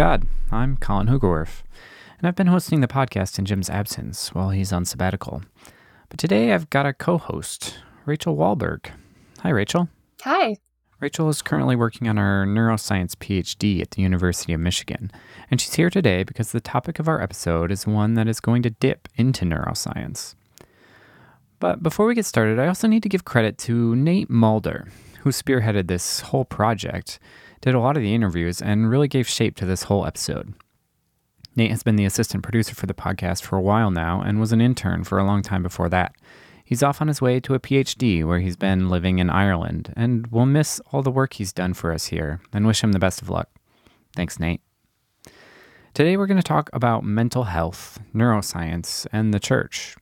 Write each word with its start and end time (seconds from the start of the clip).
God. 0.00 0.26
I'm 0.50 0.78
Colin 0.78 1.08
Hoogerwerf, 1.08 1.60
and 2.16 2.26
I've 2.26 2.34
been 2.34 2.46
hosting 2.46 2.80
the 2.80 2.88
podcast 2.88 3.38
in 3.38 3.44
Jim's 3.44 3.68
absence 3.68 4.34
while 4.34 4.48
he's 4.48 4.72
on 4.72 4.86
sabbatical. 4.86 5.42
But 6.08 6.18
today 6.18 6.54
I've 6.54 6.70
got 6.70 6.86
a 6.86 6.94
co 6.94 7.18
host, 7.18 7.76
Rachel 8.06 8.34
Wahlberg. 8.34 8.86
Hi, 9.40 9.50
Rachel. 9.50 9.90
Hi. 10.22 10.56
Rachel 11.00 11.28
is 11.28 11.42
currently 11.42 11.76
working 11.76 12.08
on 12.08 12.16
her 12.16 12.46
neuroscience 12.46 13.14
PhD 13.14 13.82
at 13.82 13.90
the 13.90 14.00
University 14.00 14.54
of 14.54 14.60
Michigan, 14.60 15.12
and 15.50 15.60
she's 15.60 15.74
here 15.74 15.90
today 15.90 16.22
because 16.22 16.52
the 16.52 16.62
topic 16.62 16.98
of 16.98 17.06
our 17.06 17.20
episode 17.20 17.70
is 17.70 17.86
one 17.86 18.14
that 18.14 18.26
is 18.26 18.40
going 18.40 18.62
to 18.62 18.70
dip 18.70 19.06
into 19.16 19.44
neuroscience. 19.44 20.34
But 21.58 21.82
before 21.82 22.06
we 22.06 22.14
get 22.14 22.24
started, 22.24 22.58
I 22.58 22.68
also 22.68 22.88
need 22.88 23.02
to 23.02 23.10
give 23.10 23.26
credit 23.26 23.58
to 23.58 23.94
Nate 23.94 24.30
Mulder, 24.30 24.88
who 25.24 25.30
spearheaded 25.30 25.88
this 25.88 26.20
whole 26.20 26.46
project, 26.46 27.18
did 27.60 27.74
a 27.74 27.80
lot 27.80 27.96
of 27.96 28.02
the 28.02 28.14
interviews, 28.14 28.62
and 28.62 28.90
really 28.90 29.08
gave 29.08 29.28
shape 29.28 29.56
to 29.56 29.66
this 29.66 29.84
whole 29.84 30.06
episode. 30.06 30.54
Nate 31.56 31.70
has 31.70 31.82
been 31.82 31.96
the 31.96 32.04
assistant 32.04 32.42
producer 32.42 32.74
for 32.74 32.86
the 32.86 32.94
podcast 32.94 33.42
for 33.42 33.56
a 33.56 33.60
while 33.60 33.90
now 33.90 34.22
and 34.22 34.40
was 34.40 34.52
an 34.52 34.60
intern 34.60 35.04
for 35.04 35.18
a 35.18 35.24
long 35.24 35.42
time 35.42 35.62
before 35.62 35.88
that. 35.88 36.14
He's 36.64 36.82
off 36.82 37.00
on 37.02 37.08
his 37.08 37.20
way 37.20 37.40
to 37.40 37.54
a 37.54 37.60
PhD 37.60 38.24
where 38.24 38.38
he's 38.38 38.56
been 38.56 38.88
living 38.88 39.18
in 39.18 39.28
Ireland, 39.28 39.92
and 39.96 40.28
we'll 40.28 40.46
miss 40.46 40.80
all 40.92 41.02
the 41.02 41.10
work 41.10 41.34
he's 41.34 41.52
done 41.52 41.74
for 41.74 41.92
us 41.92 42.06
here 42.06 42.40
and 42.52 42.66
wish 42.66 42.82
him 42.82 42.92
the 42.92 43.00
best 43.00 43.20
of 43.20 43.28
luck. 43.28 43.50
Thanks, 44.14 44.38
Nate. 44.38 44.60
Today 45.92 46.16
we're 46.16 46.28
going 46.28 46.36
to 46.36 46.42
talk 46.42 46.70
about 46.72 47.02
mental 47.02 47.44
health, 47.44 47.98
neuroscience, 48.14 49.06
and 49.12 49.34
the 49.34 49.40
church. 49.40 49.96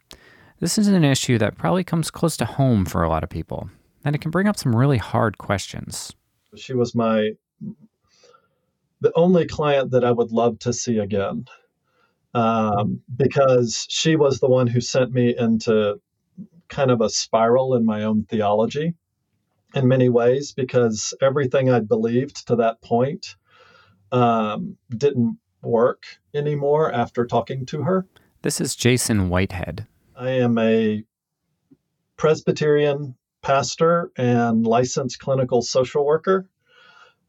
This 0.60 0.76
is 0.76 0.88
an 0.88 1.04
issue 1.04 1.38
that 1.38 1.56
probably 1.56 1.84
comes 1.84 2.10
close 2.10 2.36
to 2.36 2.44
home 2.44 2.84
for 2.84 3.02
a 3.02 3.08
lot 3.08 3.24
of 3.24 3.30
people, 3.30 3.70
and 4.04 4.14
it 4.14 4.20
can 4.20 4.30
bring 4.30 4.46
up 4.46 4.58
some 4.58 4.76
really 4.76 4.98
hard 4.98 5.38
questions. 5.38 6.12
She 6.54 6.74
was 6.74 6.94
my 6.94 7.30
the 9.00 9.12
only 9.14 9.46
client 9.46 9.92
that 9.92 10.04
I 10.04 10.10
would 10.10 10.32
love 10.32 10.58
to 10.60 10.72
see 10.72 10.98
again 10.98 11.46
um, 12.34 13.00
because 13.14 13.86
she 13.88 14.16
was 14.16 14.40
the 14.40 14.48
one 14.48 14.66
who 14.66 14.80
sent 14.80 15.12
me 15.12 15.34
into 15.36 16.00
kind 16.68 16.90
of 16.90 17.00
a 17.00 17.08
spiral 17.08 17.74
in 17.74 17.84
my 17.84 18.04
own 18.04 18.24
theology 18.24 18.94
in 19.74 19.88
many 19.88 20.08
ways 20.08 20.52
because 20.52 21.14
everything 21.20 21.70
I'd 21.70 21.88
believed 21.88 22.46
to 22.48 22.56
that 22.56 22.80
point 22.82 23.36
um, 24.12 24.76
didn't 24.90 25.38
work 25.62 26.04
anymore 26.34 26.92
after 26.92 27.26
talking 27.26 27.66
to 27.66 27.82
her. 27.82 28.06
This 28.42 28.60
is 28.60 28.76
Jason 28.76 29.28
Whitehead. 29.28 29.86
I 30.16 30.30
am 30.30 30.58
a 30.58 31.04
Presbyterian 32.16 33.16
pastor 33.42 34.10
and 34.16 34.66
licensed 34.66 35.18
clinical 35.18 35.62
social 35.62 36.04
worker. 36.04 36.48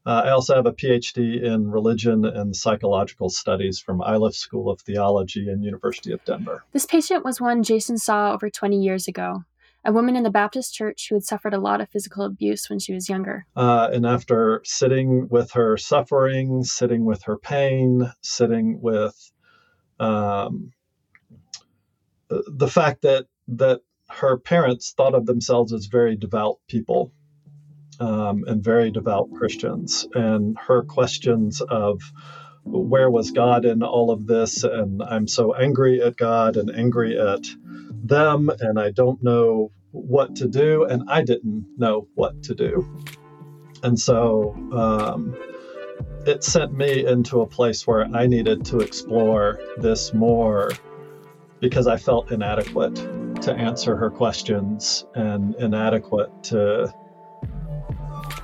Uh, 0.06 0.22
I 0.24 0.30
also 0.30 0.54
have 0.54 0.66
a 0.66 0.72
PhD 0.72 1.42
in 1.42 1.70
religion 1.70 2.24
and 2.24 2.56
psychological 2.56 3.28
studies 3.28 3.78
from 3.78 4.00
Iliff 4.00 4.34
School 4.34 4.70
of 4.70 4.80
Theology 4.80 5.48
and 5.48 5.62
University 5.62 6.12
of 6.12 6.24
Denver. 6.24 6.64
This 6.72 6.86
patient 6.86 7.24
was 7.24 7.40
one 7.40 7.62
Jason 7.62 7.98
saw 7.98 8.32
over 8.32 8.48
20 8.48 8.80
years 8.80 9.06
ago, 9.06 9.44
a 9.84 9.92
woman 9.92 10.16
in 10.16 10.22
the 10.22 10.30
Baptist 10.30 10.74
church 10.74 11.08
who 11.08 11.16
had 11.16 11.24
suffered 11.24 11.52
a 11.52 11.60
lot 11.60 11.82
of 11.82 11.90
physical 11.90 12.24
abuse 12.24 12.70
when 12.70 12.78
she 12.78 12.94
was 12.94 13.10
younger. 13.10 13.46
Uh, 13.54 13.90
and 13.92 14.06
after 14.06 14.62
sitting 14.64 15.28
with 15.28 15.52
her 15.52 15.76
suffering, 15.76 16.64
sitting 16.64 17.04
with 17.04 17.24
her 17.24 17.36
pain, 17.36 18.10
sitting 18.22 18.80
with 18.80 19.30
um, 19.98 20.72
the 22.28 22.68
fact 22.68 23.02
that 23.02 23.26
that 23.48 23.80
her 24.08 24.38
parents 24.38 24.92
thought 24.96 25.14
of 25.14 25.26
themselves 25.26 25.72
as 25.72 25.86
very 25.86 26.16
devout 26.16 26.58
people 26.68 27.12
um, 28.00 28.44
and 28.46 28.64
very 28.64 28.90
devout 28.90 29.30
Christians. 29.32 30.06
And 30.14 30.58
her 30.58 30.82
questions 30.82 31.60
of 31.60 32.00
where 32.64 33.10
was 33.10 33.30
God 33.30 33.64
in 33.64 33.82
all 33.82 34.10
of 34.10 34.26
this? 34.26 34.64
And 34.64 35.02
I'm 35.02 35.28
so 35.28 35.54
angry 35.54 36.02
at 36.02 36.16
God 36.16 36.56
and 36.56 36.70
angry 36.70 37.18
at 37.18 37.44
them, 38.02 38.50
and 38.60 38.78
I 38.78 38.90
don't 38.90 39.22
know 39.22 39.70
what 39.92 40.36
to 40.36 40.48
do. 40.48 40.84
And 40.84 41.04
I 41.08 41.22
didn't 41.22 41.66
know 41.76 42.08
what 42.14 42.42
to 42.44 42.54
do. 42.54 42.98
And 43.82 43.98
so 43.98 44.54
um, 44.72 45.36
it 46.26 46.44
sent 46.44 46.72
me 46.72 47.06
into 47.06 47.40
a 47.40 47.46
place 47.46 47.86
where 47.86 48.04
I 48.04 48.26
needed 48.26 48.64
to 48.66 48.80
explore 48.80 49.58
this 49.78 50.12
more 50.12 50.72
because 51.60 51.86
I 51.86 51.96
felt 51.96 52.30
inadequate 52.30 52.96
to 53.42 53.52
answer 53.52 53.96
her 53.96 54.10
questions 54.10 55.04
and 55.14 55.54
inadequate 55.56 56.44
to 56.44 56.92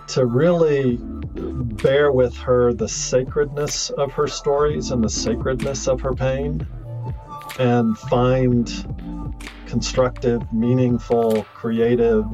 to 0.09 0.27
really 0.27 0.99
bear 1.01 2.13
with 2.13 2.37
her 2.37 2.73
the 2.73 2.89
sacredness 2.89 3.91
of 3.91 4.13
her 4.13 4.27
stories 4.27 4.91
and 4.91 5.03
the 5.03 5.11
sacredness 5.11 5.89
of 5.89 6.01
her 6.01 6.15
pain 6.15 6.67
and 7.59 7.97
find 7.99 8.71
constructive, 9.67 10.53
meaningful, 10.53 11.43
creative, 11.55 12.25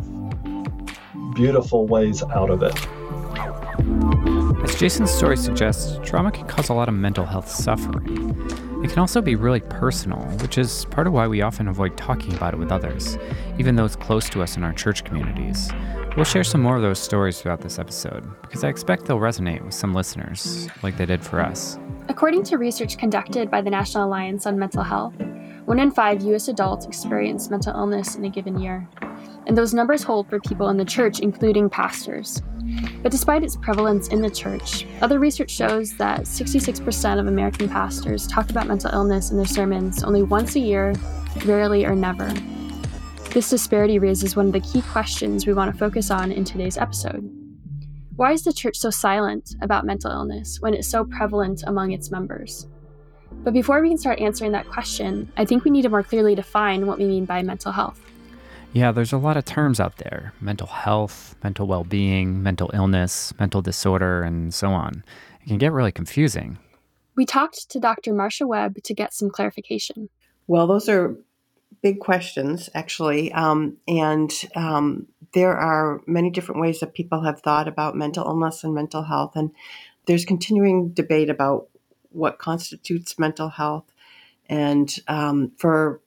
beautiful 1.35 1.87
ways 1.87 2.23
out 2.23 2.51
of 2.51 2.63
it. 2.63 2.75
As 4.63 4.75
Jason's 4.77 5.11
story 5.11 5.37
suggests, 5.37 5.99
trauma 6.05 6.31
can 6.31 6.47
cause 6.47 6.69
a 6.69 6.75
lot 6.75 6.89
of 6.89 6.95
mental 6.95 7.25
health 7.25 7.49
suffering. 7.49 8.31
It 8.85 8.91
can 8.91 8.99
also 8.99 9.23
be 9.23 9.35
really 9.35 9.61
personal, 9.61 10.21
which 10.39 10.59
is 10.59 10.85
part 10.87 11.07
of 11.07 11.13
why 11.13 11.27
we 11.27 11.41
often 11.41 11.69
avoid 11.69 11.97
talking 11.97 12.35
about 12.35 12.55
it 12.55 12.59
with 12.59 12.71
others, 12.71 13.17
even 13.59 13.77
those 13.77 13.97
close 13.97 14.29
to 14.31 14.43
us 14.43 14.57
in 14.57 14.65
our 14.65 14.73
church 14.73 15.05
communities. 15.05 15.71
We'll 16.15 16.27
share 16.27 16.45
some 16.45 16.61
more 16.61 16.77
of 16.77 16.83
those 16.83 16.99
stories 16.99 17.41
throughout 17.41 17.63
this 17.63 17.79
episode, 17.79 18.23
because 18.43 18.65
I 18.65 18.69
expect 18.69 19.07
they'll 19.07 19.19
resonate 19.19 19.65
with 19.65 19.73
some 19.73 19.95
listeners, 19.95 20.69
like 20.83 20.99
they 20.99 21.07
did 21.07 21.25
for 21.25 21.41
us. 21.41 21.79
According 22.09 22.43
to 22.45 22.59
research 22.59 22.99
conducted 22.99 23.51
by 23.51 23.63
the 23.63 23.71
National 23.71 24.05
Alliance 24.05 24.47
on 24.47 24.59
Mental 24.59 24.83
Health, 24.83 25.15
one 25.65 25.79
in 25.79 25.91
five 25.91 26.21
U.S. 26.23 26.49
adults 26.49 26.85
experience 26.85 27.49
mental 27.49 27.75
illness 27.75 28.15
in 28.15 28.27
a 28.27 28.29
given 28.29 28.59
year. 28.59 28.87
And 29.47 29.57
those 29.57 29.73
numbers 29.73 30.03
hold 30.03 30.29
for 30.29 30.39
people 30.39 30.69
in 30.69 30.77
the 30.77 30.85
church, 30.85 31.21
including 31.21 31.71
pastors. 31.71 32.43
But 33.03 33.11
despite 33.11 33.43
its 33.43 33.57
prevalence 33.57 34.09
in 34.09 34.21
the 34.21 34.31
church, 34.31 34.87
other 35.01 35.19
research 35.19 35.51
shows 35.51 35.97
that 35.97 36.23
66% 36.23 37.21
of 37.21 37.27
American 37.27 37.71
pastors 37.71 38.27
talk 38.27 38.51
about 38.51 38.67
mental 38.67 38.93
illness 38.93 39.31
in 39.31 39.39
their 39.39 39.47
sermons 39.47 40.05
only 40.05 40.23
once 40.23 40.57
a 40.57 40.61
year, 40.61 40.93
rarely 41.47 41.87
or 41.87 41.95
never. 41.95 42.31
This 43.33 43.49
disparity 43.49 43.99
raises 43.99 44.37
one 44.37 44.49
of 44.49 44.53
the 44.53 44.61
key 44.61 44.83
questions 44.83 45.47
we 45.47 45.55
want 45.55 45.73
to 45.73 45.79
focus 45.79 46.11
on 46.11 46.31
in 46.31 46.45
today's 46.45 46.77
episode. 46.77 47.27
Why 48.17 48.33
is 48.33 48.45
the 48.45 48.53
church 48.53 48.77
so 48.77 48.91
silent 48.91 49.55
about 49.63 49.87
mental 49.87 50.11
illness 50.11 50.61
when 50.61 50.75
it's 50.75 50.87
so 50.87 51.07
prevalent 51.07 51.63
among 51.67 51.93
its 51.93 52.11
members? 52.11 52.67
But 53.43 53.55
before 53.55 53.81
we 53.81 53.89
can 53.89 53.97
start 53.97 54.21
answering 54.21 54.53
that 54.53 54.69
question, 54.69 55.33
I 55.39 55.47
think 55.47 55.65
we 55.65 55.71
need 55.71 55.81
to 55.83 55.89
more 55.89 56.03
clearly 56.03 56.35
define 56.35 56.87
what 56.87 56.99
we 56.99 57.07
mean 57.07 57.25
by 57.25 57.43
mental 57.43 57.73
health. 57.73 57.99
Yeah, 58.75 58.93
there's 58.93 59.15
a 59.15 59.19
lot 59.19 59.39
of 59.39 59.47
terms 59.47 59.81
out 59.81 59.97
there 59.97 60.35
mental 60.43 60.67
health, 60.67 61.35
mental 61.43 61.67
well 61.67 61.85
being, 61.85 62.43
mental 62.43 62.71
illness, 62.75 63.33
mental 63.41 63.63
disorder, 63.63 64.23
and 64.23 64.53
so 64.53 64.73
on. 64.73 65.03
It 65.41 65.49
can 65.49 65.57
get 65.57 65.73
really 65.73 65.91
confusing. 65.91 66.59
We 67.17 67.25
talked 67.25 67.71
to 67.71 67.81
Dr. 67.81 68.13
Marcia 68.13 68.47
Webb 68.47 68.83
to 68.83 68.93
get 68.93 69.15
some 69.15 69.31
clarification. 69.31 70.11
Well, 70.47 70.67
those 70.67 70.87
are 70.91 71.17
big 71.83 71.99
questions, 72.01 72.71
actually. 72.75 73.33
Um, 73.33 73.77
and 73.87 74.31
um, 74.55 75.07
there 75.35 75.57
are 75.57 76.01
many 76.07 76.31
different 76.31 76.61
ways 76.61 76.81
that 76.81 76.95
people 76.95 77.23
have 77.23 77.41
thought 77.41 77.69
about 77.69 77.97
mental 77.97 78.25
illness 78.25 78.65
and 78.65 78.75
mental 78.75 79.03
health. 79.03 79.33
And 79.35 79.51
there's 80.07 80.25
continuing 80.25 80.91
debate 80.91 81.29
about 81.29 81.69
what 82.11 82.39
constitutes 82.39 83.19
mental 83.19 83.49
health. 83.49 83.85
And 84.49 84.95
um, 85.09 85.53
for 85.57 86.01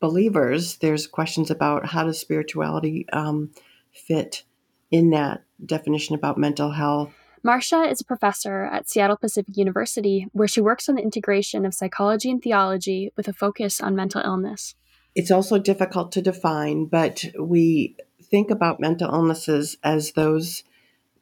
believers, 0.00 0.76
there's 0.78 1.06
questions 1.06 1.50
about 1.50 1.86
how 1.86 2.04
does 2.04 2.18
spirituality 2.18 3.06
um, 3.12 3.50
fit 3.92 4.44
in 4.90 5.10
that 5.10 5.44
definition 5.64 6.14
about 6.14 6.38
mental 6.38 6.70
health. 6.72 7.12
Marcia 7.44 7.82
is 7.82 8.00
a 8.00 8.04
professor 8.04 8.64
at 8.64 8.88
Seattle 8.88 9.16
Pacific 9.16 9.56
University, 9.56 10.28
where 10.32 10.46
she 10.46 10.60
works 10.60 10.88
on 10.88 10.94
the 10.94 11.02
integration 11.02 11.66
of 11.66 11.74
psychology 11.74 12.30
and 12.30 12.40
theology 12.40 13.12
with 13.16 13.26
a 13.26 13.32
focus 13.32 13.80
on 13.80 13.96
mental 13.96 14.20
illness. 14.20 14.76
It's 15.14 15.30
also 15.30 15.58
difficult 15.58 16.12
to 16.12 16.22
define, 16.22 16.86
but 16.86 17.24
we 17.38 17.96
think 18.22 18.50
about 18.50 18.80
mental 18.80 19.12
illnesses 19.12 19.76
as 19.84 20.12
those 20.12 20.64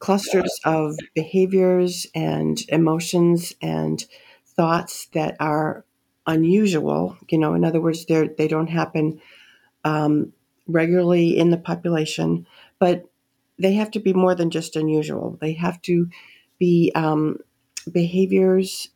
clusters 0.01 0.61
of 0.65 0.97
behaviors 1.15 2.07
and 2.15 2.61
emotions 2.69 3.55
and 3.63 4.05
thoughts 4.47 5.07
that 5.15 5.37
are 5.41 5.85
unusual. 6.27 7.19
You 7.31 7.39
know, 7.39 7.55
in 7.55 7.65
other 7.65 7.81
words, 7.81 8.07
they 8.07 8.29
they 8.29 8.49
don't 8.49 8.69
happen 8.69 9.21
um, 9.85 10.33
regularly 10.69 11.39
in 11.39 11.51
the 11.51 11.59
population, 11.59 12.47
but 12.79 13.07
they 13.59 13.75
have 13.75 13.91
to 13.93 14.01
be 14.01 14.13
more 14.15 14.35
than 14.35 14.51
just 14.51 14.77
unusual. 14.77 15.39
They 15.41 15.55
have 15.55 15.83
to 15.83 16.09
be 16.59 16.93
um, 16.95 17.39
behaviors, 17.91 18.91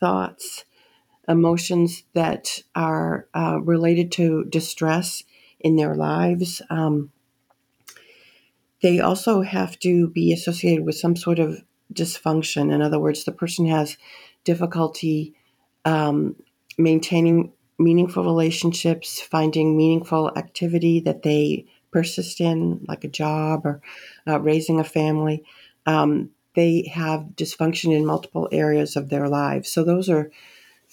thoughts, 0.00 0.64
emotions 1.28 2.04
that 2.14 2.60
are 2.74 3.28
uh, 3.34 3.60
related 3.62 4.12
to 4.12 4.44
distress 4.44 5.24
in 5.60 5.76
their 5.76 5.94
lives. 5.94 6.60
Um, 6.70 7.10
they 8.82 9.00
also 9.00 9.40
have 9.40 9.78
to 9.80 10.08
be 10.08 10.32
associated 10.32 10.84
with 10.84 10.96
some 10.96 11.16
sort 11.16 11.38
of 11.38 11.62
dysfunction. 11.92 12.72
In 12.72 12.82
other 12.82 12.98
words, 12.98 13.24
the 13.24 13.32
person 13.32 13.66
has 13.66 13.96
difficulty 14.44 15.34
um, 15.84 16.36
maintaining 16.76 17.52
meaningful 17.78 18.24
relationships, 18.24 19.20
finding 19.20 19.76
meaningful 19.76 20.30
activity 20.36 21.00
that 21.00 21.22
they 21.22 21.66
persist 21.90 22.40
in, 22.40 22.84
like 22.88 23.04
a 23.04 23.08
job 23.08 23.64
or 23.64 23.80
uh, 24.26 24.40
raising 24.40 24.80
a 24.80 24.84
family. 24.84 25.44
Um, 25.86 26.30
they 26.54 26.90
have 26.92 27.34
dysfunction 27.34 27.96
in 27.96 28.06
multiple 28.06 28.48
areas 28.52 28.96
of 28.96 29.08
their 29.08 29.28
lives. 29.28 29.70
So, 29.70 29.82
those 29.82 30.08
are 30.08 30.30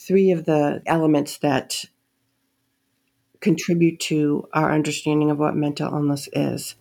three 0.07 0.31
of 0.31 0.45
the 0.45 0.81
elements 0.85 1.37
that 1.39 1.85
contribute 3.39 3.99
to 3.99 4.47
our 4.53 4.71
understanding 4.73 5.31
of 5.31 5.39
what 5.39 5.55
mental 5.55 5.91
illness 5.91 6.29
is. 6.33 6.75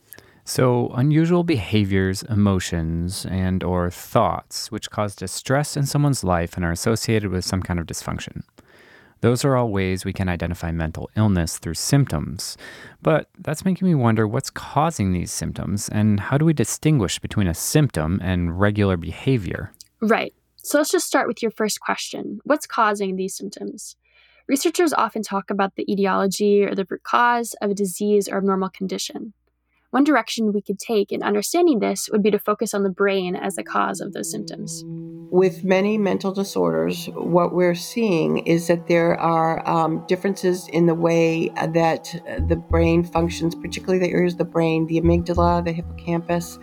So, 0.44 0.88
unusual 0.94 1.44
behaviors, 1.44 2.22
emotions, 2.24 3.24
and 3.26 3.62
or 3.62 3.90
thoughts 3.90 4.72
which 4.72 4.90
cause 4.90 5.14
distress 5.14 5.76
in 5.76 5.86
someone's 5.86 6.24
life 6.24 6.56
and 6.56 6.64
are 6.64 6.72
associated 6.72 7.30
with 7.30 7.44
some 7.44 7.62
kind 7.62 7.78
of 7.78 7.86
dysfunction. 7.86 8.42
Those 9.20 9.44
are 9.44 9.54
all 9.54 9.70
ways 9.70 10.04
we 10.04 10.14
can 10.14 10.30
identify 10.30 10.72
mental 10.72 11.10
illness 11.14 11.58
through 11.58 11.74
symptoms. 11.74 12.56
But 13.02 13.28
that's 13.38 13.66
making 13.66 13.86
me 13.86 13.94
wonder 13.94 14.26
what's 14.26 14.48
causing 14.50 15.12
these 15.12 15.30
symptoms 15.30 15.90
and 15.90 16.18
how 16.18 16.38
do 16.38 16.46
we 16.46 16.54
distinguish 16.54 17.18
between 17.18 17.46
a 17.46 17.54
symptom 17.54 18.18
and 18.22 18.58
regular 18.58 18.96
behavior? 18.96 19.72
Right. 20.00 20.32
So 20.62 20.78
let's 20.78 20.90
just 20.90 21.06
start 21.06 21.26
with 21.26 21.42
your 21.42 21.50
first 21.50 21.80
question 21.80 22.40
What's 22.44 22.66
causing 22.66 23.16
these 23.16 23.36
symptoms? 23.36 23.96
Researchers 24.48 24.92
often 24.92 25.22
talk 25.22 25.50
about 25.50 25.76
the 25.76 25.90
etiology 25.90 26.64
or 26.64 26.74
the 26.74 26.86
root 26.88 27.02
cause 27.02 27.54
of 27.62 27.70
a 27.70 27.74
disease 27.74 28.28
or 28.28 28.38
abnormal 28.38 28.70
condition. 28.70 29.32
One 29.90 30.04
direction 30.04 30.52
we 30.52 30.62
could 30.62 30.78
take 30.78 31.10
in 31.10 31.22
understanding 31.22 31.78
this 31.78 32.08
would 32.10 32.22
be 32.22 32.30
to 32.30 32.38
focus 32.38 32.74
on 32.74 32.82
the 32.82 32.90
brain 32.90 33.34
as 33.34 33.56
the 33.56 33.64
cause 33.64 34.00
of 34.00 34.12
those 34.12 34.30
symptoms. 34.30 34.84
With 35.32 35.64
many 35.64 35.98
mental 35.98 36.32
disorders, 36.32 37.06
what 37.14 37.54
we're 37.54 37.74
seeing 37.74 38.38
is 38.38 38.68
that 38.68 38.86
there 38.86 39.18
are 39.18 39.68
um, 39.68 40.04
differences 40.06 40.68
in 40.68 40.86
the 40.86 40.94
way 40.94 41.48
that 41.72 42.14
the 42.48 42.56
brain 42.56 43.02
functions, 43.02 43.54
particularly 43.54 43.98
the 43.98 44.12
areas 44.12 44.34
of 44.34 44.38
the 44.38 44.44
brain, 44.44 44.86
the 44.86 45.00
amygdala, 45.00 45.64
the 45.64 45.72
hippocampus. 45.72 46.58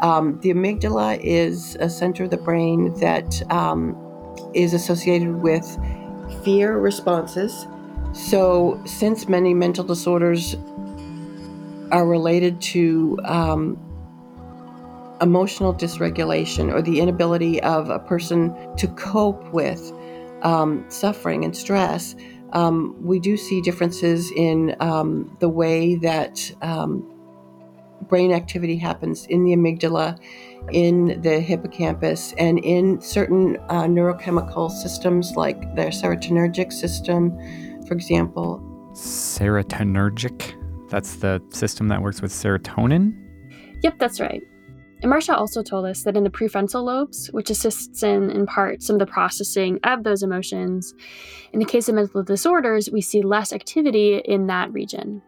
Um, 0.00 0.38
the 0.40 0.50
amygdala 0.50 1.18
is 1.22 1.76
a 1.76 1.88
center 1.88 2.24
of 2.24 2.30
the 2.30 2.36
brain 2.36 2.92
that 3.00 3.42
um, 3.50 3.96
is 4.54 4.74
associated 4.74 5.36
with 5.36 5.64
fear 6.44 6.78
responses. 6.78 7.66
So, 8.12 8.80
since 8.86 9.28
many 9.28 9.54
mental 9.54 9.84
disorders 9.84 10.56
are 11.92 12.06
related 12.06 12.60
to 12.60 13.18
um, 13.24 13.78
emotional 15.20 15.74
dysregulation 15.74 16.72
or 16.72 16.82
the 16.82 17.00
inability 17.00 17.62
of 17.62 17.90
a 17.90 17.98
person 17.98 18.54
to 18.76 18.88
cope 18.88 19.52
with 19.52 19.92
um, 20.42 20.84
suffering 20.88 21.44
and 21.44 21.56
stress, 21.56 22.14
um, 22.52 22.96
we 23.02 23.18
do 23.18 23.36
see 23.36 23.60
differences 23.60 24.30
in 24.32 24.76
um, 24.80 25.36
the 25.40 25.48
way 25.48 25.96
that 25.96 26.52
brain 28.08 28.32
activity 28.32 28.76
happens 28.76 29.26
in 29.26 29.44
the 29.44 29.52
amygdala, 29.52 30.18
in 30.72 31.20
the 31.22 31.40
hippocampus, 31.40 32.32
and 32.38 32.58
in 32.60 33.00
certain 33.00 33.56
uh, 33.68 33.84
neurochemical 33.84 34.70
systems 34.70 35.32
like 35.36 35.60
the 35.74 35.82
serotonergic 35.86 36.72
system, 36.72 37.36
for 37.86 37.94
example. 37.94 38.62
Serotonergic? 38.94 40.54
That's 40.90 41.16
the 41.16 41.42
system 41.50 41.88
that 41.88 42.02
works 42.02 42.22
with 42.22 42.32
serotonin? 42.32 43.14
Yep, 43.82 43.98
that's 43.98 44.20
right. 44.20 44.42
And 45.02 45.10
Marcia 45.10 45.36
also 45.36 45.62
told 45.62 45.84
us 45.84 46.04
that 46.04 46.16
in 46.16 46.24
the 46.24 46.30
prefrontal 46.30 46.82
lobes, 46.82 47.28
which 47.32 47.50
assists 47.50 48.02
in, 48.02 48.30
in 48.30 48.46
part, 48.46 48.82
some 48.82 48.94
of 48.94 49.00
the 49.00 49.06
processing 49.06 49.78
of 49.84 50.04
those 50.04 50.22
emotions, 50.22 50.94
in 51.52 51.58
the 51.58 51.66
case 51.66 51.88
of 51.88 51.96
mental 51.96 52.22
disorders, 52.22 52.90
we 52.90 53.02
see 53.02 53.20
less 53.20 53.52
activity 53.52 54.22
in 54.24 54.46
that 54.46 54.72
region. 54.72 55.20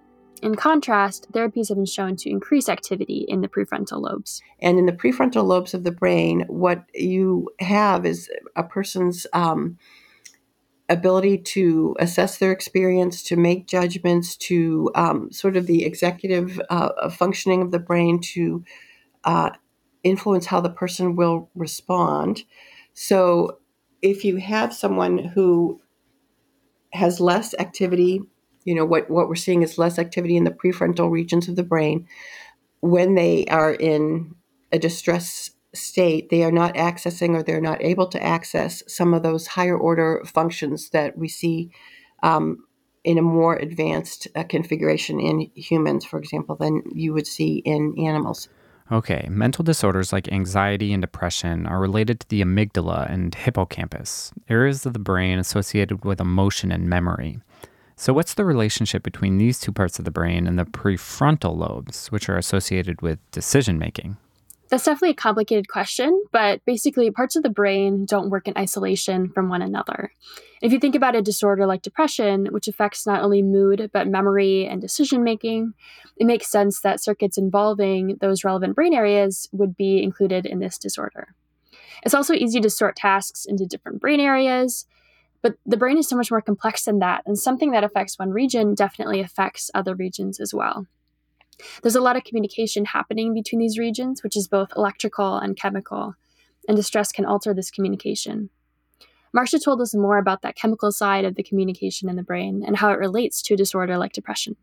In 0.43 0.55
contrast, 0.55 1.31
therapies 1.33 1.69
have 1.69 1.77
been 1.77 1.87
shown 1.87 2.17
to 2.17 2.31
increase 2.31 2.69
activity 2.69 3.25
in 3.29 3.41
the 3.41 3.49
prefrontal 3.49 4.01
lobes. 4.01 4.41
And 4.61 4.79
in 4.79 4.87
the 4.87 4.93
prefrontal 4.93 5.45
lobes 5.45 5.75
of 5.75 5.85
the 5.85 5.91
brain, 5.91 6.45
what 6.49 6.85
you 6.95 7.51
have 7.61 8.07
is 8.07 8.31
a 8.55 8.63
person's 8.63 9.27
um, 9.33 9.79
ability 10.89 11.39
to 11.39 11.97
assess 11.99 12.39
their 12.39 12.53
experience, 12.53 13.23
to 13.25 13.37
make 13.37 13.67
judgments, 13.67 14.37
to 14.37 14.91
um, 14.95 15.31
sort 15.33 15.57
of 15.57 15.67
the 15.67 15.85
executive 15.85 16.61
uh, 16.71 17.11
functioning 17.11 17.63
of 17.63 17.71
the 17.71 17.79
brain 17.79 18.21
to 18.21 18.65
uh, 19.25 19.51
influence 20.03 20.47
how 20.47 20.61
the 20.61 20.71
person 20.71 21.17
will 21.17 21.51
respond. 21.55 22.45
So, 22.95 23.59
if 24.01 24.25
you 24.25 24.37
have 24.37 24.73
someone 24.73 25.19
who 25.19 25.81
has 26.93 27.21
less 27.21 27.55
activity, 27.59 28.23
you 28.69 28.75
know, 28.75 28.85
what, 28.85 29.09
what 29.09 29.29
we're 29.29 29.35
seeing 29.35 29.63
is 29.63 29.79
less 29.79 29.99
activity 29.99 30.37
in 30.37 30.45
the 30.45 30.51
prefrontal 30.51 31.11
regions 31.11 31.49
of 31.49 31.57
the 31.57 31.63
brain 31.63 32.07
when 32.81 33.15
they 33.15 33.47
are 33.47 33.73
in 33.73 34.35
a 34.73 34.79
distress 34.79 35.51
state, 35.75 36.29
they 36.29 36.45
are 36.45 36.53
not 36.53 36.75
accessing 36.75 37.31
or 37.31 37.43
they're 37.43 37.63
not 37.63 37.83
able 37.83 38.07
to 38.09 38.23
access 38.23 38.83
some 38.87 39.15
of 39.15 39.23
those 39.23 39.47
higher 39.47 39.77
order 39.77 40.23
functions 40.27 40.91
that 40.91 41.17
we 41.17 41.29
see 41.29 41.71
um, 42.23 42.65
in 43.05 43.17
a 43.17 43.23
more 43.23 43.57
advanced 43.57 44.29
uh, 44.37 44.45
configuration 44.45 45.19
in 45.19 45.51
humans, 45.55 46.05
for 46.05 46.19
example, 46.19 46.55
than 46.57 46.83
you 46.93 47.15
would 47.15 47.27
see 47.27 47.59
in 47.65 47.95
animals. 47.99 48.51
Okay, 48.93 49.27
mental 49.31 49.63
disorders 49.63 50.13
like 50.13 50.31
anxiety 50.33 50.93
and 50.93 51.03
depression 51.03 51.67
are 51.67 51.81
related 51.81 52.21
to 52.21 52.29
the 52.29 52.43
amygdala 52.43 53.11
and 53.11 53.35
hippocampus, 53.35 54.33
areas 54.49 54.85
of 54.87 54.95
the 54.95 54.99
brain 54.99 55.39
associated 55.39 56.05
with 56.05 56.21
emotion 56.21 56.71
and 56.71 56.89
memory. 56.89 57.41
So, 58.01 58.13
what's 58.13 58.35
the 58.35 58.45
relationship 58.45 59.03
between 59.03 59.39
these 59.39 59.59
two 59.59 59.73
parts 59.73 59.99
of 59.99 60.05
the 60.05 60.13
brain 60.13 60.47
and 60.47 60.57
the 60.57 60.65
prefrontal 60.65 61.57
lobes, 61.57 62.13
which 62.13 62.29
are 62.29 62.39
associated 62.39 63.03
with 63.03 63.19
decision 63.33 63.77
making? 63.77 64.17
That's 64.69 64.85
definitely 64.85 65.11
a 65.11 65.15
complicated 65.15 65.67
question, 65.67 66.23
but 66.31 66.65
basically, 66.65 67.11
parts 67.11 67.35
of 67.35 67.43
the 67.43 67.49
brain 67.49 68.07
don't 68.07 68.31
work 68.31 68.47
in 68.47 68.57
isolation 68.57 69.31
from 69.31 69.49
one 69.49 69.63
another. 69.63 70.13
If 70.63 70.73
you 70.73 70.79
think 70.79 70.95
about 70.95 71.17
a 71.17 71.23
disorder 71.23 71.67
like 71.67 71.83
depression, 71.83 72.47
which 72.53 72.69
affects 72.69 73.05
not 73.05 73.21
only 73.21 73.43
mood, 73.43 73.91
but 73.93 74.07
memory 74.07 74.65
and 74.65 74.81
decision 74.81 75.25
making, 75.25 75.75
it 76.17 76.25
makes 76.25 76.47
sense 76.47 76.81
that 76.83 77.03
circuits 77.03 77.37
involving 77.37 78.17
those 78.21 78.45
relevant 78.45 78.77
brain 78.77 78.95
areas 78.95 79.49
would 79.51 79.77
be 79.77 80.05
included 80.05 80.47
in 80.47 80.61
this 80.61 80.79
disorder. 80.79 81.35
It's 82.05 82.15
also 82.15 82.33
easy 82.33 82.61
to 82.61 82.71
sort 82.71 82.95
tasks 82.95 83.45
into 83.45 83.67
different 83.67 84.01
brain 84.01 84.21
areas, 84.21 84.87
but 85.43 85.55
the 85.65 85.77
brain 85.77 85.99
is 85.99 86.09
so 86.09 86.17
much 86.17 86.31
more 86.31 86.43
complex 86.43 86.85
than 86.85 86.99
that, 86.99 87.23
and 87.27 87.39
something 87.39 87.71
that 87.73 87.85
affects 87.85 88.19
one 88.19 88.31
region 88.31 88.75
definitely 88.75 89.21
affects 89.21 89.71
other 89.75 89.95
regions 89.95 90.41
as 90.41 90.53
well. 90.53 90.87
There's 91.83 91.97
a 91.97 92.01
lot 92.01 92.17
of 92.17 92.25
communication 92.25 92.85
happening 92.85 93.35
between 93.35 93.61
these 93.61 93.79
regions, 93.79 94.23
which 94.23 94.37
is 94.37 94.49
both 94.49 94.73
electrical 94.77 95.37
and 95.37 95.57
chemical, 95.57 96.15
and 96.67 96.77
distress 96.77 97.13
can 97.13 97.25
alter 97.25 97.55
this 97.55 97.71
communication. 97.71 98.51
Marcia 99.33 99.59
told 99.59 99.81
us 99.81 99.95
more 99.95 100.19
about 100.19 100.43
that 100.43 100.57
chemical 100.57 100.91
side 100.91 101.25
of 101.25 101.35
the 101.35 101.43
communication 101.43 102.09
in 102.09 102.17
the 102.17 102.23
brain 102.23 102.63
and 102.67 102.77
how 102.77 102.91
it 102.91 102.99
relates 102.99 103.43
to 103.43 103.55
a 103.55 103.57
disorder 103.57 103.99
like 103.99 104.13
depression. 104.13 104.57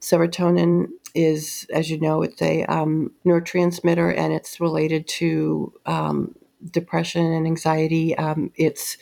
Serotonin 0.00 0.88
is, 1.14 1.66
as 1.72 1.90
you 1.90 1.98
know, 1.98 2.22
it's 2.22 2.40
a 2.42 2.64
um, 2.64 3.12
neurotransmitter 3.24 4.16
and 4.16 4.32
it's 4.32 4.60
related 4.60 5.08
to 5.08 5.72
um, 5.86 6.34
depression 6.70 7.24
and 7.24 7.46
anxiety. 7.46 8.14
Um, 8.16 8.50
it's 8.56 8.98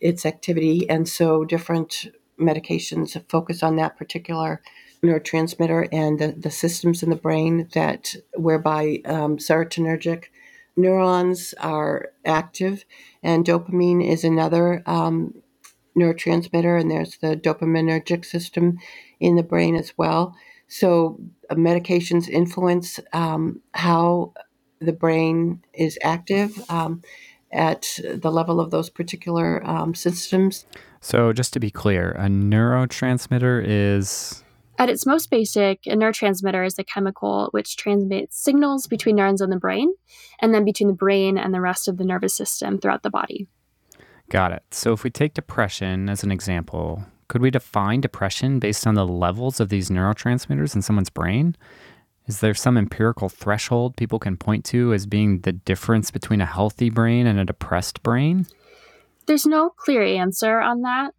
its 0.00 0.24
activity, 0.24 0.88
and 0.88 1.08
so 1.08 1.44
different 1.44 2.06
medications 2.40 3.20
focus 3.28 3.62
on 3.62 3.76
that 3.76 3.96
particular 3.96 4.62
neurotransmitter 5.02 5.88
and 5.92 6.18
the, 6.18 6.32
the 6.32 6.50
systems 6.50 7.02
in 7.02 7.10
the 7.10 7.16
brain 7.16 7.68
that 7.74 8.14
whereby 8.34 9.00
um, 9.04 9.36
serotonergic 9.36 10.24
neurons 10.76 11.54
are 11.60 12.12
active, 12.24 12.84
and 13.22 13.44
dopamine 13.44 14.06
is 14.06 14.24
another 14.24 14.82
um, 14.86 15.34
neurotransmitter, 15.96 16.80
and 16.80 16.90
there's 16.90 17.18
the 17.18 17.36
dopaminergic 17.36 18.24
system 18.24 18.78
in 19.20 19.36
the 19.36 19.42
brain 19.42 19.74
as 19.74 19.92
well. 19.96 20.36
So, 20.68 21.18
uh, 21.50 21.54
medications 21.54 22.28
influence 22.28 23.00
um, 23.12 23.60
how 23.72 24.34
the 24.80 24.92
brain 24.92 25.64
is 25.74 25.98
active 26.04 26.62
um, 26.70 27.02
at 27.52 27.98
the 28.04 28.30
level 28.30 28.60
of 28.60 28.70
those 28.70 28.90
particular 28.90 29.66
um, 29.66 29.94
systems. 29.94 30.66
So, 31.00 31.32
just 31.32 31.52
to 31.52 31.60
be 31.60 31.70
clear, 31.70 32.12
a 32.12 32.26
neurotransmitter 32.26 33.64
is 33.66 34.42
at 34.78 34.88
its 34.88 35.04
most 35.04 35.28
basic, 35.30 35.80
a 35.86 35.96
neurotransmitter 35.96 36.64
is 36.64 36.78
a 36.78 36.84
chemical 36.84 37.48
which 37.50 37.76
transmits 37.76 38.38
signals 38.38 38.86
between 38.86 39.16
neurons 39.16 39.40
in 39.40 39.50
the 39.50 39.56
brain 39.56 39.92
and 40.40 40.54
then 40.54 40.64
between 40.64 40.86
the 40.86 40.94
brain 40.94 41.36
and 41.36 41.52
the 41.52 41.60
rest 41.60 41.88
of 41.88 41.96
the 41.96 42.04
nervous 42.04 42.32
system 42.32 42.78
throughout 42.78 43.02
the 43.02 43.10
body. 43.10 43.48
Got 44.28 44.52
it. 44.52 44.62
So, 44.70 44.92
if 44.92 45.02
we 45.02 45.10
take 45.10 45.34
depression 45.34 46.08
as 46.08 46.22
an 46.22 46.30
example, 46.30 47.04
could 47.28 47.42
we 47.42 47.50
define 47.50 48.00
depression 48.00 48.58
based 48.58 48.86
on 48.86 48.94
the 48.94 49.06
levels 49.06 49.58
of 49.58 49.68
these 49.68 49.90
neurotransmitters 49.90 50.74
in 50.74 50.82
someone's 50.82 51.10
brain? 51.10 51.56
Is 52.28 52.40
there 52.40 52.54
some 52.54 52.76
empirical 52.76 53.30
threshold 53.30 53.96
people 53.96 54.18
can 54.18 54.36
point 54.36 54.66
to 54.66 54.92
as 54.92 55.06
being 55.06 55.40
the 55.40 55.52
difference 55.52 56.10
between 56.10 56.42
a 56.42 56.46
healthy 56.46 56.90
brain 56.90 57.26
and 57.26 57.40
a 57.40 57.44
depressed 57.44 58.02
brain? 58.02 58.46
There's 59.26 59.46
no 59.46 59.70
clear 59.70 60.04
answer 60.04 60.60
on 60.60 60.82
that. 60.82 61.14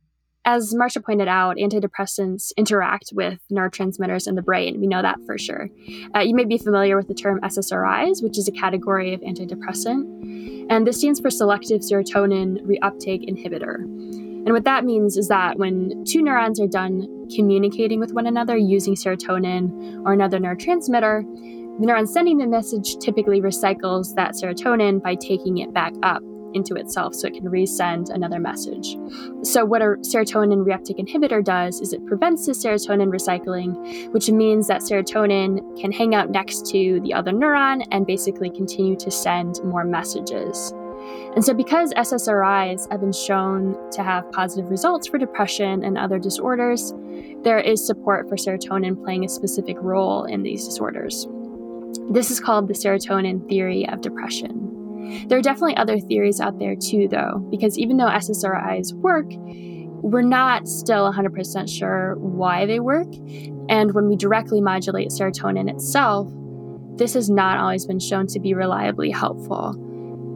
As 0.46 0.74
Marcia 0.74 1.02
pointed 1.02 1.28
out, 1.28 1.58
antidepressants 1.58 2.52
interact 2.58 3.10
with 3.12 3.40
neurotransmitters 3.52 4.28
in 4.28 4.36
the 4.36 4.42
brain. 4.42 4.80
We 4.80 4.88
know 4.88 5.02
that 5.02 5.18
for 5.26 5.38
sure. 5.38 5.70
Uh, 6.16 6.20
you 6.20 6.34
may 6.36 6.46
be 6.46 6.58
familiar 6.58 6.96
with 6.96 7.08
the 7.08 7.14
term 7.14 7.42
SSRIs, 7.42 8.24
which 8.24 8.38
is 8.38 8.48
a 8.48 8.52
category 8.52 9.14
of 9.14 9.22
antidepressant. 9.22 10.68
And 10.70 10.88
this 10.88 11.00
stands 11.00 11.20
for 11.20 11.30
selective 11.30 11.82
serotonin 11.82 12.62
reuptake 12.62 13.28
inhibitor. 13.28 13.76
And 13.76 14.54
what 14.54 14.64
that 14.64 14.86
means 14.86 15.18
is 15.18 15.28
that 15.28 15.58
when 15.58 16.06
two 16.06 16.22
neurons 16.22 16.60
are 16.60 16.68
done 16.68 17.19
communicating 17.36 18.00
with 18.00 18.14
one 18.14 18.28
another 18.28 18.58
using 18.58 18.96
serotonin 18.96 20.04
or 20.06 20.14
another 20.14 20.40
neurotransmitter, 20.40 21.24
the 21.80 21.86
neuron 21.86 22.08
sending 22.08 22.38
the 22.38 22.48
message 22.48 22.98
typically 22.98 23.42
recycles 23.42 24.14
that 24.16 24.32
serotonin 24.32 25.02
by 25.02 25.16
taking 25.16 25.60
it 25.60 25.74
back 25.74 25.94
up 26.04 26.22
into 26.54 26.76
itself 26.76 27.14
so 27.14 27.28
it 27.28 27.34
can 27.34 27.46
resend 27.46 28.10
another 28.10 28.40
message. 28.40 28.98
So, 29.44 29.66
what 29.66 29.82
a 29.82 29.96
serotonin 30.02 30.66
reuptake 30.66 31.00
inhibitor 31.00 31.44
does 31.44 31.80
is 31.80 31.94
it 31.94 32.06
prevents 32.06 32.46
the 32.46 32.54
serotonin 32.54 33.10
recycling, 33.10 34.12
which 34.14 34.30
means 34.30 34.68
that 34.68 34.82
serotonin 34.82 35.80
can 35.80 35.92
hang 35.92 36.16
out 36.16 36.30
next 36.30 36.66
to 36.72 37.00
the 37.02 37.14
other 37.14 37.32
neuron 37.32 37.86
and 37.92 38.06
basically 38.06 38.50
continue 38.50 38.96
to 38.98 39.12
send 39.12 39.64
more 39.64 39.84
messages. 39.84 40.74
And 41.36 41.46
so, 41.46 41.54
because 41.54 41.94
SSRIs 41.94 42.90
have 42.92 43.02
been 43.02 43.14
shown 43.14 43.78
to 43.92 44.04
have 44.04 44.32
positive 44.32 44.70
results 44.70 45.08
for 45.08 45.18
depression 45.18 45.84
and 45.84 45.98
other 45.98 46.18
disorders, 46.18 46.94
there 47.44 47.60
is 47.60 47.86
support 47.86 48.28
for 48.28 48.36
serotonin 48.36 49.02
playing 49.04 49.26
a 49.26 49.30
specific 49.30 49.78
role 49.80 50.24
in 50.24 50.44
these 50.44 50.66
disorders. 50.66 51.28
This 52.10 52.32
is 52.32 52.40
called 52.40 52.68
the 52.68 52.74
serotonin 52.74 53.48
theory 53.48 53.88
of 53.88 54.02
depression. 54.02 55.28
There 55.28 55.38
are 55.38 55.42
definitely 55.42 55.78
other 55.78 56.00
theories 56.00 56.40
out 56.40 56.60
there 56.60 56.76
too, 56.76 57.08
though, 57.08 57.46
because 57.50 57.78
even 57.78 57.98
though 57.98 58.08
SSRIs 58.08 58.94
work, 58.94 59.28
we're 60.02 60.22
not 60.22 60.68
still 60.68 61.12
100% 61.12 61.70
sure 61.70 62.16
why 62.18 62.66
they 62.66 62.80
work. 62.80 63.08
And 63.70 63.94
when 63.94 64.08
we 64.08 64.16
directly 64.16 64.62
modulate 64.62 65.10
serotonin 65.10 65.70
itself, 65.70 66.32
this 66.98 67.14
has 67.14 67.30
not 67.30 67.58
always 67.58 67.86
been 67.86 68.00
shown 68.00 68.28
to 68.28 68.40
be 68.40 68.54
reliably 68.54 69.10
helpful. 69.10 69.74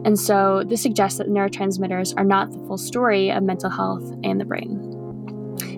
And 0.04 0.18
so 0.18 0.62
this 0.66 0.82
suggests 0.82 1.18
that 1.18 1.28
neurotransmitters 1.28 2.14
are 2.16 2.24
not 2.24 2.52
the 2.52 2.58
full 2.66 2.78
story 2.78 3.30
of 3.30 3.42
mental 3.42 3.70
health 3.70 4.04
and 4.22 4.40
the 4.40 4.44
brain. 4.44 4.90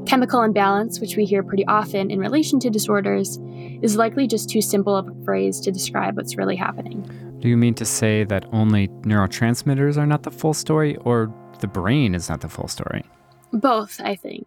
Chemical 0.07 0.43
imbalance, 0.43 1.01
which 1.01 1.17
we 1.17 1.25
hear 1.25 1.43
pretty 1.43 1.67
often 1.67 2.11
in 2.11 2.19
relation 2.19 2.59
to 2.61 2.71
disorders, 2.71 3.39
is 3.83 3.97
likely 3.97 4.27
just 4.27 4.49
too 4.49 4.63
simple 4.63 4.97
of 4.97 5.09
a 5.09 5.25
phrase 5.25 5.61
to 5.61 5.73
describe 5.73 6.17
what's 6.17 6.37
really 6.37 6.57
happening. 6.57 7.09
Do 7.41 7.49
you 7.49 7.57
mean 7.57 7.75
to 7.75 7.85
say 7.85 8.25
that 8.25 8.47
only 8.53 8.89
neurotransmitters 9.03 9.97
are 9.97 10.07
not 10.07 10.23
the 10.23 10.31
full 10.31 10.55
story, 10.55 10.97
or 10.99 11.33
the 11.61 11.67
brain 11.67 12.15
is 12.15 12.29
not 12.29 12.41
the 12.41 12.49
full 12.49 12.69
story? 12.69 13.05
Both, 13.53 14.01
I 14.01 14.15
think. 14.15 14.47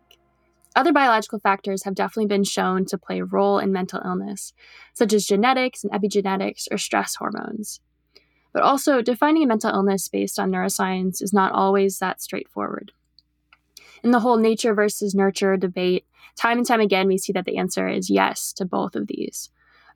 Other 0.75 0.93
biological 0.93 1.39
factors 1.39 1.83
have 1.83 1.95
definitely 1.95 2.27
been 2.27 2.43
shown 2.43 2.85
to 2.85 2.97
play 2.97 3.19
a 3.19 3.25
role 3.25 3.59
in 3.59 3.71
mental 3.71 4.01
illness, 4.03 4.53
such 4.93 5.13
as 5.13 5.25
genetics 5.25 5.83
and 5.83 5.91
epigenetics 5.91 6.67
or 6.71 6.77
stress 6.77 7.15
hormones. 7.15 7.79
But 8.51 8.63
also, 8.63 9.01
defining 9.01 9.43
a 9.43 9.47
mental 9.47 9.73
illness 9.73 10.07
based 10.07 10.39
on 10.39 10.51
neuroscience 10.51 11.21
is 11.21 11.33
not 11.33 11.51
always 11.51 11.99
that 11.99 12.21
straightforward. 12.21 12.91
In 14.03 14.11
the 14.11 14.21
whole 14.21 14.37
nature 14.37 14.73
versus 14.73 15.13
nurture 15.13 15.57
debate, 15.57 16.05
time 16.35 16.57
and 16.57 16.67
time 16.67 16.81
again, 16.81 17.07
we 17.07 17.17
see 17.17 17.33
that 17.33 17.45
the 17.45 17.57
answer 17.57 17.87
is 17.87 18.09
yes 18.09 18.53
to 18.53 18.65
both 18.65 18.95
of 18.95 19.07
these. 19.07 19.49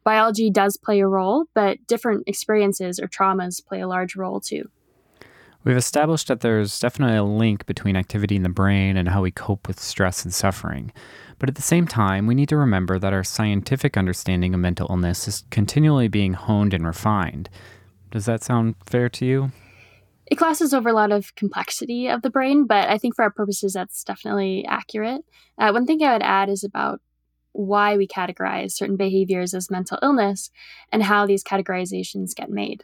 Biology 0.03 0.49
does 0.49 0.77
play 0.77 0.99
a 0.99 1.07
role, 1.07 1.45
but 1.53 1.85
different 1.87 2.27
experiences 2.27 2.99
or 2.99 3.07
traumas 3.07 3.65
play 3.65 3.79
a 3.79 3.87
large 3.87 4.15
role 4.15 4.39
too. 4.39 4.69
We've 5.63 5.77
established 5.77 6.27
that 6.27 6.41
there's 6.41 6.77
definitely 6.77 7.15
a 7.15 7.23
link 7.23 7.65
between 7.65 7.95
activity 7.95 8.35
in 8.35 8.43
the 8.43 8.49
brain 8.49 8.97
and 8.97 9.07
how 9.07 9.21
we 9.21 9.31
cope 9.31 9.65
with 9.65 9.79
stress 9.79 10.25
and 10.25 10.33
suffering. 10.33 10.91
But 11.39 11.47
at 11.47 11.55
the 11.55 11.61
same 11.61 11.87
time, 11.87 12.27
we 12.27 12.35
need 12.35 12.49
to 12.49 12.57
remember 12.57 12.99
that 12.99 13.13
our 13.13 13.23
scientific 13.23 13.95
understanding 13.95 14.53
of 14.53 14.59
mental 14.59 14.87
illness 14.89 15.25
is 15.25 15.45
continually 15.51 16.09
being 16.09 16.33
honed 16.33 16.73
and 16.73 16.85
refined. 16.85 17.49
Does 18.13 18.25
that 18.25 18.43
sound 18.43 18.75
fair 18.85 19.09
to 19.09 19.25
you? 19.25 19.51
It 20.27 20.35
glosses 20.35 20.71
over 20.71 20.89
a 20.89 20.93
lot 20.93 21.11
of 21.11 21.33
complexity 21.33 22.07
of 22.07 22.21
the 22.21 22.29
brain, 22.29 22.67
but 22.67 22.87
I 22.87 22.99
think 22.99 23.15
for 23.15 23.23
our 23.23 23.31
purposes, 23.31 23.73
that's 23.73 24.03
definitely 24.03 24.65
accurate. 24.69 25.25
Uh, 25.57 25.71
one 25.71 25.87
thing 25.87 26.03
I 26.03 26.13
would 26.13 26.21
add 26.21 26.47
is 26.47 26.63
about 26.63 27.01
why 27.53 27.97
we 27.97 28.07
categorize 28.07 28.73
certain 28.73 28.97
behaviors 28.97 29.55
as 29.55 29.71
mental 29.71 29.97
illness 30.03 30.51
and 30.91 31.01
how 31.01 31.25
these 31.25 31.43
categorizations 31.43 32.35
get 32.35 32.51
made. 32.51 32.83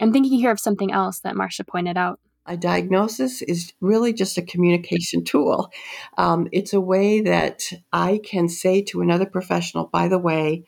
I'm 0.00 0.12
thinking 0.12 0.38
here 0.38 0.52
of 0.52 0.60
something 0.60 0.92
else 0.92 1.18
that 1.20 1.34
Marcia 1.34 1.64
pointed 1.64 1.96
out. 1.96 2.20
A 2.46 2.56
diagnosis 2.56 3.42
is 3.42 3.72
really 3.80 4.12
just 4.12 4.38
a 4.38 4.42
communication 4.42 5.24
tool. 5.24 5.72
Um, 6.16 6.46
it's 6.52 6.72
a 6.72 6.80
way 6.80 7.22
that 7.22 7.64
I 7.92 8.20
can 8.24 8.48
say 8.48 8.82
to 8.82 9.00
another 9.00 9.26
professional, 9.26 9.86
by 9.86 10.06
the 10.06 10.18
way, 10.18 10.64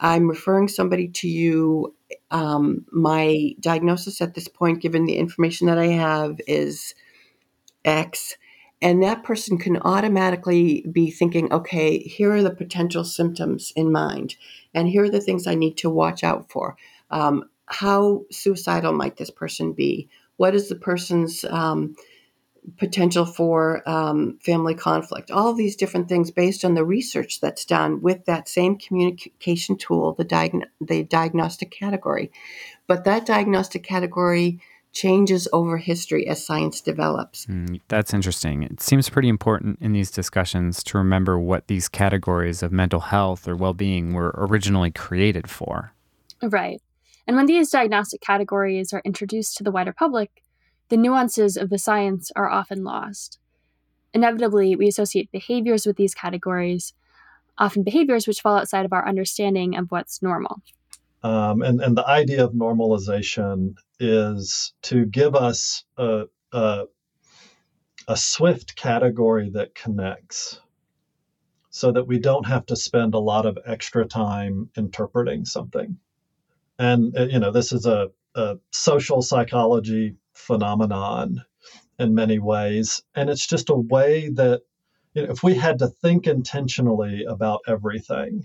I'm 0.00 0.28
referring 0.28 0.68
somebody 0.68 1.08
to 1.08 1.28
you. 1.28 1.94
Um, 2.30 2.84
my 2.90 3.54
diagnosis 3.60 4.20
at 4.20 4.34
this 4.34 4.48
point, 4.48 4.82
given 4.82 5.04
the 5.04 5.16
information 5.16 5.66
that 5.68 5.78
I 5.78 5.86
have, 5.86 6.40
is 6.46 6.94
X. 7.84 8.36
And 8.82 9.02
that 9.02 9.24
person 9.24 9.56
can 9.56 9.78
automatically 9.78 10.84
be 10.90 11.10
thinking, 11.10 11.50
okay, 11.52 11.98
here 12.00 12.32
are 12.32 12.42
the 12.42 12.50
potential 12.50 13.04
symptoms 13.04 13.72
in 13.76 13.90
mind, 13.90 14.36
and 14.74 14.88
here 14.88 15.04
are 15.04 15.10
the 15.10 15.20
things 15.20 15.46
I 15.46 15.54
need 15.54 15.76
to 15.78 15.90
watch 15.90 16.22
out 16.22 16.50
for. 16.50 16.76
Um, 17.10 17.44
how 17.66 18.24
suicidal 18.30 18.92
might 18.92 19.16
this 19.16 19.30
person 19.30 19.72
be? 19.72 20.08
What 20.36 20.54
is 20.54 20.68
the 20.68 20.74
person's 20.74 21.44
um, 21.44 21.94
potential 22.78 23.24
for 23.26 23.88
um, 23.88 24.38
family 24.42 24.74
conflict? 24.74 25.30
All 25.30 25.50
of 25.50 25.56
these 25.56 25.76
different 25.76 26.08
things 26.08 26.30
based 26.30 26.64
on 26.64 26.74
the 26.74 26.84
research 26.84 27.40
that's 27.40 27.64
done 27.64 28.00
with 28.00 28.24
that 28.26 28.48
same 28.48 28.76
communication 28.76 29.76
tool, 29.76 30.14
the, 30.14 30.24
diagn- 30.24 30.66
the 30.80 31.02
diagnostic 31.04 31.70
category. 31.70 32.30
But 32.86 33.04
that 33.04 33.26
diagnostic 33.26 33.82
category 33.82 34.60
changes 34.92 35.48
over 35.52 35.76
history 35.76 36.26
as 36.28 36.44
science 36.44 36.80
develops. 36.80 37.46
Mm, 37.46 37.80
that's 37.88 38.14
interesting. 38.14 38.62
It 38.62 38.80
seems 38.80 39.10
pretty 39.10 39.28
important 39.28 39.78
in 39.80 39.92
these 39.92 40.10
discussions 40.10 40.82
to 40.84 40.98
remember 40.98 41.38
what 41.38 41.66
these 41.66 41.88
categories 41.88 42.62
of 42.62 42.72
mental 42.72 43.00
health 43.00 43.46
or 43.46 43.56
well 43.56 43.74
being 43.74 44.12
were 44.14 44.32
originally 44.36 44.92
created 44.92 45.50
for. 45.50 45.92
Right. 46.42 46.80
And 47.26 47.36
when 47.36 47.46
these 47.46 47.70
diagnostic 47.70 48.20
categories 48.20 48.92
are 48.92 49.02
introduced 49.04 49.56
to 49.56 49.64
the 49.64 49.70
wider 49.70 49.92
public, 49.92 50.30
the 50.88 50.96
nuances 50.96 51.56
of 51.56 51.70
the 51.70 51.78
science 51.78 52.30
are 52.36 52.48
often 52.48 52.84
lost. 52.84 53.38
Inevitably, 54.12 54.76
we 54.76 54.86
associate 54.86 55.32
behaviors 55.32 55.86
with 55.86 55.96
these 55.96 56.14
categories, 56.14 56.92
often 57.58 57.82
behaviors 57.82 58.26
which 58.26 58.40
fall 58.40 58.56
outside 58.56 58.84
of 58.84 58.92
our 58.92 59.06
understanding 59.08 59.76
of 59.76 59.90
what's 59.90 60.22
normal. 60.22 60.62
Um, 61.22 61.62
and, 61.62 61.80
and 61.80 61.96
the 61.96 62.06
idea 62.06 62.44
of 62.44 62.52
normalization 62.52 63.76
is 63.98 64.74
to 64.82 65.06
give 65.06 65.34
us 65.34 65.84
a, 65.96 66.24
a, 66.52 66.84
a 68.06 68.16
swift 68.16 68.76
category 68.76 69.50
that 69.54 69.74
connects 69.74 70.60
so 71.70 71.90
that 71.90 72.06
we 72.06 72.18
don't 72.20 72.46
have 72.46 72.66
to 72.66 72.76
spend 72.76 73.14
a 73.14 73.18
lot 73.18 73.46
of 73.46 73.58
extra 73.66 74.04
time 74.04 74.70
interpreting 74.76 75.44
something. 75.44 75.96
And, 76.78 77.16
uh, 77.18 77.24
you 77.24 77.40
know, 77.40 77.50
this 77.50 77.72
is 77.72 77.86
a, 77.86 78.10
a 78.34 78.58
social 78.70 79.22
psychology 79.22 80.16
phenomenon 80.34 81.44
in 81.98 82.14
many 82.14 82.38
ways. 82.38 83.02
And 83.14 83.30
it's 83.30 83.46
just 83.46 83.70
a 83.70 83.74
way 83.74 84.28
that, 84.30 84.62
you 85.14 85.22
know, 85.22 85.32
if 85.32 85.42
we 85.42 85.54
had 85.54 85.78
to 85.78 85.88
think 85.88 86.26
intentionally 86.26 87.24
about 87.24 87.60
everything, 87.66 88.44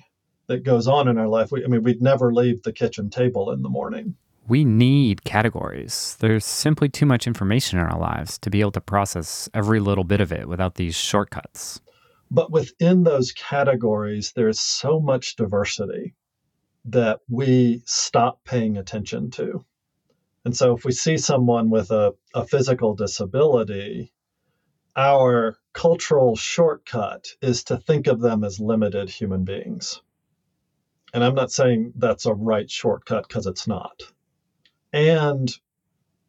that 0.50 0.64
goes 0.64 0.88
on 0.88 1.08
in 1.08 1.18
our 1.18 1.28
life. 1.28 1.52
We, 1.52 1.64
I 1.64 1.68
mean, 1.68 1.84
we'd 1.84 2.02
never 2.02 2.34
leave 2.34 2.64
the 2.64 2.74
kitchen 2.74 3.10
table 3.10 3.52
in 3.52 3.62
the 3.62 3.70
morning. 3.70 4.16
We 4.48 4.66
need 4.66 5.24
categories. 5.24 6.18
There's 6.20 6.44
simply 6.44 6.90
too 6.90 7.06
much 7.06 7.28
information 7.28 7.78
in 7.78 7.86
our 7.86 8.00
lives 8.00 8.40
to 8.40 8.50
be 8.50 8.60
able 8.60 8.72
to 8.72 8.82
process 8.82 9.48
every 9.54 9.80
little 9.80 10.04
bit 10.04 10.20
of 10.20 10.34
it 10.34 10.50
without 10.50 10.74
these 10.74 10.96
shortcuts. 10.96 11.80
But 12.32 12.52
within 12.52 13.04
those 13.04 13.32
categories, 13.32 14.34
there's 14.36 14.60
so 14.60 15.00
much 15.00 15.36
diversity 15.36 16.16
that 16.86 17.20
we 17.30 17.84
stop 17.86 18.44
paying 18.44 18.76
attention 18.78 19.30
to. 19.32 19.64
And 20.46 20.56
so 20.56 20.76
if 20.76 20.86
we 20.86 20.92
see 20.92 21.18
someone 21.18 21.70
with 21.70 21.92
a, 21.92 22.14
a 22.34 22.46
physical 22.46 22.96
disability, 22.96 24.14
our 24.96 25.58
cultural 25.74 26.36
shortcut 26.36 27.28
is 27.42 27.64
to 27.66 27.78
think 27.78 28.08
of 28.08 28.20
them 28.20 28.44
as 28.44 28.60
limited 28.60 29.10
human 29.10 29.44
beings. 29.44 30.02
And 31.14 31.24
I'm 31.24 31.36
not 31.36 31.52
saying 31.52 31.94
that's 31.96 32.26
a 32.26 32.34
right 32.34 32.70
shortcut 32.70 33.28
because 33.28 33.48
it's 33.48 33.68
not. 33.68 34.04
And 34.94 35.52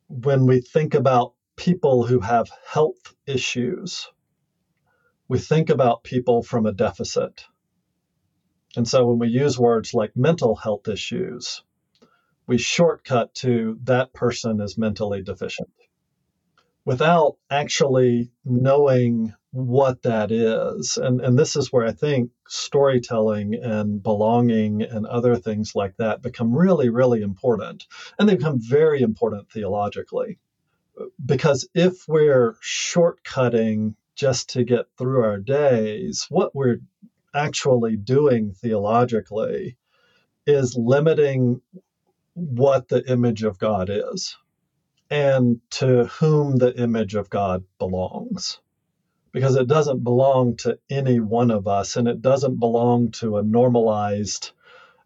when 0.09 0.47
we 0.47 0.61
think 0.61 0.95
about 0.95 1.35
people 1.57 2.05
who 2.05 2.21
have 2.21 2.49
health 2.67 3.14
issues, 3.26 4.09
we 5.29 5.38
think 5.38 5.71
about 5.71 6.02
people 6.02 6.43
from 6.43 6.67
a 6.67 6.73
deficit. 6.73 7.45
And 8.76 8.87
so 8.87 9.07
when 9.07 9.19
we 9.19 9.29
use 9.29 9.59
words 9.59 9.95
like 9.95 10.17
mental 10.17 10.55
health 10.57 10.88
issues, 10.88 11.62
we 12.47 12.59
shortcut 12.59 13.35
to 13.35 13.79
that 13.85 14.13
person 14.13 14.61
is 14.61 14.79
mentally 14.79 15.23
deficient 15.23 15.71
without 16.85 17.37
actually 17.51 18.31
knowing 18.45 19.35
what 19.53 20.03
that 20.03 20.31
is. 20.31 20.97
And, 20.97 21.21
and 21.21 21.39
this 21.39 21.57
is 21.57 21.73
where 21.73 21.87
I 21.87 21.93
think 21.93 22.31
storytelling 22.49 23.55
and 23.55 24.03
belonging 24.03 24.83
and 24.83 25.07
other 25.07 25.37
things 25.37 25.75
like 25.75 25.97
that 25.99 26.23
become 26.23 26.55
really, 26.55 26.89
really 26.89 27.23
important. 27.23 27.87
And 28.19 28.29
they 28.29 28.37
become 28.37 28.61
very 28.61 29.03
important 29.03 29.51
theologically. 29.51 30.39
Because 31.25 31.69
if 31.75 32.07
we're 32.07 32.57
shortcutting 32.63 33.95
just 34.15 34.51
to 34.51 34.65
get 34.65 34.87
through 34.99 35.25
our 35.25 35.39
days, 35.39 36.27
what 36.29 36.55
we're 36.55 36.81
actually 37.35 37.97
doing 37.97 38.53
theologically 38.53 39.77
is 40.47 40.77
limiting 40.77 41.61
what 42.35 42.89
the 42.89 43.05
image 43.11 43.43
of 43.43 43.59
God 43.59 43.91
is 43.91 44.37
and 45.11 45.61
to 45.71 46.05
whom 46.05 46.57
the 46.57 46.75
image 46.81 47.15
of 47.15 47.29
God 47.31 47.65
belongs. 47.79 48.61
Because 49.33 49.57
it 49.57 49.69
doesn't 49.69 50.03
belong 50.03 50.57
to 50.59 50.79
any 50.89 51.21
one 51.21 51.51
of 51.51 51.69
us 51.69 51.97
and 51.97 52.09
it 52.09 52.23
doesn't 52.23 52.59
belong 52.59 53.11
to 53.13 53.39
a 53.39 53.43
normalized, 53.43 54.51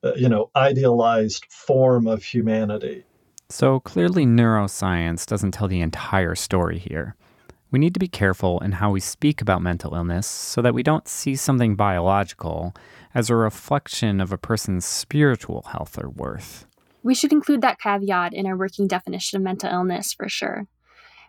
uh, 0.02 0.14
you 0.14 0.28
know, 0.28 0.50
idealized 0.56 1.44
form 1.50 2.06
of 2.06 2.22
humanity. 2.22 3.04
So 3.50 3.80
clearly, 3.80 4.24
neuroscience 4.24 5.26
doesn't 5.26 5.52
tell 5.52 5.68
the 5.68 5.82
entire 5.82 6.34
story 6.34 6.78
here. 6.78 7.16
We 7.70 7.78
need 7.78 7.94
to 7.94 8.00
be 8.00 8.08
careful 8.08 8.60
in 8.60 8.72
how 8.72 8.90
we 8.90 9.00
speak 9.00 9.42
about 9.42 9.60
mental 9.60 9.94
illness 9.94 10.26
so 10.26 10.62
that 10.62 10.74
we 10.74 10.82
don't 10.82 11.08
see 11.08 11.36
something 11.36 11.76
biological 11.76 12.74
as 13.14 13.28
a 13.28 13.36
reflection 13.36 14.20
of 14.20 14.32
a 14.32 14.38
person's 14.38 14.86
spiritual 14.86 15.62
health 15.72 15.98
or 16.02 16.08
worth. 16.08 16.66
We 17.04 17.14
should 17.14 17.32
include 17.32 17.60
that 17.60 17.78
caveat 17.78 18.32
in 18.32 18.46
our 18.46 18.56
working 18.56 18.88
definition 18.88 19.36
of 19.36 19.42
mental 19.42 19.70
illness 19.70 20.12
for 20.12 20.28
sure. 20.28 20.66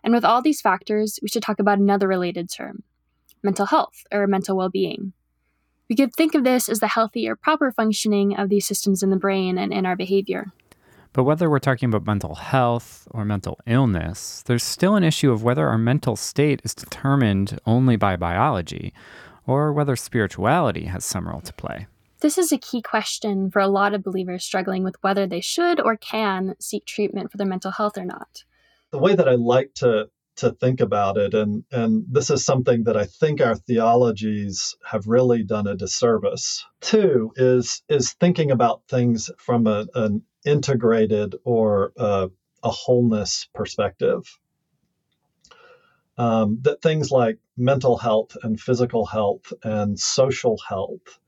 And 0.02 0.14
with 0.14 0.24
all 0.24 0.40
these 0.40 0.62
factors, 0.62 1.18
we 1.22 1.28
should 1.28 1.42
talk 1.42 1.60
about 1.60 1.78
another 1.78 2.08
related 2.08 2.50
term 2.50 2.82
mental 3.42 3.66
health 3.66 4.02
or 4.10 4.26
mental 4.26 4.56
well 4.56 4.70
being. 4.70 5.12
We 5.88 5.94
could 5.94 6.14
think 6.14 6.34
of 6.34 6.42
this 6.42 6.68
as 6.68 6.80
the 6.80 6.88
healthy 6.88 7.28
or 7.28 7.36
proper 7.36 7.70
functioning 7.70 8.36
of 8.36 8.48
these 8.48 8.66
systems 8.66 9.02
in 9.02 9.10
the 9.10 9.16
brain 9.16 9.56
and 9.58 9.72
in 9.72 9.86
our 9.86 9.94
behavior. 9.94 10.52
But 11.12 11.24
whether 11.24 11.48
we're 11.48 11.60
talking 11.60 11.88
about 11.88 12.06
mental 12.06 12.34
health 12.34 13.06
or 13.10 13.24
mental 13.24 13.58
illness, 13.66 14.42
there's 14.46 14.64
still 14.64 14.96
an 14.96 15.04
issue 15.04 15.30
of 15.30 15.42
whether 15.42 15.68
our 15.68 15.78
mental 15.78 16.16
state 16.16 16.60
is 16.64 16.74
determined 16.74 17.58
only 17.66 17.96
by 17.96 18.16
biology 18.16 18.92
or 19.46 19.72
whether 19.72 19.94
spirituality 19.94 20.86
has 20.86 21.04
some 21.04 21.28
role 21.28 21.40
to 21.42 21.52
play. 21.52 21.86
This 22.20 22.38
is 22.38 22.50
a 22.50 22.58
key 22.58 22.80
question 22.80 23.50
for 23.50 23.60
a 23.60 23.68
lot 23.68 23.92
of 23.92 24.02
believers 24.02 24.44
struggling 24.44 24.82
with 24.82 24.96
whether 25.02 25.26
they 25.26 25.40
should 25.42 25.80
or 25.80 25.96
can 25.96 26.54
seek 26.58 26.86
treatment 26.86 27.30
for 27.30 27.36
their 27.36 27.46
mental 27.46 27.70
health 27.70 27.98
or 27.98 28.04
not. 28.04 28.44
The 28.90 28.98
way 28.98 29.14
that 29.14 29.28
I 29.28 29.34
like 29.34 29.74
to 29.74 30.08
to 30.36 30.52
think 30.52 30.80
about 30.80 31.16
it 31.16 31.32
and 31.32 31.64
and 31.72 32.04
this 32.10 32.28
is 32.28 32.44
something 32.44 32.84
that 32.84 32.96
I 32.96 33.04
think 33.04 33.40
our 33.40 33.54
theologies 33.54 34.74
have 34.84 35.06
really 35.06 35.42
done 35.42 35.66
a 35.66 35.74
disservice 35.74 36.64
too 36.80 37.32
is 37.36 37.82
is 37.88 38.12
thinking 38.12 38.50
about 38.50 38.82
things 38.88 39.30
from 39.38 39.66
a, 39.66 39.86
an 39.94 40.22
integrated 40.44 41.34
or 41.44 41.92
a, 41.96 42.28
a 42.62 42.70
wholeness 42.70 43.48
perspective. 43.54 44.38
Um, 46.18 46.60
that 46.62 46.80
things 46.80 47.10
like 47.10 47.38
mental 47.58 47.98
health 47.98 48.38
and 48.42 48.58
physical 48.58 49.04
health 49.04 49.52
and 49.62 50.00
social 50.00 50.58
health 50.66 51.18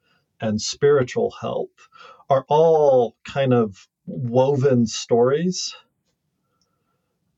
and 0.40 0.60
spiritual 0.60 1.32
health 1.40 1.88
are 2.30 2.44
all 2.48 3.16
kind 3.24 3.52
of 3.52 3.88
woven 4.06 4.86
stories. 4.86 5.74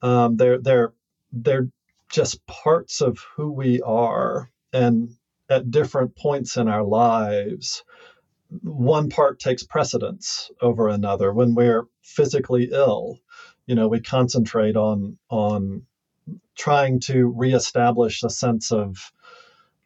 Um, 0.03 0.37
they're 0.37 0.59
they're 0.59 0.93
they're 1.33 1.69
just 2.11 2.45
parts 2.47 3.01
of 3.01 3.19
who 3.37 3.53
we 3.53 3.81
are, 3.83 4.51
and 4.73 5.11
at 5.49 5.71
different 5.71 6.17
points 6.17 6.57
in 6.57 6.69
our 6.69 6.85
lives, 6.85 7.85
one 8.63 9.09
part 9.11 9.39
takes 9.39 9.63
precedence 9.63 10.51
over 10.61 10.89
another. 10.89 11.33
When 11.33 11.55
we're 11.55 11.87
physically 12.03 12.71
ill, 12.73 13.19
you 13.67 13.75
know, 13.75 13.89
we 13.89 14.01
concentrate 14.01 14.77
on 14.77 15.19
on 15.29 15.83
trying 16.57 17.01
to 17.01 17.27
reestablish 17.27 18.23
a 18.23 18.31
sense 18.31 18.73
of 18.73 19.13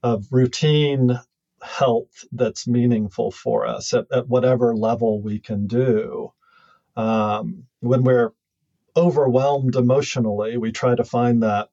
of 0.03 0.27
routine 0.31 1.19
health 1.65 2.25
that's 2.33 2.67
meaningful 2.67 3.31
for 3.31 3.67
us 3.67 3.95
at, 3.95 4.07
at 4.13 4.29
whatever 4.29 4.77
level 4.77 5.21
we 5.21 5.39
can 5.39 5.67
do. 5.67 6.33
Um, 6.97 7.65
when 7.81 8.05
we're 8.05 8.33
overwhelmed 8.97 9.75
emotionally, 9.75 10.57
we 10.57 10.71
try 10.71 10.95
to 10.95 11.05
find 11.05 11.43
that 11.43 11.69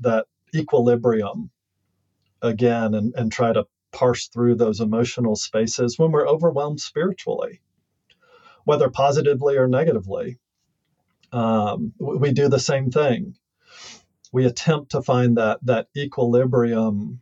that 0.00 0.26
equilibrium 0.54 1.50
again 2.42 2.94
and, 2.94 3.14
and 3.14 3.32
try 3.32 3.52
to 3.52 3.66
parse 3.92 4.28
through 4.28 4.54
those 4.54 4.80
emotional 4.80 5.34
spaces 5.34 5.98
when 5.98 6.12
we're 6.12 6.28
overwhelmed 6.28 6.80
spiritually, 6.80 7.60
whether 8.64 8.88
positively 8.88 9.56
or 9.56 9.66
negatively. 9.66 10.38
Um, 11.32 11.92
we 11.98 12.32
do 12.32 12.48
the 12.48 12.58
same 12.58 12.90
thing. 12.90 13.34
We 14.32 14.46
attempt 14.46 14.92
to 14.92 15.02
find 15.02 15.36
that 15.36 15.58
that 15.62 15.88
equilibrium 15.96 17.20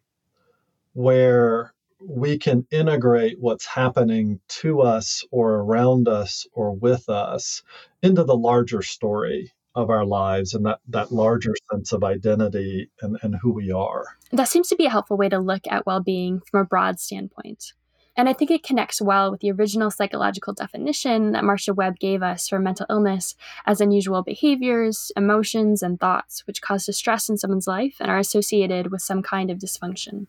where 0.93 1.73
we 2.01 2.39
can 2.39 2.67
integrate 2.71 3.41
what's 3.41 3.67
happening 3.67 4.41
to 4.49 4.81
us 4.81 5.25
or 5.31 5.55
around 5.55 6.09
us 6.09 6.47
or 6.53 6.73
with 6.73 7.09
us 7.09 7.63
into 8.03 8.25
the 8.25 8.37
larger 8.37 8.83
story 8.83 9.53
of 9.75 9.91
our 9.91 10.05
lives 10.05 10.55
and 10.55 10.67
that, 10.67 10.81
that 10.89 11.13
larger 11.13 11.55
sense 11.71 11.93
of 11.93 12.03
identity 12.03 12.91
and, 13.01 13.17
and 13.23 13.37
who 13.41 13.53
we 13.53 13.71
are. 13.71 14.05
That 14.33 14.49
seems 14.49 14.69
to 14.69 14.77
be 14.77 14.87
a 14.87 14.91
helpful 14.91 15.17
way 15.17 15.29
to 15.29 15.39
look 15.39 15.63
at 15.71 15.87
well 15.87 16.01
being 16.01 16.41
from 16.41 16.61
a 16.61 16.65
broad 16.65 16.99
standpoint. 16.99 17.75
And 18.17 18.29
I 18.29 18.33
think 18.33 18.51
it 18.51 18.65
connects 18.65 19.01
well 19.01 19.31
with 19.31 19.41
the 19.41 19.53
original 19.53 19.93
psychological 19.93 20.53
definition 20.53 21.31
that 21.31 21.45
Marcia 21.45 21.73
Webb 21.73 22.01
gave 22.01 22.21
us 22.21 22.49
for 22.49 22.59
mental 22.59 22.87
illness 22.91 23.37
as 23.65 23.81
unusual 23.81 24.25
behaviors, 24.25 25.13
emotions, 25.17 25.85
and 25.85 26.01
thoughts 26.01 26.45
which 26.45 26.61
cause 26.61 26.85
distress 26.85 27.29
in 27.29 27.39
someone's 27.39 27.69
life 27.69 27.95
and 28.01 28.11
are 28.11 28.19
associated 28.19 28.91
with 28.91 29.03
some 29.03 29.23
kind 29.23 29.53
of 29.53 29.59
dysfunction. 29.59 30.27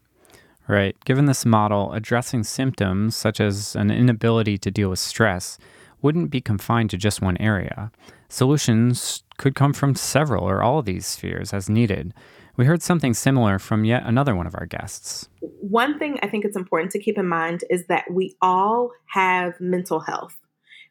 Right. 0.70 0.96
Given 1.04 1.26
this 1.26 1.48
model, 1.48 1.94
addressing 1.94 2.44
symptoms 2.44 3.16
such 3.16 3.40
as 3.40 3.76
an 3.76 3.90
inability 3.90 4.60
to 4.60 4.70
deal 4.70 4.92
with 4.92 5.00
stress 5.00 5.58
wouldn't 6.04 6.30
be 6.30 6.42
confined 6.42 6.92
to 6.92 6.98
just 6.98 7.24
one 7.24 7.38
area. 7.38 7.92
Solutions 8.30 9.24
could 9.40 9.56
come 9.56 9.74
from 9.74 9.96
several 9.96 10.48
or 10.48 10.62
all 10.62 10.78
of 10.78 10.86
these 10.86 11.08
spheres 11.08 11.54
as 11.54 11.72
needed. 11.72 12.14
We 12.56 12.66
heard 12.66 12.84
something 12.84 13.16
similar 13.16 13.58
from 13.58 13.84
yet 13.84 14.04
another 14.06 14.36
one 14.36 14.46
of 14.46 14.54
our 14.54 14.68
guests. 14.68 15.28
One 15.42 15.98
thing 15.98 16.20
I 16.22 16.28
think 16.28 16.46
it's 16.46 16.56
important 16.56 16.92
to 16.92 17.00
keep 17.00 17.18
in 17.18 17.28
mind 17.28 17.64
is 17.72 17.88
that 17.88 18.06
we 18.12 18.36
all 18.40 18.92
have 19.08 19.60
mental 19.60 20.02
health 20.02 20.38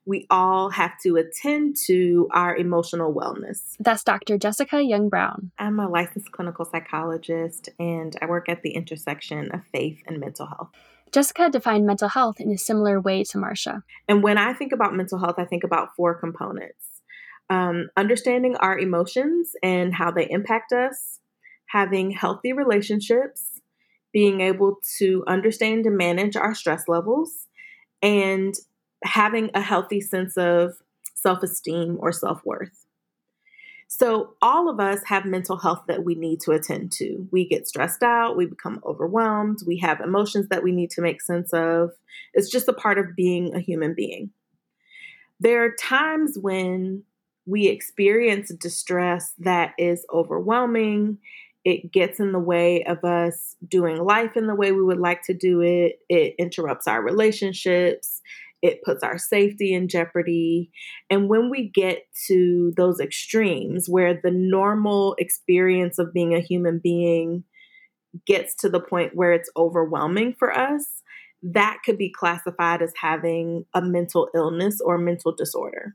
we 0.08 0.26
all 0.30 0.70
have 0.70 0.98
to 1.02 1.16
attend 1.16 1.76
to 1.86 2.28
our 2.32 2.56
emotional 2.56 3.12
wellness. 3.12 3.76
That's 3.78 4.02
Dr. 4.02 4.38
Jessica 4.38 4.82
Young 4.82 5.10
Brown. 5.10 5.52
I'm 5.58 5.78
a 5.78 5.86
licensed 5.86 6.32
clinical 6.32 6.64
psychologist 6.64 7.68
and 7.78 8.16
I 8.22 8.26
work 8.26 8.48
at 8.48 8.62
the 8.62 8.70
intersection 8.70 9.50
of 9.52 9.60
faith 9.66 10.02
and 10.06 10.18
mental 10.18 10.46
health. 10.46 10.70
Jessica 11.12 11.50
defined 11.50 11.86
mental 11.86 12.08
health 12.08 12.40
in 12.40 12.50
a 12.50 12.56
similar 12.56 12.98
way 13.00 13.22
to 13.24 13.38
Marcia. 13.38 13.82
And 14.08 14.22
when 14.22 14.38
I 14.38 14.54
think 14.54 14.72
about 14.72 14.94
mental 14.94 15.18
health, 15.18 15.36
I 15.38 15.44
think 15.44 15.62
about 15.62 15.94
four 15.94 16.14
components 16.14 17.02
um, 17.50 17.88
understanding 17.96 18.56
our 18.56 18.78
emotions 18.78 19.52
and 19.62 19.94
how 19.94 20.10
they 20.10 20.28
impact 20.30 20.72
us, 20.72 21.20
having 21.66 22.10
healthy 22.10 22.52
relationships, 22.52 23.60
being 24.12 24.40
able 24.40 24.78
to 24.98 25.24
understand 25.26 25.86
and 25.86 25.96
manage 25.96 26.36
our 26.36 26.54
stress 26.54 26.84
levels, 26.88 27.46
and 28.02 28.54
having 29.04 29.50
a 29.54 29.60
healthy 29.60 30.00
sense 30.00 30.36
of 30.36 30.74
self 31.14 31.42
esteem 31.42 31.96
or 32.00 32.12
self 32.12 32.44
worth. 32.44 32.86
So, 33.90 34.34
all 34.42 34.68
of 34.68 34.80
us 34.80 35.00
have 35.06 35.24
mental 35.24 35.56
health 35.56 35.84
that 35.88 36.04
we 36.04 36.14
need 36.14 36.40
to 36.40 36.52
attend 36.52 36.92
to. 36.92 37.26
We 37.32 37.48
get 37.48 37.66
stressed 37.66 38.02
out, 38.02 38.36
we 38.36 38.44
become 38.44 38.82
overwhelmed, 38.84 39.60
we 39.66 39.78
have 39.78 40.00
emotions 40.00 40.48
that 40.48 40.62
we 40.62 40.72
need 40.72 40.90
to 40.90 41.00
make 41.00 41.22
sense 41.22 41.52
of. 41.54 41.92
It's 42.34 42.50
just 42.50 42.68
a 42.68 42.74
part 42.74 42.98
of 42.98 43.16
being 43.16 43.54
a 43.54 43.60
human 43.60 43.94
being. 43.94 44.30
There 45.40 45.64
are 45.64 45.74
times 45.80 46.36
when 46.38 47.04
we 47.46 47.68
experience 47.68 48.52
distress 48.52 49.32
that 49.38 49.72
is 49.78 50.04
overwhelming. 50.12 51.18
It 51.64 51.90
gets 51.90 52.20
in 52.20 52.32
the 52.32 52.38
way 52.38 52.84
of 52.84 53.02
us 53.04 53.56
doing 53.66 54.04
life 54.04 54.36
in 54.36 54.46
the 54.46 54.54
way 54.54 54.72
we 54.72 54.82
would 54.82 55.00
like 55.00 55.22
to 55.24 55.34
do 55.34 55.62
it. 55.62 56.00
It 56.10 56.34
interrupts 56.38 56.86
our 56.86 57.02
relationships 57.02 58.20
it 58.62 58.82
puts 58.82 59.02
our 59.02 59.18
safety 59.18 59.72
in 59.72 59.88
jeopardy. 59.88 60.70
And 61.10 61.28
when 61.28 61.50
we 61.50 61.68
get 61.68 62.02
to 62.26 62.72
those 62.76 63.00
extremes 63.00 63.88
where 63.88 64.14
the 64.14 64.30
normal 64.30 65.14
experience 65.18 65.98
of 65.98 66.12
being 66.12 66.34
a 66.34 66.40
human 66.40 66.78
being 66.78 67.44
gets 68.26 68.54
to 68.56 68.68
the 68.68 68.80
point 68.80 69.14
where 69.14 69.32
it's 69.32 69.50
overwhelming 69.56 70.34
for 70.38 70.52
us, 70.52 71.02
that 71.42 71.78
could 71.84 71.98
be 71.98 72.10
classified 72.10 72.82
as 72.82 72.92
having 73.00 73.64
a 73.74 73.80
mental 73.80 74.28
illness 74.34 74.80
or 74.80 74.98
mental 74.98 75.32
disorder. 75.32 75.94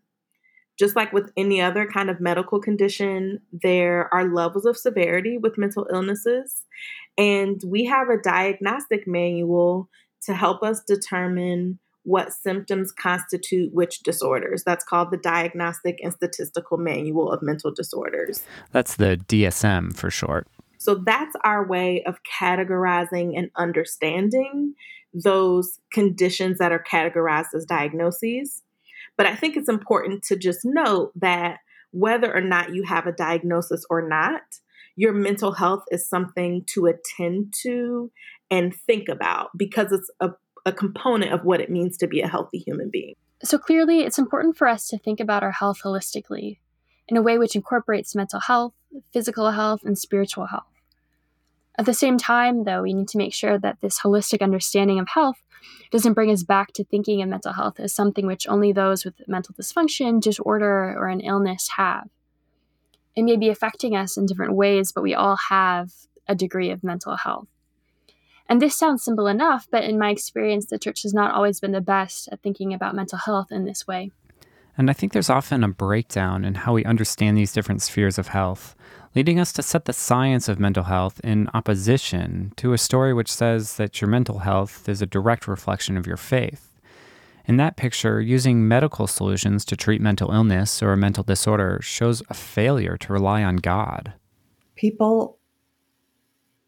Just 0.80 0.96
like 0.96 1.14
with 1.14 1.32
any 1.38 1.62
other 1.62 1.86
kind 1.86 2.10
of 2.10 2.20
medical 2.20 2.60
condition, 2.60 3.40
there 3.52 4.12
are 4.14 4.34
levels 4.34 4.66
of 4.66 4.78
severity 4.78 5.38
with 5.38 5.58
mental 5.58 5.88
illnesses. 5.92 6.64
And 7.18 7.62
we 7.66 7.86
have 7.86 8.10
a 8.10 8.22
diagnostic 8.22 9.06
manual 9.06 9.90
to 10.24 10.34
help 10.34 10.64
us 10.64 10.82
determine 10.82 11.78
what 12.04 12.34
symptoms 12.34 12.92
constitute 12.92 13.74
which 13.74 14.00
disorders. 14.00 14.64
That's 14.66 14.84
called 14.84 15.12
the 15.12 15.18
Diagnostic 15.18 16.00
and 16.04 16.14
Statistical 16.14 16.78
Manual 16.78 17.32
of 17.32 17.42
Mental 17.42 17.72
Disorders. 17.72 18.44
That's 18.72 18.96
the 18.96 19.18
DSM 19.28 19.96
for 19.96 20.10
short. 20.10 20.48
So 20.78 20.96
that's 20.96 21.36
our 21.46 21.66
way 21.66 22.04
of 22.04 22.20
categorizing 22.24 23.38
and 23.38 23.50
understanding 23.56 24.76
those 25.14 25.80
conditions 25.94 26.58
that 26.58 26.72
are 26.72 26.84
categorized 26.84 27.54
as 27.56 27.66
diagnoses. 27.66 28.64
But 29.16 29.28
I 29.28 29.36
think 29.36 29.56
it's 29.56 29.70
important 29.70 30.24
to 30.24 30.36
just 30.36 30.62
note 30.66 31.12
that 31.16 31.60
whether 31.92 32.36
or 32.36 32.42
not 32.42 32.74
you 32.74 32.84
have 32.84 33.06
a 33.06 33.12
diagnosis 33.12 33.86
or 33.90 34.08
not, 34.08 34.42
your 34.96 35.14
mental 35.14 35.54
health 35.54 35.84
is 35.90 36.08
something 36.08 36.66
to 36.74 36.88
attend 36.88 37.54
to 37.62 38.12
and 38.52 38.76
think 38.76 39.08
about 39.08 39.50
because 39.58 39.92
it's 39.92 40.10
a, 40.20 40.32
a 40.66 40.72
component 40.72 41.34
of 41.34 41.44
what 41.44 41.62
it 41.62 41.70
means 41.70 41.98
to 41.98 42.08
be 42.08 42.22
a 42.22 42.28
healthy 42.28 42.60
human 42.60 42.90
being. 42.90 43.16
So 43.44 43.58
clearly, 43.58 44.02
it's 44.02 44.18
important 44.18 44.58
for 44.58 44.68
us 44.68 44.88
to 44.88 44.98
think 44.98 45.20
about 45.20 45.44
our 45.44 45.52
health 45.52 45.82
holistically 45.84 46.60
in 47.08 47.18
a 47.18 47.22
way 47.22 47.38
which 47.38 47.56
incorporates 47.56 48.16
mental 48.16 48.40
health, 48.40 48.74
physical 49.12 49.52
health, 49.52 49.84
and 49.84 49.98
spiritual 49.98 50.48
health. 50.48 50.64
At 51.78 51.86
the 51.86 51.94
same 51.94 52.18
time, 52.18 52.64
though, 52.64 52.84
we 52.84 52.94
need 52.94 53.08
to 53.10 53.18
make 53.18 53.34
sure 53.34 53.58
that 53.58 53.82
this 53.82 54.00
holistic 54.02 54.42
understanding 54.42 55.00
of 55.00 55.10
health 55.10 55.42
doesn't 55.92 56.14
bring 56.14 56.32
us 56.32 56.44
back 56.44 56.72
to 56.74 56.84
thinking 56.84 57.22
of 57.22 57.30
mental 57.30 57.54
health 57.54 57.80
as 57.80 57.94
something 57.94 58.26
which 58.26 58.48
only 58.48 58.72
those 58.72 59.04
with 59.04 59.16
mental 59.28 59.56
dysfunction, 59.56 60.22
disorder, 60.22 60.96
or 60.98 61.08
an 61.08 61.20
illness 61.20 61.70
have. 61.78 62.10
It 63.16 63.24
may 63.24 63.38
be 63.38 63.50
affecting 63.50 63.96
us 63.96 64.18
in 64.18 64.26
different 64.26 64.56
ways, 64.56 64.92
but 64.92 65.04
we 65.04 65.14
all 65.14 65.38
have 65.50 65.92
a 66.28 66.36
degree 66.36 66.70
of 66.70 66.84
mental 66.84 67.16
health. 67.16 67.48
And 68.48 68.62
this 68.62 68.78
sounds 68.78 69.04
simple 69.04 69.28
enough, 69.28 69.68
but 69.72 69.84
in 69.84 69.98
my 69.98 70.10
experience, 70.10 70.66
the 70.66 70.78
church 70.78 71.04
has 71.04 71.14
not 71.14 71.34
always 71.34 71.60
been 71.60 71.72
the 71.72 71.82
best 71.82 72.28
at 72.32 72.42
thinking 72.42 72.74
about 72.74 72.96
mental 72.96 73.18
health 73.18 73.52
in 73.52 73.66
this 73.66 73.88
way. 73.88 74.12
And 74.78 74.90
I 74.90 74.94
think 74.94 75.14
there's 75.14 75.30
often 75.30 75.64
a 75.64 75.68
breakdown 75.68 76.44
in 76.44 76.56
how 76.56 76.74
we 76.74 76.84
understand 76.84 77.38
these 77.38 77.54
different 77.54 77.82
spheres 77.82 78.18
of 78.18 78.30
health 78.30 78.76
leading 79.16 79.40
us 79.40 79.54
to 79.54 79.62
set 79.62 79.86
the 79.86 79.94
science 79.94 80.48
of 80.50 80.60
mental 80.60 80.84
health 80.84 81.22
in 81.24 81.50
opposition 81.54 82.52
to 82.58 82.74
a 82.74 82.78
story 82.78 83.14
which 83.14 83.32
says 83.32 83.78
that 83.78 84.02
your 84.02 84.10
mental 84.10 84.40
health 84.40 84.90
is 84.90 85.02
a 85.02 85.08
direct 85.08 85.48
reflection 85.48 85.98
of 85.98 86.08
your 86.08 86.18
faith. 86.18 86.70
In 87.46 87.58
that 87.58 87.76
picture, 87.76 88.22
using 88.22 88.68
medical 88.68 89.06
solutions 89.06 89.66
to 89.66 89.76
treat 89.76 90.02
mental 90.02 90.32
illness 90.32 90.82
or 90.82 90.94
a 90.94 90.98
mental 90.98 91.24
disorder 91.24 91.80
shows 91.82 92.24
a 92.30 92.34
failure 92.34 92.98
to 92.98 93.14
rely 93.14 93.44
on 93.44 93.58
God. 93.58 94.14
People 94.76 95.38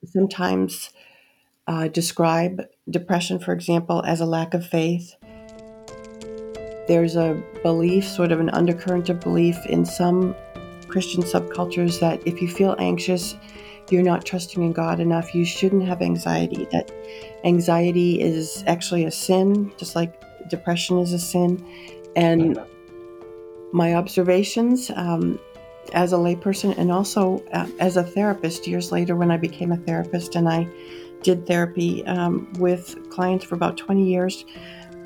sometimes 0.06 0.92
uh, 1.68 1.88
describe 1.88 2.62
depression, 2.90 3.40
for 3.40 3.54
example, 3.54 4.04
as 4.06 4.22
a 4.22 4.26
lack 4.26 4.54
of 4.54 4.66
faith. 4.66 5.16
There's 6.88 7.16
a 7.16 7.42
belief, 7.64 8.06
sort 8.06 8.32
of 8.32 8.40
an 8.40 8.50
undercurrent 8.52 9.10
of 9.10 9.20
belief 9.20 9.58
in 9.66 9.86
some 9.86 10.36
Christian 10.88 11.24
subcultures 11.24 12.00
that 12.00 12.26
if 12.28 12.42
you 12.42 12.48
feel 12.48 12.76
anxious, 12.78 13.36
you're 13.90 14.04
not 14.04 14.26
trusting 14.26 14.64
in 14.64 14.72
God 14.72 15.00
enough, 15.00 15.34
you 15.34 15.46
shouldn't 15.46 15.86
have 15.86 16.02
anxiety. 16.02 16.68
That 16.72 16.92
anxiety 17.44 18.22
is 18.22 18.64
actually 18.68 19.06
a 19.06 19.12
sin, 19.12 19.72
just 19.78 19.96
like 19.96 20.24
depression 20.50 21.00
is 21.00 21.14
a 21.14 21.20
sin. 21.20 21.64
And 22.16 22.60
my 23.74 23.96
observations 23.96 24.92
um, 24.96 25.40
as 25.94 26.14
a 26.14 26.16
layperson 26.16 26.78
and 26.78 26.92
also 26.92 27.44
uh, 27.52 27.68
as 27.80 27.98
a 27.98 28.04
therapist 28.04 28.68
years 28.68 28.92
later 28.92 29.16
when 29.16 29.32
I 29.32 29.38
became 29.38 29.72
a 29.72 29.78
therapist 29.78 30.36
and 30.36 30.48
I 30.48 30.68
did 31.26 31.48
therapy 31.48 32.06
um, 32.06 32.48
with 32.60 33.10
clients 33.10 33.44
for 33.44 33.56
about 33.56 33.78
20 33.78 34.08
years, 34.08 34.46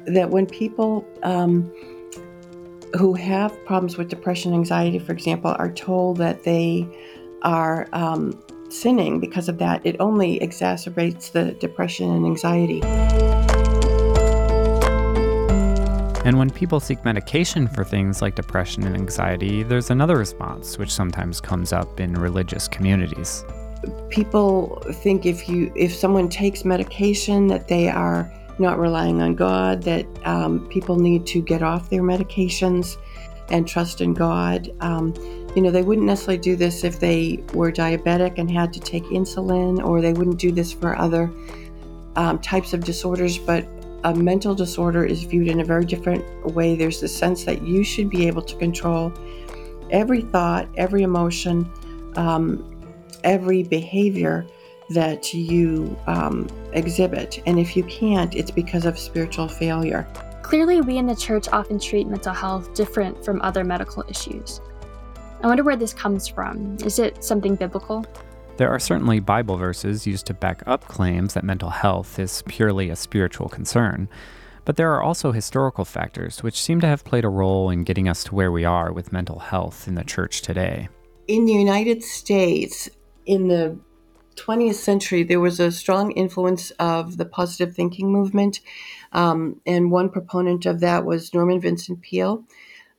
that 0.06 0.30
when 0.30 0.46
people 0.46 1.08
um, 1.24 1.72
who 2.98 3.14
have 3.14 3.54
problems 3.66 3.98
with 3.98 4.10
depression, 4.10 4.52
and 4.52 4.60
anxiety, 4.60 5.00
for 5.00 5.14
example, 5.14 5.56
are 5.58 5.72
told 5.72 6.18
that 6.18 6.44
they 6.44 6.86
are 7.44 7.88
um, 7.94 8.38
sinning 8.70 9.22
because 9.22 9.48
of 9.48 9.60
that, 9.60 9.82
it 9.86 9.96
only 10.02 10.40
exacerbates 10.40 11.32
the 11.32 11.54
depression 11.54 12.12
and 12.12 12.26
anxiety. 12.26 12.82
And 16.26 16.38
when 16.38 16.50
people 16.50 16.82
seek 16.82 17.04
medication 17.06 17.70
for 17.70 17.86
things 17.86 18.22
like 18.22 18.36
depression 18.36 18.84
and 18.84 18.94
anxiety, 18.94 19.64
there's 19.64 19.90
another 19.90 20.18
response 20.18 20.78
which 20.78 20.92
sometimes 20.92 21.40
comes 21.40 21.72
up 21.72 22.02
in 22.02 22.14
religious 22.14 22.68
communities. 22.68 23.46
People 24.10 24.82
think 24.92 25.26
if 25.26 25.48
you 25.48 25.72
if 25.76 25.94
someone 25.94 26.30
takes 26.30 26.66
medication 26.66 27.48
that 27.48 27.68
they 27.68 27.90
are 27.90 28.32
not 28.60 28.78
relying 28.78 29.22
on 29.22 29.36
God, 29.36 29.84
that 29.84 30.06
um, 30.26 30.68
people 30.68 30.98
need 30.98 31.26
to 31.28 31.42
get 31.42 31.64
off 31.64 31.90
their 31.90 32.02
medications 32.02 32.98
and 33.50 33.68
trust 33.68 34.02
in 34.02 34.14
God. 34.14 34.70
Um, 34.82 35.14
you 35.56 35.62
know, 35.62 35.72
they 35.72 35.82
wouldn't 35.82 36.06
necessarily 36.06 36.40
do 36.40 36.56
this 36.56 36.84
if 36.84 37.00
they 37.00 37.44
were 37.54 37.72
diabetic 37.72 38.38
and 38.38 38.52
had 38.52 38.74
to 38.74 38.80
take 38.80 39.04
insulin, 39.06 39.84
or 39.84 40.02
they 40.02 40.14
wouldn't 40.14 40.40
do 40.40 40.52
this 40.52 40.72
for 40.72 40.96
other 40.98 41.32
um, 42.16 42.40
types 42.40 42.74
of 42.74 42.84
disorders, 42.84 43.38
but 43.38 43.66
a 44.04 44.14
mental 44.14 44.56
disorder 44.56 45.06
is 45.06 45.24
viewed 45.24 45.48
in 45.48 45.60
a 45.60 45.64
very 45.64 45.86
different 45.86 46.24
way. 46.54 46.76
There's 46.76 47.02
the 47.02 47.08
sense 47.08 47.44
that 47.46 47.62
you 47.64 47.84
should 47.84 48.10
be 48.10 48.28
able 48.28 48.42
to 48.44 48.56
control 48.58 49.12
every 49.90 50.22
thought, 50.22 50.68
every 50.78 51.04
emotion, 51.04 51.70
um, 52.16 52.79
every 53.24 53.64
behavior 53.64 54.46
that 54.90 55.34
you 55.34 55.98
um, 56.08 56.48
exhibit. 56.74 57.42
And 57.46 57.60
if 57.60 57.78
you 57.78 57.84
can't, 57.84 58.34
it's 58.36 58.52
because 58.52 58.86
of 58.86 58.98
spiritual 58.98 59.48
failure. 59.48 60.08
Clearly, 60.42 60.82
we 60.82 60.98
in 60.98 61.06
the 61.06 61.16
church 61.16 61.48
often 61.50 61.80
treat 61.80 62.08
mental 62.08 62.34
health 62.34 62.74
different 62.74 63.24
from 63.24 63.42
other 63.42 63.64
medical 63.64 64.04
issues. 64.10 64.62
I 65.44 65.48
wonder 65.48 65.64
where 65.64 65.76
this 65.76 65.94
comes 65.94 66.28
from. 66.28 66.76
Is 66.84 67.00
it 67.00 67.24
something 67.24 67.56
biblical? 67.56 68.06
There 68.58 68.70
are 68.70 68.80
certainly 68.80 69.22
Bible 69.22 69.56
verses 69.56 70.06
used 70.06 70.26
to 70.26 70.34
back 70.34 70.64
up 70.66 70.86
claims 70.86 71.34
that 71.34 71.46
mental 71.46 71.70
health 71.70 72.20
is 72.20 72.44
purely 72.48 72.90
a 72.90 72.96
spiritual 72.96 73.48
concern. 73.48 74.10
But 74.66 74.76
there 74.76 74.94
are 74.94 75.02
also 75.02 75.32
historical 75.32 75.86
factors 75.86 76.44
which 76.44 76.62
seem 76.62 76.82
to 76.82 76.88
have 76.88 77.06
played 77.06 77.24
a 77.24 77.30
role 77.30 77.70
in 77.70 77.84
getting 77.84 78.10
us 78.10 78.24
to 78.26 78.36
where 78.36 78.52
we 78.52 78.66
are 78.66 78.92
with 78.92 79.14
mental 79.14 79.40
health 79.40 79.88
in 79.88 79.96
the 79.96 80.04
church 80.04 80.42
today. 80.42 80.90
In 81.28 81.46
the 81.46 81.54
United 81.54 82.04
States, 82.04 82.90
in 83.30 83.48
the 83.48 83.80
20th 84.38 84.74
century, 84.74 85.22
there 85.22 85.40
was 85.40 85.60
a 85.60 85.72
strong 85.72 86.12
influence 86.14 86.72
of 86.72 87.18
the 87.18 87.26
positive 87.26 87.76
thinking 87.76 88.12
movement. 88.12 88.60
Um, 89.12 89.62
and 89.68 89.92
one 89.92 90.10
proponent 90.10 90.66
of 90.66 90.80
that 90.80 91.06
was 91.06 91.32
Norman 91.32 91.62
Vincent 91.62 92.02
Peale. 92.02 92.44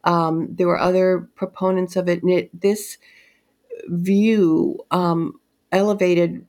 Um, 0.04 0.46
there 0.54 0.68
were 0.68 0.78
other 0.78 1.28
proponents 1.34 1.96
of 1.96 2.08
it. 2.08 2.22
And 2.22 2.30
it, 2.30 2.60
this 2.60 2.96
view 3.88 4.78
um, 4.92 5.40
elevated 5.72 6.46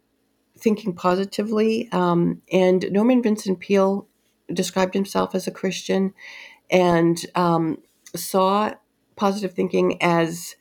thinking 0.59 0.93
positively. 0.93 1.89
Um, 1.91 2.43
and 2.51 2.85
Norman 2.91 3.23
Vincent 3.23 3.59
Peale 3.59 4.07
described 4.53 4.93
himself 4.93 5.33
as 5.33 5.47
a 5.47 5.51
Christian 5.51 6.13
and 6.69 7.25
um, 7.33 7.79
saw 8.15 8.73
positive 9.15 9.53
thinking 9.53 9.99
as 10.03 10.55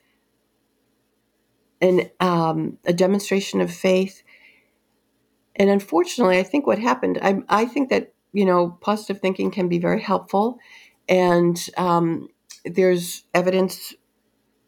an, 1.81 2.09
um, 2.19 2.77
a 2.85 2.93
demonstration 2.93 3.61
of 3.61 3.73
faith. 3.73 4.23
And 5.55 5.69
unfortunately, 5.69 6.39
I 6.39 6.43
think 6.43 6.65
what 6.65 6.79
happened, 6.79 7.19
I, 7.21 7.39
I 7.49 7.65
think 7.65 7.89
that, 7.89 8.13
you 8.31 8.45
know, 8.45 8.77
positive 8.81 9.19
thinking 9.19 9.51
can 9.51 9.67
be 9.67 9.79
very 9.79 10.01
helpful. 10.01 10.59
And 11.09 11.59
um, 11.77 12.29
there's 12.63 13.23
evidence 13.33 13.93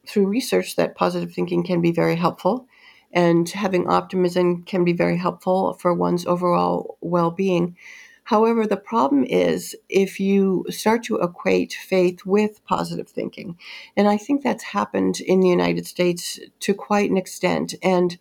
through 0.08 0.28
research 0.28 0.76
that 0.76 0.96
positive 0.96 1.34
thinking 1.34 1.64
can 1.64 1.82
be 1.82 1.92
very 1.92 2.16
helpful. 2.16 2.68
And 3.14 3.48
having 3.48 3.88
optimism 3.88 4.64
can 4.64 4.84
be 4.84 4.94
very 4.94 5.18
helpful 5.18 5.76
for 5.76 5.94
one's 5.94 6.26
overall 6.26 6.98
well 7.00 7.32
being. 7.32 7.78
However, 8.26 8.66
the 8.66 8.78
problem 8.78 9.26
is 9.26 9.76
if 9.90 10.20
you 10.20 10.66
start 10.70 11.04
to 11.04 11.18
equate 11.18 11.74
faith 11.74 12.26
with 12.26 12.64
positive 12.66 13.10
thinking. 13.10 13.58
And 13.98 14.08
I 14.08 14.18
think 14.18 14.42
that's 14.42 14.64
happened 14.64 15.20
in 15.20 15.42
the 15.42 15.50
United 15.50 15.86
States 15.86 16.40
to 16.62 16.74
quite 16.74 17.10
an 17.10 17.18
extent. 17.18 17.76
And 17.84 18.18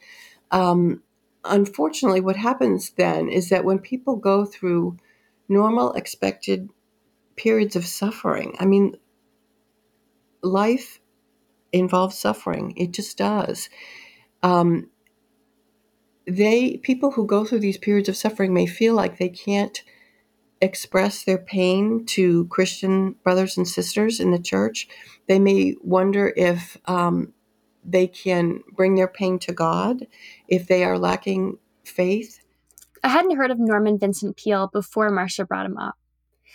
um, 0.51 1.03
unfortunately, 1.45 2.21
what 2.21 2.37
happens 2.37 2.91
then 2.91 3.29
is 3.29 3.49
that 3.51 3.65
when 3.65 3.79
people 3.79 4.17
go 4.17 4.45
through 4.45 4.97
normal, 5.49 5.93
expected 5.93 6.71
periods 7.37 7.77
of 7.77 7.87
suffering, 7.87 8.57
I 8.59 8.67
mean, 8.67 8.97
life 10.43 11.01
involves 11.73 12.19
suffering, 12.19 12.75
it 12.77 12.91
just 12.91 13.19
does. 13.19 13.69
Um, 14.43 14.91
they 16.27 16.77
people 16.79 17.13
who 17.13 17.27
go 17.27 17.45
through 17.45 17.61
these 17.61 17.79
periods 17.79 18.09
of 18.09 18.17
suffering 18.17 18.55
may 18.55 18.67
feel 18.67 18.95
like 18.95 19.19
they 19.19 19.29
can't 19.29 19.83
express 20.61 21.25
their 21.25 21.39
pain 21.39 22.07
to 22.07 22.47
Christian 22.47 23.17
brothers 23.25 23.57
and 23.57 23.67
sisters 23.67 24.21
in 24.21 24.31
the 24.31 24.39
church. 24.39 24.87
They 25.27 25.39
may 25.39 25.75
wonder 25.83 26.33
if 26.37 26.77
um, 26.87 27.33
they 27.85 28.07
can 28.07 28.61
bring 28.73 28.95
their 28.95 29.09
pain 29.09 29.39
to 29.41 29.53
God 29.53 30.07
if 30.47 30.69
they 30.69 30.85
are 30.85 30.99
lacking 30.99 31.59
faith. 31.85 32.41
I 33.03 33.09
hadn't 33.09 33.37
heard 33.37 33.51
of 33.51 33.59
Norman 33.59 33.99
Vincent 33.99 34.37
Peale 34.37 34.69
before 34.73 35.11
Marcia 35.11 35.45
brought 35.45 35.67
him 35.67 35.77
up. 35.77 35.97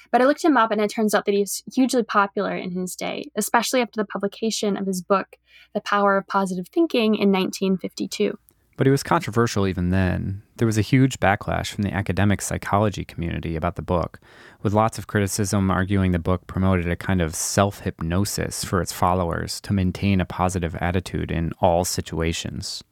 But 0.10 0.22
I 0.22 0.26
looked 0.26 0.44
him 0.44 0.56
up 0.56 0.72
and 0.72 0.80
it 0.80 0.90
turns 0.90 1.14
out 1.14 1.26
that 1.26 1.34
he 1.34 1.42
was 1.42 1.64
hugely 1.74 2.04
popular 2.04 2.56
in 2.56 2.72
his 2.72 2.96
day, 2.96 3.26
especially 3.36 3.82
after 3.82 4.02
the 4.02 4.06
publication 4.06 4.78
of 4.78 4.88
his 4.88 5.02
book, 5.02 5.36
The 5.74 5.82
Power 5.82 6.16
of 6.16 6.28
Positive 6.28 6.68
Thinking, 6.70 7.16
in 7.16 7.30
1952. 7.30 8.38
But 8.78 8.88
it 8.88 8.92
was 8.92 9.04
controversial 9.04 9.68
even 9.68 9.90
then. 9.90 10.44
There 10.58 10.68
was 10.68 10.78
a 10.78 10.82
huge 10.82 11.20
backlash 11.20 11.72
from 11.72 11.82
the 11.82 11.94
academic 11.94 12.42
psychology 12.42 13.04
community 13.04 13.56
about 13.56 13.76
the 13.76 13.82
book, 13.82 14.20
with 14.62 14.74
lots 14.74 15.00
of 15.00 15.08
criticism 15.08 15.72
arguing 15.72 16.12
the 16.12 16.20
book 16.20 16.46
promoted 16.46 16.88
a 16.88 16.96
kind 16.96 17.20
of 17.20 17.36
self 17.36 17.80
hypnosis 17.80 18.64
for 18.64 18.80
its 18.80 18.94
followers 18.94 19.60
to 19.62 19.74
maintain 19.74 20.22
a 20.22 20.26
positive 20.26 20.76
attitude 20.76 21.32
in 21.32 21.52
all 21.60 21.84
situations. 21.84 22.84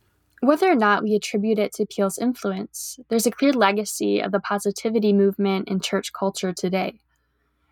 Whether 0.41 0.69
or 0.69 0.75
not 0.75 1.03
we 1.03 1.15
attribute 1.15 1.59
it 1.59 1.73
to 1.73 1.85
Peale's 1.85 2.17
influence, 2.17 2.99
there's 3.09 3.25
a 3.25 3.31
clear 3.31 3.53
legacy 3.53 4.19
of 4.19 4.31
the 4.31 4.39
positivity 4.39 5.13
movement 5.13 5.69
in 5.69 5.79
church 5.79 6.13
culture 6.13 6.51
today. 6.51 6.99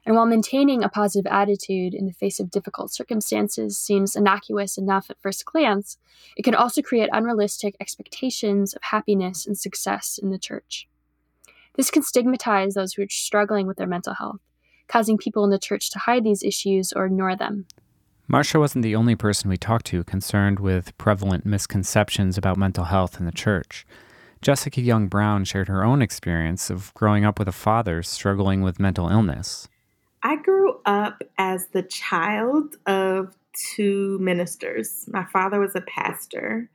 And 0.06 0.16
while 0.16 0.26
maintaining 0.26 0.84
a 0.84 0.90
positive 0.90 1.32
attitude 1.32 1.94
in 1.94 2.06
the 2.06 2.14
face 2.14 2.40
of 2.40 2.52
difficult 2.52 2.92
circumstances 2.92 3.78
seems 3.78 4.16
innocuous 4.16 4.78
enough 4.78 5.10
at 5.10 5.22
first 5.22 5.46
glance, 5.46 5.98
it 6.36 6.44
can 6.44 6.56
also 6.56 6.82
create 6.82 7.10
unrealistic 7.14 7.76
expectations 7.80 8.74
of 8.74 8.84
happiness 8.84 9.48
and 9.48 9.58
success 9.58 10.20
in 10.22 10.30
the 10.30 10.38
church. 10.38 10.88
This 11.76 11.90
can 11.90 12.04
stigmatize 12.04 12.74
those 12.74 12.94
who 12.94 13.04
are 13.04 13.10
struggling 13.10 13.66
with 13.66 13.78
their 13.78 13.88
mental 13.88 14.14
health, 14.14 14.42
causing 14.88 15.18
people 15.18 15.44
in 15.44 15.50
the 15.50 15.58
church 15.58 15.90
to 15.92 16.00
hide 16.00 16.24
these 16.24 16.44
issues 16.44 16.92
or 16.94 17.06
ignore 17.06 17.36
them. 17.36 17.66
Marcia 18.28 18.60
wasn't 18.60 18.84
the 18.84 18.96
only 18.96 19.16
person 19.16 19.50
we 19.50 19.58
talked 19.58 19.86
to 19.88 20.04
concerned 20.04 20.60
with 20.60 20.98
prevalent 20.98 21.46
misconceptions 21.46 22.38
about 22.38 22.58
mental 22.58 22.86
health 22.86 23.20
in 23.20 23.26
the 23.26 23.32
church. 23.32 23.86
Jessica 24.42 24.82
Young 24.82 25.08
Brown 25.08 25.46
shared 25.46 25.68
her 25.70 25.84
own 25.84 26.02
experience 26.02 26.70
of 26.70 26.94
growing 26.94 27.26
up 27.26 27.40
with 27.40 27.48
a 27.48 27.54
father 27.54 28.04
struggling 28.04 28.62
with 28.62 28.80
mental 28.80 29.10
illness. 29.10 29.68
I 30.24 30.38
grew 30.38 30.80
up 30.86 31.22
as 31.38 31.68
the 31.68 31.84
child 31.84 32.78
of 32.86 33.36
two 33.76 34.18
ministers. 34.20 35.06
My 35.08 35.26
father 35.26 35.60
was 35.60 35.76
a 35.76 35.82
pastor. 35.82 36.70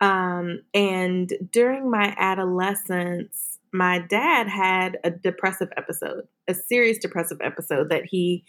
Um, 0.00 0.62
and 0.74 1.32
during 1.52 1.90
my 1.90 2.14
adolescence, 2.18 3.58
my 3.72 4.00
dad 4.00 4.48
had 4.48 4.98
a 5.04 5.10
depressive 5.10 5.68
episode, 5.76 6.26
a 6.48 6.54
serious 6.54 6.98
depressive 6.98 7.38
episode 7.42 7.90
that 7.90 8.06
he 8.06 8.44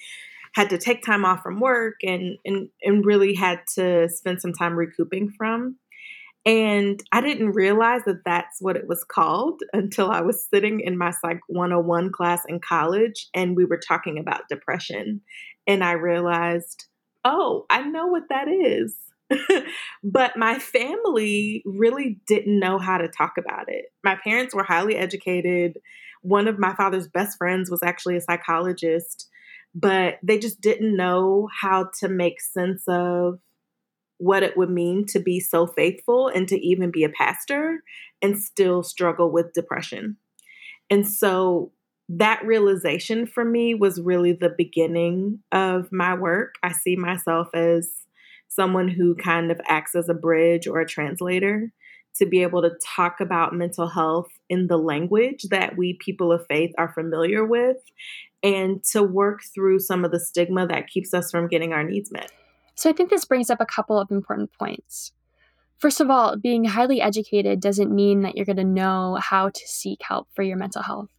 had 0.53 0.69
to 0.71 0.77
take 0.77 1.05
time 1.05 1.23
off 1.23 1.43
from 1.43 1.59
work 1.59 1.95
and, 2.03 2.37
and, 2.43 2.69
and 2.83 3.05
really 3.05 3.35
had 3.35 3.61
to 3.75 4.09
spend 4.09 4.41
some 4.41 4.53
time 4.53 4.73
recouping 4.75 5.29
from. 5.31 5.77
And 6.45 7.01
I 7.11 7.21
didn't 7.21 7.51
realize 7.51 8.01
that 8.05 8.23
that's 8.25 8.61
what 8.61 8.75
it 8.75 8.87
was 8.87 9.03
called 9.03 9.61
until 9.73 10.09
I 10.09 10.21
was 10.21 10.47
sitting 10.51 10.79
in 10.79 10.97
my 10.97 11.11
Psych 11.11 11.39
101 11.47 12.11
class 12.11 12.41
in 12.47 12.59
college 12.59 13.27
and 13.35 13.55
we 13.55 13.65
were 13.65 13.77
talking 13.77 14.17
about 14.17 14.49
depression. 14.49 15.21
And 15.67 15.83
I 15.83 15.91
realized, 15.91 16.85
oh, 17.23 17.65
I 17.69 17.83
know 17.83 18.07
what 18.07 18.29
that 18.29 18.47
is. 18.47 18.95
but 20.03 20.35
my 20.35 20.57
family 20.57 21.61
really 21.65 22.19
didn't 22.27 22.59
know 22.59 22.79
how 22.79 22.97
to 22.97 23.07
talk 23.07 23.33
about 23.37 23.69
it. 23.69 23.85
My 24.03 24.17
parents 24.23 24.53
were 24.53 24.63
highly 24.63 24.95
educated. 24.95 25.77
One 26.23 26.47
of 26.47 26.59
my 26.59 26.73
father's 26.73 27.07
best 27.07 27.37
friends 27.37 27.69
was 27.69 27.83
actually 27.83 28.17
a 28.17 28.21
psychologist, 28.21 29.29
but 29.75 30.15
they 30.23 30.39
just 30.39 30.59
didn't 30.59 30.95
know 30.95 31.47
how 31.61 31.89
to 31.99 32.09
make 32.09 32.41
sense 32.41 32.83
of 32.87 33.39
what 34.21 34.43
it 34.43 34.55
would 34.55 34.69
mean 34.69 35.03
to 35.03 35.19
be 35.19 35.39
so 35.39 35.65
faithful 35.65 36.27
and 36.27 36.47
to 36.47 36.55
even 36.65 36.91
be 36.91 37.03
a 37.03 37.09
pastor 37.09 37.83
and 38.21 38.37
still 38.37 38.83
struggle 38.83 39.31
with 39.31 39.53
depression. 39.53 40.15
And 40.91 41.07
so 41.07 41.71
that 42.07 42.45
realization 42.45 43.25
for 43.25 43.43
me 43.43 43.73
was 43.73 43.99
really 43.99 44.33
the 44.33 44.53
beginning 44.55 45.39
of 45.51 45.91
my 45.91 46.13
work. 46.13 46.55
I 46.61 46.71
see 46.71 46.95
myself 46.95 47.47
as 47.55 47.89
someone 48.47 48.89
who 48.89 49.15
kind 49.15 49.51
of 49.51 49.59
acts 49.65 49.95
as 49.95 50.07
a 50.07 50.13
bridge 50.13 50.67
or 50.67 50.79
a 50.79 50.87
translator 50.87 51.71
to 52.17 52.25
be 52.27 52.43
able 52.43 52.61
to 52.61 52.77
talk 52.85 53.21
about 53.21 53.55
mental 53.55 53.87
health 53.87 54.27
in 54.49 54.67
the 54.67 54.77
language 54.77 55.43
that 55.49 55.77
we 55.77 55.97
people 55.99 56.31
of 56.31 56.45
faith 56.47 56.71
are 56.77 56.93
familiar 56.93 57.43
with 57.43 57.77
and 58.43 58.83
to 58.83 59.01
work 59.01 59.39
through 59.55 59.79
some 59.79 60.05
of 60.05 60.11
the 60.11 60.19
stigma 60.19 60.67
that 60.67 60.87
keeps 60.87 61.11
us 61.13 61.31
from 61.31 61.47
getting 61.47 61.73
our 61.73 61.83
needs 61.83 62.11
met. 62.11 62.31
So 62.75 62.89
I 62.89 62.93
think 62.93 63.09
this 63.09 63.25
brings 63.25 63.49
up 63.49 63.61
a 63.61 63.65
couple 63.65 63.99
of 63.99 64.11
important 64.11 64.51
points. 64.57 65.11
First 65.77 65.99
of 65.99 66.09
all, 66.09 66.37
being 66.37 66.65
highly 66.65 67.01
educated 67.01 67.59
doesn't 67.59 67.93
mean 67.93 68.21
that 68.21 68.35
you're 68.35 68.45
going 68.45 68.55
to 68.57 68.63
know 68.63 69.17
how 69.19 69.49
to 69.49 69.67
seek 69.67 70.01
help 70.03 70.27
for 70.33 70.43
your 70.43 70.57
mental 70.57 70.83
health. 70.83 71.09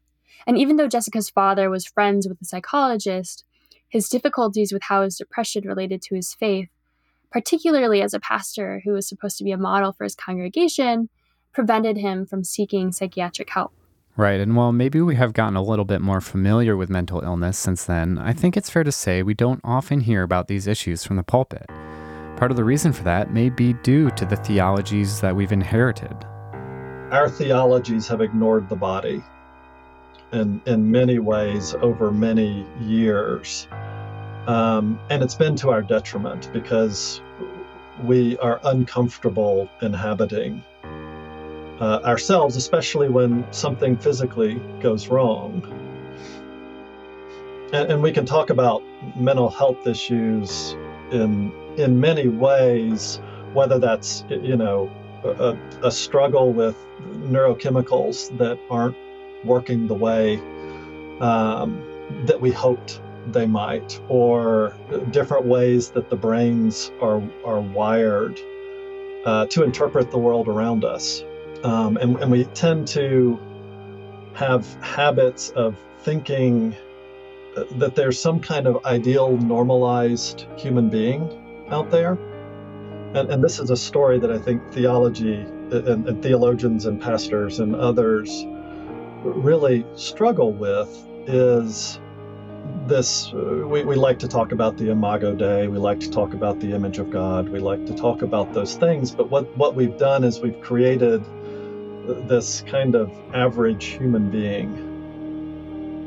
And 0.46 0.56
even 0.56 0.76
though 0.76 0.88
Jessica's 0.88 1.30
father 1.30 1.68
was 1.68 1.84
friends 1.84 2.28
with 2.28 2.40
a 2.40 2.44
psychologist, 2.44 3.44
his 3.88 4.08
difficulties 4.08 4.72
with 4.72 4.84
how 4.84 5.02
his 5.02 5.16
depression 5.16 5.66
related 5.66 6.00
to 6.02 6.14
his 6.14 6.32
faith, 6.32 6.68
particularly 7.30 8.02
as 8.02 8.14
a 8.14 8.20
pastor 8.20 8.82
who 8.84 8.92
was 8.92 9.08
supposed 9.08 9.36
to 9.38 9.44
be 9.44 9.52
a 9.52 9.58
model 9.58 9.92
for 9.92 10.04
his 10.04 10.14
congregation, 10.14 11.08
prevented 11.52 11.96
him 11.96 12.24
from 12.24 12.44
seeking 12.44 12.92
psychiatric 12.92 13.50
help. 13.50 13.72
Right. 14.16 14.40
And 14.40 14.54
while 14.56 14.72
maybe 14.72 15.00
we 15.00 15.14
have 15.14 15.32
gotten 15.32 15.56
a 15.56 15.62
little 15.62 15.86
bit 15.86 16.02
more 16.02 16.20
familiar 16.20 16.76
with 16.76 16.90
mental 16.90 17.22
illness 17.22 17.56
since 17.56 17.86
then, 17.86 18.18
I 18.18 18.34
think 18.34 18.56
it's 18.56 18.68
fair 18.68 18.84
to 18.84 18.92
say 18.92 19.22
we 19.22 19.32
don't 19.32 19.60
often 19.64 20.00
hear 20.00 20.22
about 20.22 20.48
these 20.48 20.66
issues 20.66 21.02
from 21.02 21.16
the 21.16 21.22
pulpit. 21.22 21.66
Part 22.36 22.50
of 22.50 22.58
the 22.58 22.64
reason 22.64 22.92
for 22.92 23.04
that 23.04 23.32
may 23.32 23.48
be 23.48 23.72
due 23.72 24.10
to 24.10 24.26
the 24.26 24.36
theologies 24.36 25.20
that 25.22 25.34
we've 25.34 25.52
inherited. 25.52 26.14
Our 27.10 27.30
theologies 27.30 28.06
have 28.08 28.20
ignored 28.20 28.68
the 28.68 28.76
body 28.76 29.22
in, 30.32 30.60
in 30.66 30.90
many 30.90 31.18
ways 31.18 31.74
over 31.74 32.10
many 32.10 32.66
years. 32.80 33.66
Um, 34.46 35.00
and 35.08 35.22
it's 35.22 35.34
been 35.34 35.56
to 35.56 35.70
our 35.70 35.82
detriment 35.82 36.50
because 36.52 37.22
we 38.04 38.36
are 38.38 38.60
uncomfortable 38.64 39.70
inhabiting 39.80 40.64
uh, 41.80 42.00
ourselves, 42.04 42.56
especially 42.56 43.08
when 43.08 43.50
something 43.52 43.96
physically 43.96 44.60
goes 44.80 45.08
wrong. 45.08 45.62
And, 47.72 47.92
and, 47.92 48.02
we 48.02 48.12
can 48.12 48.26
talk 48.26 48.50
about 48.50 48.82
mental 49.16 49.48
health 49.48 49.86
issues 49.86 50.76
in 51.10 51.52
in 51.78 52.00
many 52.00 52.28
ways, 52.28 53.18
whether 53.54 53.78
that's 53.78 54.24
you 54.28 54.56
know 54.56 54.90
a, 55.24 55.56
a 55.82 55.90
struggle 55.90 56.52
with 56.52 56.76
neurochemicals 57.00 58.36
that 58.38 58.58
aren't 58.70 58.96
working 59.44 59.86
the 59.86 59.94
way 59.94 60.36
um, 61.20 61.82
that 62.26 62.40
we 62.40 62.50
hoped 62.50 63.00
they 63.28 63.46
might, 63.46 64.00
or 64.08 64.76
different 65.10 65.46
ways 65.46 65.90
that 65.90 66.10
the 66.10 66.16
brains 66.16 66.90
are 67.00 67.22
are 67.44 67.60
wired 67.60 68.38
uh, 69.24 69.46
to 69.46 69.62
interpret 69.62 70.10
the 70.10 70.18
world 70.18 70.48
around 70.48 70.84
us. 70.84 71.24
Um, 71.64 71.96
and, 71.96 72.16
and 72.18 72.30
we 72.30 72.44
tend 72.44 72.88
to 72.88 73.38
have 74.34 74.66
habits 74.82 75.50
of 75.50 75.76
thinking 76.00 76.74
that 77.72 77.94
there's 77.94 78.18
some 78.18 78.40
kind 78.40 78.66
of 78.66 78.84
ideal 78.84 79.36
normalized 79.36 80.46
human 80.56 80.88
being 80.88 81.66
out 81.70 81.90
there. 81.90 82.18
And, 83.14 83.30
and 83.30 83.44
this 83.44 83.58
is 83.58 83.70
a 83.70 83.76
story 83.76 84.18
that 84.18 84.30
I 84.30 84.38
think 84.38 84.72
theology 84.72 85.34
and, 85.34 86.08
and 86.08 86.22
theologians 86.22 86.86
and 86.86 87.00
pastors 87.00 87.60
and 87.60 87.76
others 87.76 88.44
really 89.24 89.84
struggle 89.94 90.52
with 90.52 90.88
is 91.26 92.00
this 92.86 93.32
we, 93.32 93.84
we 93.84 93.94
like 93.94 94.18
to 94.18 94.28
talk 94.28 94.52
about 94.52 94.76
the 94.76 94.90
imago 94.90 95.34
dei 95.34 95.68
we 95.68 95.78
like 95.78 96.00
to 96.00 96.10
talk 96.10 96.34
about 96.34 96.58
the 96.58 96.72
image 96.72 96.98
of 96.98 97.10
god 97.10 97.48
we 97.48 97.60
like 97.60 97.84
to 97.86 97.94
talk 97.94 98.22
about 98.22 98.52
those 98.52 98.74
things 98.76 99.12
but 99.12 99.30
what 99.30 99.56
what 99.56 99.74
we've 99.76 99.96
done 99.98 100.24
is 100.24 100.40
we've 100.40 100.60
created 100.60 101.24
this 102.06 102.62
kind 102.62 102.94
of 102.94 103.10
average 103.34 103.84
human 103.86 104.30
being. 104.30 104.88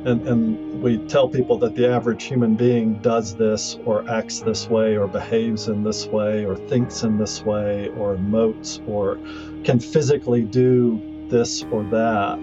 And, 0.06 0.28
and 0.28 0.84
we 0.84 1.00
tell 1.08 1.28
people 1.28 1.58
that 1.60 1.76
the 1.76 1.90
average 1.90 2.26
human 2.26 2.56
being 2.56 3.02
does 3.02 3.36
this 3.36 3.80
or 3.86 4.08
acts 4.08 4.40
this 4.40 4.70
way 4.70 4.98
or 4.98 5.08
behaves 5.08 5.68
in 5.68 5.84
this 5.84 6.06
way 6.06 6.46
or 6.46 6.56
thinks 6.56 7.04
in 7.04 7.18
this 7.18 7.42
way 7.42 7.90
or 7.90 8.16
emotes 8.16 8.88
or 8.88 9.18
can 9.64 9.80
physically 9.80 10.44
do 10.44 11.02
this 11.30 11.64
or 11.72 11.84
that 11.86 12.40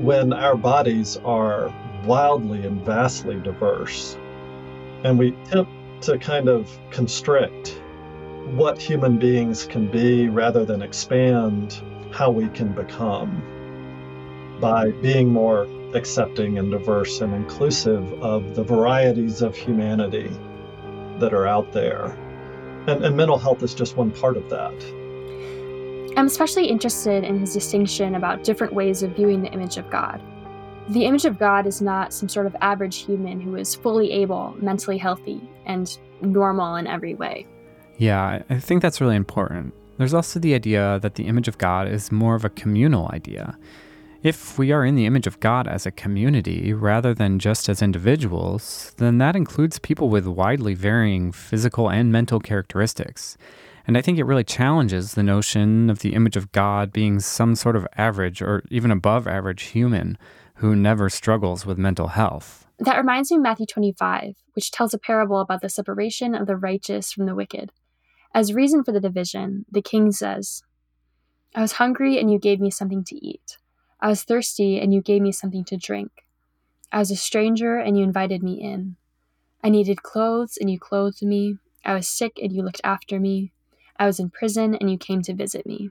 when 0.00 0.32
our 0.32 0.56
bodies 0.56 1.18
are 1.24 1.72
wildly 2.04 2.64
and 2.66 2.84
vastly 2.84 3.36
diverse. 3.40 4.16
And 5.04 5.18
we 5.18 5.32
tend 5.50 5.66
to 6.02 6.18
kind 6.18 6.48
of 6.48 6.70
constrict 6.90 7.80
what 8.54 8.80
human 8.80 9.18
beings 9.18 9.66
can 9.66 9.90
be 9.90 10.28
rather 10.28 10.64
than 10.64 10.80
expand 10.80 11.82
how 12.18 12.32
we 12.32 12.48
can 12.48 12.72
become 12.72 13.30
by 14.60 14.90
being 14.90 15.28
more 15.28 15.68
accepting 15.94 16.58
and 16.58 16.72
diverse 16.72 17.20
and 17.20 17.32
inclusive 17.32 18.12
of 18.14 18.56
the 18.56 18.64
varieties 18.64 19.40
of 19.40 19.54
humanity 19.54 20.28
that 21.20 21.32
are 21.32 21.46
out 21.46 21.72
there. 21.72 22.06
And, 22.88 23.04
and 23.04 23.16
mental 23.16 23.38
health 23.38 23.62
is 23.62 23.72
just 23.72 23.96
one 23.96 24.10
part 24.10 24.36
of 24.36 24.50
that. 24.50 24.74
I'm 26.16 26.26
especially 26.26 26.66
interested 26.66 27.22
in 27.22 27.38
his 27.38 27.54
distinction 27.54 28.16
about 28.16 28.42
different 28.42 28.72
ways 28.72 29.04
of 29.04 29.14
viewing 29.14 29.42
the 29.42 29.52
image 29.52 29.76
of 29.76 29.88
God. 29.88 30.20
The 30.88 31.04
image 31.04 31.24
of 31.24 31.38
God 31.38 31.68
is 31.68 31.80
not 31.80 32.12
some 32.12 32.28
sort 32.28 32.46
of 32.46 32.56
average 32.60 33.04
human 33.04 33.40
who 33.40 33.54
is 33.54 33.76
fully 33.76 34.10
able, 34.10 34.56
mentally 34.58 34.98
healthy, 34.98 35.40
and 35.66 35.96
normal 36.20 36.74
in 36.74 36.88
every 36.88 37.14
way. 37.14 37.46
Yeah, 37.96 38.42
I 38.50 38.58
think 38.58 38.82
that's 38.82 39.00
really 39.00 39.14
important. 39.14 39.72
There's 39.98 40.14
also 40.14 40.38
the 40.38 40.54
idea 40.54 41.00
that 41.02 41.16
the 41.16 41.26
image 41.26 41.48
of 41.48 41.58
God 41.58 41.88
is 41.88 42.12
more 42.12 42.36
of 42.36 42.44
a 42.44 42.50
communal 42.50 43.10
idea. 43.12 43.58
If 44.22 44.58
we 44.58 44.72
are 44.72 44.84
in 44.84 44.94
the 44.94 45.06
image 45.06 45.26
of 45.26 45.40
God 45.40 45.68
as 45.68 45.86
a 45.86 45.90
community 45.90 46.72
rather 46.72 47.14
than 47.14 47.38
just 47.38 47.68
as 47.68 47.82
individuals, 47.82 48.92
then 48.98 49.18
that 49.18 49.36
includes 49.36 49.78
people 49.78 50.08
with 50.08 50.26
widely 50.26 50.74
varying 50.74 51.32
physical 51.32 51.90
and 51.90 52.12
mental 52.12 52.38
characteristics. 52.40 53.36
And 53.86 53.98
I 53.98 54.02
think 54.02 54.18
it 54.18 54.24
really 54.24 54.44
challenges 54.44 55.14
the 55.14 55.22
notion 55.22 55.90
of 55.90 56.00
the 56.00 56.14
image 56.14 56.36
of 56.36 56.52
God 56.52 56.92
being 56.92 57.20
some 57.20 57.54
sort 57.54 57.74
of 57.74 57.86
average 57.96 58.40
or 58.40 58.62
even 58.70 58.90
above 58.90 59.26
average 59.26 59.62
human 59.64 60.16
who 60.56 60.76
never 60.76 61.08
struggles 61.08 61.64
with 61.66 61.78
mental 61.78 62.08
health. 62.08 62.66
That 62.80 62.98
reminds 62.98 63.30
me 63.30 63.38
of 63.38 63.42
Matthew 63.42 63.66
25, 63.66 64.34
which 64.54 64.70
tells 64.70 64.94
a 64.94 64.98
parable 64.98 65.40
about 65.40 65.60
the 65.60 65.68
separation 65.68 66.34
of 66.34 66.46
the 66.46 66.56
righteous 66.56 67.12
from 67.12 67.26
the 67.26 67.34
wicked. 67.34 67.72
As 68.34 68.52
reason 68.52 68.84
for 68.84 68.92
the 68.92 69.00
division, 69.00 69.64
the 69.70 69.82
king 69.82 70.12
says, 70.12 70.62
I 71.54 71.62
was 71.62 71.72
hungry 71.72 72.18
and 72.18 72.30
you 72.30 72.38
gave 72.38 72.60
me 72.60 72.70
something 72.70 73.02
to 73.04 73.16
eat. 73.16 73.58
I 74.00 74.08
was 74.08 74.22
thirsty 74.22 74.78
and 74.78 74.92
you 74.92 75.00
gave 75.00 75.22
me 75.22 75.32
something 75.32 75.64
to 75.64 75.76
drink. 75.76 76.24
I 76.92 76.98
was 76.98 77.10
a 77.10 77.16
stranger 77.16 77.78
and 77.78 77.98
you 77.98 78.04
invited 78.04 78.42
me 78.42 78.60
in. 78.62 78.96
I 79.62 79.70
needed 79.70 80.02
clothes 80.02 80.56
and 80.56 80.70
you 80.70 80.78
clothed 80.78 81.22
me. 81.22 81.56
I 81.84 81.94
was 81.94 82.06
sick 82.06 82.38
and 82.40 82.52
you 82.52 82.62
looked 82.62 82.80
after 82.84 83.18
me. 83.18 83.52
I 83.98 84.06
was 84.06 84.20
in 84.20 84.30
prison 84.30 84.74
and 84.74 84.90
you 84.90 84.98
came 84.98 85.22
to 85.22 85.34
visit 85.34 85.66
me. 85.66 85.90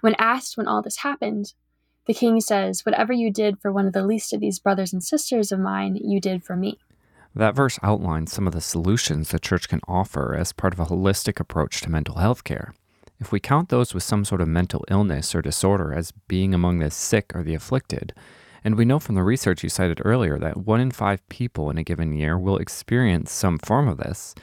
When 0.00 0.16
asked 0.18 0.56
when 0.56 0.66
all 0.66 0.82
this 0.82 0.98
happened, 0.98 1.54
the 2.06 2.14
king 2.14 2.40
says, 2.40 2.84
Whatever 2.84 3.12
you 3.12 3.30
did 3.30 3.60
for 3.60 3.70
one 3.70 3.86
of 3.86 3.92
the 3.92 4.06
least 4.06 4.32
of 4.32 4.40
these 4.40 4.58
brothers 4.58 4.92
and 4.92 5.04
sisters 5.04 5.52
of 5.52 5.60
mine, 5.60 5.96
you 5.96 6.20
did 6.20 6.42
for 6.42 6.56
me. 6.56 6.78
That 7.34 7.54
verse 7.54 7.78
outlines 7.82 8.32
some 8.32 8.46
of 8.46 8.52
the 8.52 8.60
solutions 8.60 9.30
the 9.30 9.38
church 9.38 9.68
can 9.68 9.80
offer 9.86 10.34
as 10.34 10.52
part 10.52 10.72
of 10.72 10.80
a 10.80 10.86
holistic 10.86 11.38
approach 11.38 11.80
to 11.82 11.90
mental 11.90 12.16
health 12.16 12.44
care. 12.44 12.74
If 13.20 13.30
we 13.30 13.38
count 13.38 13.68
those 13.68 13.94
with 13.94 14.02
some 14.02 14.24
sort 14.24 14.40
of 14.40 14.48
mental 14.48 14.84
illness 14.88 15.34
or 15.34 15.42
disorder 15.42 15.92
as 15.92 16.12
being 16.26 16.54
among 16.54 16.78
the 16.78 16.90
sick 16.90 17.32
or 17.34 17.42
the 17.42 17.54
afflicted, 17.54 18.14
and 18.64 18.74
we 18.74 18.84
know 18.84 18.98
from 18.98 19.14
the 19.14 19.22
research 19.22 19.62
you 19.62 19.68
cited 19.68 20.00
earlier 20.04 20.38
that 20.38 20.56
one 20.56 20.80
in 20.80 20.90
five 20.90 21.26
people 21.28 21.70
in 21.70 21.78
a 21.78 21.84
given 21.84 22.12
year 22.12 22.38
will 22.38 22.56
experience 22.56 23.30
some 23.30 23.58
form 23.58 23.88
of 23.88 23.98
this, 23.98 24.34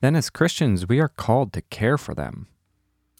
then 0.00 0.16
as 0.16 0.30
Christians, 0.30 0.88
we 0.88 0.98
are 0.98 1.08
called 1.08 1.52
to 1.52 1.62
care 1.62 1.96
for 1.96 2.14
them. 2.14 2.48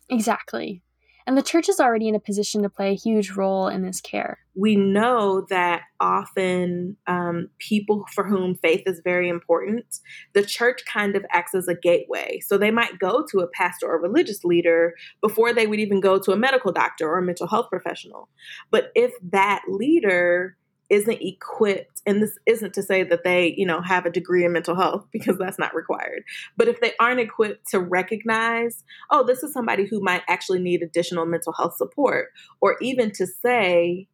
Exactly. 0.09 0.83
And 1.27 1.37
the 1.37 1.43
church 1.43 1.69
is 1.69 1.81
already 1.81 2.09
in 2.09 2.15
a 2.15 2.21
position 2.21 2.63
to 2.63 2.69
play 2.69 2.93
a 2.93 2.97
huge 2.97 3.31
role 3.31 3.69
in 3.69 3.83
this 3.83 4.01
care. 4.01 4.39
We 4.55 4.77
know 4.77 5.47
that 5.49 5.83
often 6.01 6.97
um, 7.07 7.49
people 7.59 8.05
for 8.15 8.25
whom 8.25 8.57
faith 8.57 8.83
is 8.87 9.01
very 9.03 9.29
important, 9.29 9.87
the 10.35 10.45
church 10.45 10.83
kind 10.85 11.17
of 11.17 11.25
acts 11.31 11.55
as 11.55 11.69
a 11.69 11.75
gateway. 11.75 12.41
So 12.45 12.59
they 12.59 12.71
might 12.71 12.99
go 12.99 13.25
to 13.31 13.41
a 13.41 13.49
pastor 13.49 13.87
or 13.87 14.01
religious 14.01 14.45
leader 14.45 14.95
before 15.21 15.55
they 15.55 15.67
would 15.67 15.81
even 15.81 16.01
go 16.01 16.19
to 16.19 16.33
a 16.33 16.37
medical 16.37 16.73
doctor 16.73 17.09
or 17.09 17.19
a 17.19 17.23
mental 17.23 17.47
health 17.47 17.69
professional. 17.71 18.29
But 18.71 18.91
if 18.95 19.13
that 19.31 19.63
leader 19.69 20.57
isn't 20.93 21.21
equipped 21.21 22.03
and 22.07 22.23
this 22.23 22.39
isn't 22.47 22.75
to 22.75 22.83
say 22.83 23.03
that 23.03 23.25
they 23.25 23.55
you 23.57 23.67
know 23.67 23.81
have 23.81 24.07
a 24.07 24.11
degree 24.11 24.45
in 24.45 24.53
mental 24.53 24.77
health 24.77 25.05
because 25.11 25.37
that's 25.39 25.59
not 25.59 25.75
required 25.75 26.23
but 26.57 26.69
if 26.69 26.81
they 26.81 26.93
aren't 27.01 27.21
equipped 27.21 27.69
to 27.69 27.81
recognize 27.81 28.85
oh 29.11 29.25
this 29.25 29.43
is 29.43 29.53
somebody 29.53 29.87
who 29.87 30.01
might 30.01 30.23
actually 30.29 30.61
need 30.61 30.83
additional 30.83 31.27
mental 31.27 31.53
health 31.53 31.75
support 31.77 32.29
or 32.61 32.77
even 32.81 33.11
to 33.11 33.27
say 33.27 34.07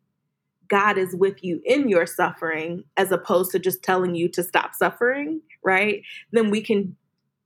god 0.69 0.97
is 0.97 1.15
with 1.15 1.43
you 1.43 1.61
in 1.67 1.89
your 1.89 2.07
suffering 2.07 2.85
as 2.97 3.13
opposed 3.13 3.51
to 3.51 3.59
just 3.59 3.83
telling 3.83 4.15
you 4.15 4.29
to 4.29 4.43
stop 4.43 4.75
suffering 4.75 5.43
right? 5.63 6.03
Then 6.33 6.51
we 6.51 6.63
can 6.63 6.97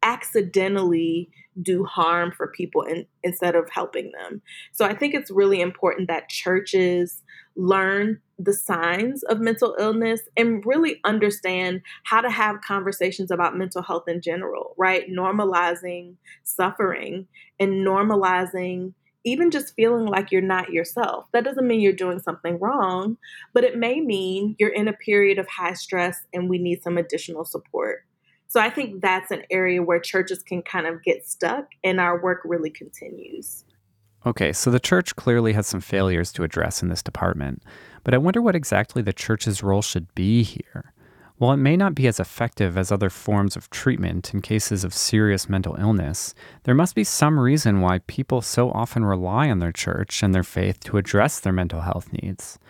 accidentally 0.02 1.28
do 1.60 1.84
harm 1.84 2.32
for 2.32 2.48
people 2.48 2.82
in, 2.82 3.06
instead 3.22 3.54
of 3.54 3.68
helping 3.70 4.10
them. 4.12 4.40
So 4.72 4.84
i 4.84 4.94
think 4.94 5.14
it's 5.14 5.30
really 5.30 5.60
important 5.60 6.08
that 6.08 6.28
churches 6.28 7.22
learn 7.56 8.18
the 8.42 8.52
signs 8.52 9.22
of 9.24 9.40
mental 9.40 9.76
illness 9.78 10.20
and 10.36 10.64
really 10.66 11.00
understand 11.04 11.82
how 12.04 12.20
to 12.20 12.30
have 12.30 12.60
conversations 12.60 13.30
about 13.30 13.56
mental 13.56 13.82
health 13.82 14.08
in 14.08 14.20
general, 14.20 14.74
right? 14.76 15.08
Normalizing 15.10 16.16
suffering 16.42 17.26
and 17.60 17.86
normalizing 17.86 18.94
even 19.24 19.52
just 19.52 19.74
feeling 19.76 20.06
like 20.06 20.32
you're 20.32 20.40
not 20.40 20.72
yourself. 20.72 21.26
That 21.32 21.44
doesn't 21.44 21.66
mean 21.66 21.80
you're 21.80 21.92
doing 21.92 22.18
something 22.18 22.58
wrong, 22.58 23.16
but 23.54 23.62
it 23.62 23.78
may 23.78 24.00
mean 24.00 24.56
you're 24.58 24.70
in 24.70 24.88
a 24.88 24.92
period 24.92 25.38
of 25.38 25.46
high 25.46 25.74
stress 25.74 26.26
and 26.32 26.50
we 26.50 26.58
need 26.58 26.82
some 26.82 26.98
additional 26.98 27.44
support. 27.44 28.04
So 28.48 28.60
I 28.60 28.68
think 28.68 29.00
that's 29.00 29.30
an 29.30 29.44
area 29.50 29.82
where 29.82 30.00
churches 30.00 30.42
can 30.42 30.62
kind 30.62 30.86
of 30.86 31.02
get 31.04 31.26
stuck 31.26 31.66
and 31.84 32.00
our 32.00 32.20
work 32.20 32.40
really 32.44 32.70
continues. 32.70 33.64
Okay, 34.24 34.52
so 34.52 34.70
the 34.70 34.78
church 34.78 35.16
clearly 35.16 35.52
has 35.52 35.66
some 35.66 35.80
failures 35.80 36.32
to 36.32 36.44
address 36.44 36.82
in 36.82 36.88
this 36.88 37.02
department, 37.02 37.62
but 38.04 38.14
I 38.14 38.18
wonder 38.18 38.42
what 38.42 38.56
exactly 38.56 39.02
the 39.02 39.12
church's 39.12 39.62
role 39.62 39.82
should 39.82 40.14
be 40.14 40.42
here. 40.42 40.92
While 41.38 41.52
it 41.52 41.56
may 41.56 41.76
not 41.76 41.96
be 41.96 42.06
as 42.06 42.20
effective 42.20 42.78
as 42.78 42.92
other 42.92 43.10
forms 43.10 43.56
of 43.56 43.68
treatment 43.68 44.32
in 44.32 44.42
cases 44.42 44.84
of 44.84 44.94
serious 44.94 45.48
mental 45.48 45.74
illness, 45.74 46.34
there 46.62 46.74
must 46.74 46.94
be 46.94 47.02
some 47.02 47.38
reason 47.38 47.80
why 47.80 47.98
people 48.06 48.42
so 48.42 48.70
often 48.70 49.04
rely 49.04 49.50
on 49.50 49.58
their 49.58 49.72
church 49.72 50.22
and 50.22 50.32
their 50.32 50.44
faith 50.44 50.78
to 50.84 50.98
address 50.98 51.40
their 51.40 51.52
mental 51.52 51.80
health 51.80 52.12
needs. 52.12 52.60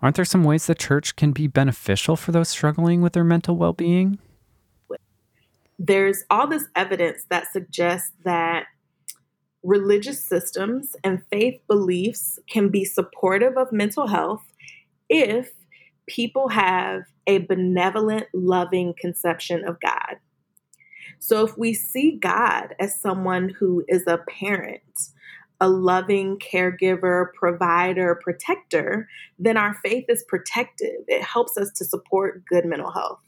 Aren't 0.00 0.14
there 0.14 0.24
some 0.24 0.44
ways 0.44 0.66
the 0.66 0.74
church 0.74 1.16
can 1.16 1.32
be 1.32 1.48
beneficial 1.48 2.14
for 2.14 2.30
those 2.30 2.48
struggling 2.48 3.00
with 3.00 3.12
their 3.12 3.24
mental 3.24 3.56
well 3.56 3.72
being? 3.72 4.18
There's 5.78 6.22
all 6.30 6.46
this 6.46 6.68
evidence 6.76 7.24
that 7.28 7.50
suggests 7.52 8.12
that 8.24 8.66
religious 9.62 10.24
systems 10.24 10.94
and 11.02 11.22
faith 11.30 11.60
beliefs 11.66 12.38
can 12.48 12.68
be 12.68 12.84
supportive 12.84 13.56
of 13.56 13.72
mental 13.72 14.06
health 14.06 14.44
Mm-hmm. 15.12 15.38
if 15.38 15.52
people 16.06 16.48
have 16.48 17.02
a 17.26 17.38
benevolent, 17.38 18.26
loving 18.32 18.94
conception 18.98 19.64
of 19.66 19.78
God. 19.80 20.16
So, 21.18 21.44
if 21.44 21.56
we 21.56 21.72
see 21.72 22.18
God 22.20 22.74
as 22.78 23.00
someone 23.00 23.48
who 23.58 23.84
is 23.88 24.04
a 24.06 24.18
parent, 24.28 25.10
a 25.60 25.68
loving 25.68 26.38
caregiver, 26.38 27.32
provider, 27.34 28.20
protector, 28.22 29.08
then 29.38 29.56
our 29.56 29.74
faith 29.82 30.04
is 30.08 30.24
protective. 30.28 31.04
It 31.08 31.22
helps 31.22 31.56
us 31.56 31.70
to 31.76 31.84
support 31.84 32.44
good 32.44 32.64
mental 32.64 32.90
health. 32.90 33.20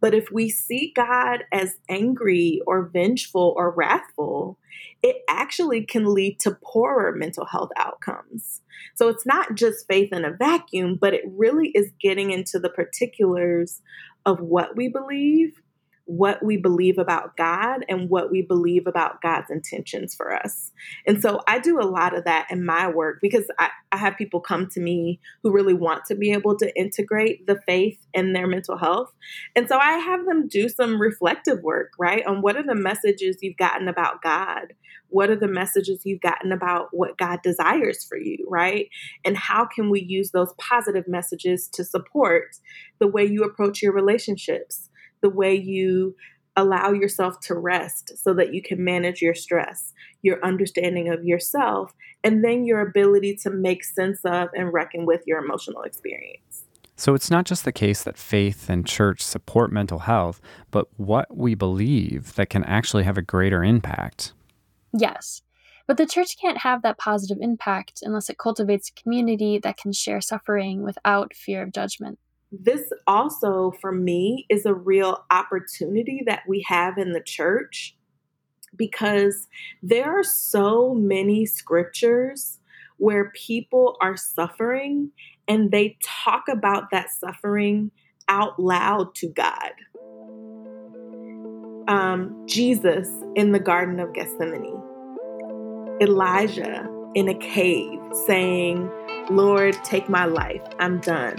But 0.00 0.14
if 0.14 0.30
we 0.30 0.50
see 0.50 0.92
God 0.94 1.44
as 1.52 1.76
angry 1.88 2.60
or 2.66 2.90
vengeful 2.92 3.54
or 3.56 3.70
wrathful, 3.70 4.58
it 5.02 5.16
actually 5.28 5.84
can 5.84 6.14
lead 6.14 6.38
to 6.40 6.56
poorer 6.62 7.12
mental 7.14 7.44
health 7.44 7.70
outcomes. 7.76 8.62
So 8.94 9.08
it's 9.08 9.26
not 9.26 9.54
just 9.54 9.86
faith 9.88 10.12
in 10.12 10.24
a 10.24 10.32
vacuum, 10.32 10.98
but 11.00 11.14
it 11.14 11.24
really 11.26 11.68
is 11.74 11.90
getting 12.00 12.30
into 12.30 12.58
the 12.58 12.70
particulars 12.70 13.80
of 14.24 14.40
what 14.40 14.76
we 14.76 14.88
believe 14.88 15.60
what 16.06 16.44
we 16.44 16.56
believe 16.56 16.98
about 16.98 17.36
God 17.36 17.84
and 17.88 18.10
what 18.10 18.30
we 18.30 18.42
believe 18.42 18.86
about 18.86 19.22
God's 19.22 19.50
intentions 19.50 20.14
for 20.14 20.34
us. 20.34 20.72
And 21.06 21.22
so 21.22 21.40
I 21.46 21.60
do 21.60 21.80
a 21.80 21.86
lot 21.86 22.16
of 22.16 22.24
that 22.24 22.48
in 22.50 22.64
my 22.64 22.88
work 22.88 23.18
because 23.22 23.44
I, 23.58 23.68
I, 23.92 23.96
have 23.98 24.16
people 24.16 24.40
come 24.40 24.68
to 24.70 24.80
me 24.80 25.20
who 25.42 25.52
really 25.52 25.74
want 25.74 26.04
to 26.06 26.16
be 26.16 26.32
able 26.32 26.56
to 26.58 26.76
integrate 26.76 27.46
the 27.46 27.60
faith 27.66 28.04
in 28.12 28.32
their 28.32 28.48
mental 28.48 28.76
health. 28.76 29.12
And 29.54 29.68
so 29.68 29.78
I 29.78 29.92
have 29.92 30.26
them 30.26 30.48
do 30.48 30.68
some 30.68 31.00
reflective 31.00 31.62
work, 31.62 31.92
right? 31.98 32.26
On 32.26 32.42
what 32.42 32.56
are 32.56 32.66
the 32.66 32.74
messages 32.74 33.36
you've 33.40 33.56
gotten 33.56 33.86
about 33.86 34.22
God? 34.22 34.74
What 35.08 35.30
are 35.30 35.36
the 35.36 35.46
messages 35.46 36.00
you've 36.04 36.20
gotten 36.20 36.52
about 36.52 36.88
what 36.90 37.18
God 37.18 37.40
desires 37.42 38.04
for 38.04 38.16
you, 38.16 38.44
right? 38.48 38.88
And 39.24 39.36
how 39.36 39.66
can 39.66 39.88
we 39.90 40.02
use 40.02 40.30
those 40.30 40.52
positive 40.58 41.06
messages 41.06 41.68
to 41.74 41.84
support 41.84 42.56
the 42.98 43.06
way 43.06 43.24
you 43.24 43.44
approach 43.44 43.82
your 43.82 43.92
relationships? 43.92 44.88
The 45.22 45.30
way 45.30 45.54
you 45.54 46.14
allow 46.56 46.92
yourself 46.92 47.40
to 47.40 47.54
rest 47.54 48.12
so 48.18 48.34
that 48.34 48.52
you 48.52 48.62
can 48.62 48.84
manage 48.84 49.22
your 49.22 49.34
stress, 49.34 49.92
your 50.20 50.44
understanding 50.44 51.08
of 51.08 51.24
yourself, 51.24 51.94
and 52.22 52.44
then 52.44 52.64
your 52.64 52.80
ability 52.80 53.34
to 53.36 53.50
make 53.50 53.82
sense 53.84 54.20
of 54.24 54.48
and 54.54 54.72
reckon 54.72 55.06
with 55.06 55.22
your 55.26 55.42
emotional 55.42 55.82
experience. 55.82 56.64
So 56.96 57.14
it's 57.14 57.30
not 57.30 57.46
just 57.46 57.64
the 57.64 57.72
case 57.72 58.02
that 58.04 58.18
faith 58.18 58.68
and 58.68 58.86
church 58.86 59.22
support 59.22 59.72
mental 59.72 60.00
health, 60.00 60.40
but 60.70 60.86
what 60.98 61.34
we 61.34 61.54
believe 61.54 62.34
that 62.34 62.50
can 62.50 62.64
actually 62.64 63.04
have 63.04 63.18
a 63.18 63.22
greater 63.22 63.64
impact. 63.64 64.34
Yes. 64.92 65.42
But 65.86 65.96
the 65.96 66.06
church 66.06 66.36
can't 66.40 66.58
have 66.58 66.82
that 66.82 66.98
positive 66.98 67.38
impact 67.40 68.00
unless 68.02 68.30
it 68.30 68.38
cultivates 68.38 68.90
a 68.90 69.02
community 69.02 69.58
that 69.58 69.78
can 69.78 69.92
share 69.92 70.20
suffering 70.20 70.82
without 70.82 71.34
fear 71.34 71.62
of 71.62 71.72
judgment. 71.72 72.18
This 72.52 72.92
also, 73.06 73.72
for 73.80 73.92
me, 73.92 74.44
is 74.50 74.66
a 74.66 74.74
real 74.74 75.24
opportunity 75.30 76.22
that 76.26 76.42
we 76.46 76.64
have 76.68 76.98
in 76.98 77.12
the 77.12 77.22
church 77.22 77.96
because 78.76 79.48
there 79.82 80.18
are 80.18 80.22
so 80.22 80.94
many 80.94 81.46
scriptures 81.46 82.58
where 82.98 83.30
people 83.30 83.96
are 84.02 84.18
suffering 84.18 85.10
and 85.48 85.70
they 85.70 85.96
talk 86.04 86.44
about 86.48 86.90
that 86.90 87.08
suffering 87.10 87.90
out 88.28 88.60
loud 88.60 89.14
to 89.14 89.28
God. 89.28 89.72
Um, 91.88 92.44
Jesus 92.46 93.08
in 93.34 93.52
the 93.52 93.58
Garden 93.58 93.98
of 93.98 94.12
Gethsemane, 94.12 94.80
Elijah 96.02 96.88
in 97.14 97.28
a 97.28 97.34
cave 97.34 97.98
saying, 98.26 98.90
Lord, 99.30 99.74
take 99.84 100.08
my 100.08 100.26
life, 100.26 100.62
I'm 100.78 101.00
done 101.00 101.38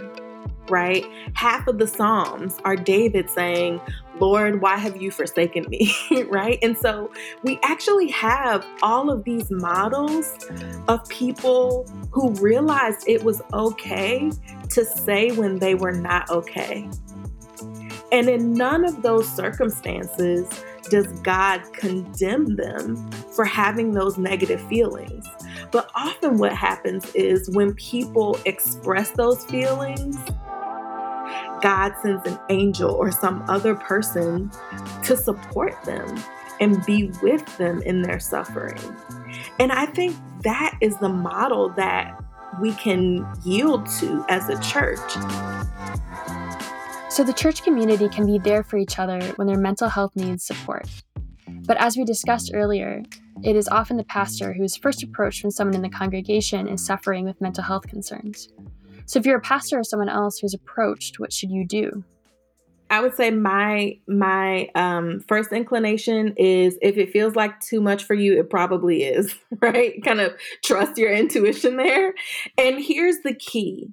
right? 0.69 1.05
Half 1.33 1.67
of 1.67 1.77
the 1.77 1.87
Psalms 1.87 2.57
are 2.65 2.75
David 2.75 3.29
saying, 3.29 3.81
Lord, 4.19 4.61
why 4.61 4.77
have 4.77 5.01
you 5.01 5.11
forsaken 5.11 5.65
me? 5.69 5.93
right? 6.29 6.59
And 6.61 6.77
so 6.77 7.11
we 7.43 7.59
actually 7.63 8.09
have 8.11 8.65
all 8.81 9.09
of 9.09 9.23
these 9.23 9.49
models 9.49 10.49
of 10.87 11.07
people 11.09 11.87
who 12.11 12.31
realized 12.35 13.07
it 13.07 13.23
was 13.23 13.41
okay 13.53 14.31
to 14.69 14.85
say 14.85 15.31
when 15.31 15.59
they 15.59 15.75
were 15.75 15.91
not 15.91 16.29
okay. 16.29 16.89
And 18.11 18.29
in 18.29 18.53
none 18.53 18.85
of 18.85 19.01
those 19.01 19.27
circumstances 19.27 20.47
does 20.89 21.07
God 21.21 21.61
condemn 21.73 22.55
them 22.55 23.09
for 23.35 23.45
having 23.45 23.93
those 23.93 24.17
negative 24.17 24.61
feelings. 24.67 25.25
But 25.71 25.89
often 25.95 26.37
what 26.37 26.53
happens 26.53 27.13
is 27.15 27.49
when 27.49 27.73
people 27.73 28.37
express 28.45 29.09
those 29.11 29.43
feelings, 29.45 30.17
God 31.63 31.93
sends 32.01 32.27
an 32.27 32.37
angel 32.49 32.91
or 32.91 33.09
some 33.09 33.41
other 33.47 33.73
person 33.73 34.51
to 35.03 35.15
support 35.15 35.81
them 35.85 36.21
and 36.59 36.85
be 36.85 37.09
with 37.21 37.57
them 37.57 37.81
in 37.83 38.01
their 38.01 38.19
suffering. 38.19 38.77
And 39.59 39.71
I 39.71 39.85
think 39.85 40.17
that 40.41 40.77
is 40.81 40.97
the 40.97 41.07
model 41.07 41.69
that 41.77 42.21
we 42.61 42.73
can 42.73 43.25
yield 43.45 43.85
to 43.99 44.25
as 44.27 44.49
a 44.49 44.59
church. 44.59 44.99
So 47.09 47.23
the 47.23 47.33
church 47.33 47.63
community 47.63 48.09
can 48.09 48.25
be 48.25 48.39
there 48.39 48.63
for 48.63 48.75
each 48.75 48.99
other 48.99 49.21
when 49.37 49.47
their 49.47 49.57
mental 49.57 49.87
health 49.87 50.17
needs 50.17 50.43
support. 50.43 50.85
But 51.47 51.77
as 51.77 51.95
we 51.95 52.03
discussed 52.03 52.51
earlier, 52.53 53.03
it 53.41 53.55
is 53.55 53.69
often 53.69 53.95
the 53.95 54.03
pastor 54.03 54.51
who 54.51 54.63
is 54.63 54.75
first 54.75 55.01
approached 55.01 55.43
when 55.43 55.51
someone 55.51 55.75
in 55.75 55.81
the 55.81 55.89
congregation 55.89 56.67
is 56.67 56.85
suffering 56.85 57.23
with 57.23 57.39
mental 57.39 57.63
health 57.63 57.87
concerns. 57.87 58.49
So 59.05 59.19
if 59.19 59.25
you're 59.25 59.37
a 59.37 59.41
pastor 59.41 59.79
or 59.79 59.83
someone 59.83 60.09
else 60.09 60.39
who's 60.39 60.53
approached, 60.53 61.19
what 61.19 61.33
should 61.33 61.51
you 61.51 61.67
do? 61.67 62.03
I 62.89 63.01
would 63.01 63.15
say 63.15 63.31
my 63.31 63.97
my 64.07 64.69
um, 64.75 65.19
first 65.27 65.51
inclination 65.51 66.35
is 66.37 66.77
if 66.81 66.97
it 66.97 67.11
feels 67.11 67.35
like 67.35 67.59
too 67.59 67.81
much 67.81 68.03
for 68.03 68.13
you, 68.13 68.39
it 68.39 68.49
probably 68.49 69.03
is, 69.03 69.33
right? 69.61 70.03
Kind 70.03 70.19
of 70.19 70.33
trust 70.63 70.97
your 70.97 71.11
intuition 71.11 71.77
there. 71.77 72.13
And 72.57 72.83
here's 72.83 73.17
the 73.23 73.33
key: 73.33 73.89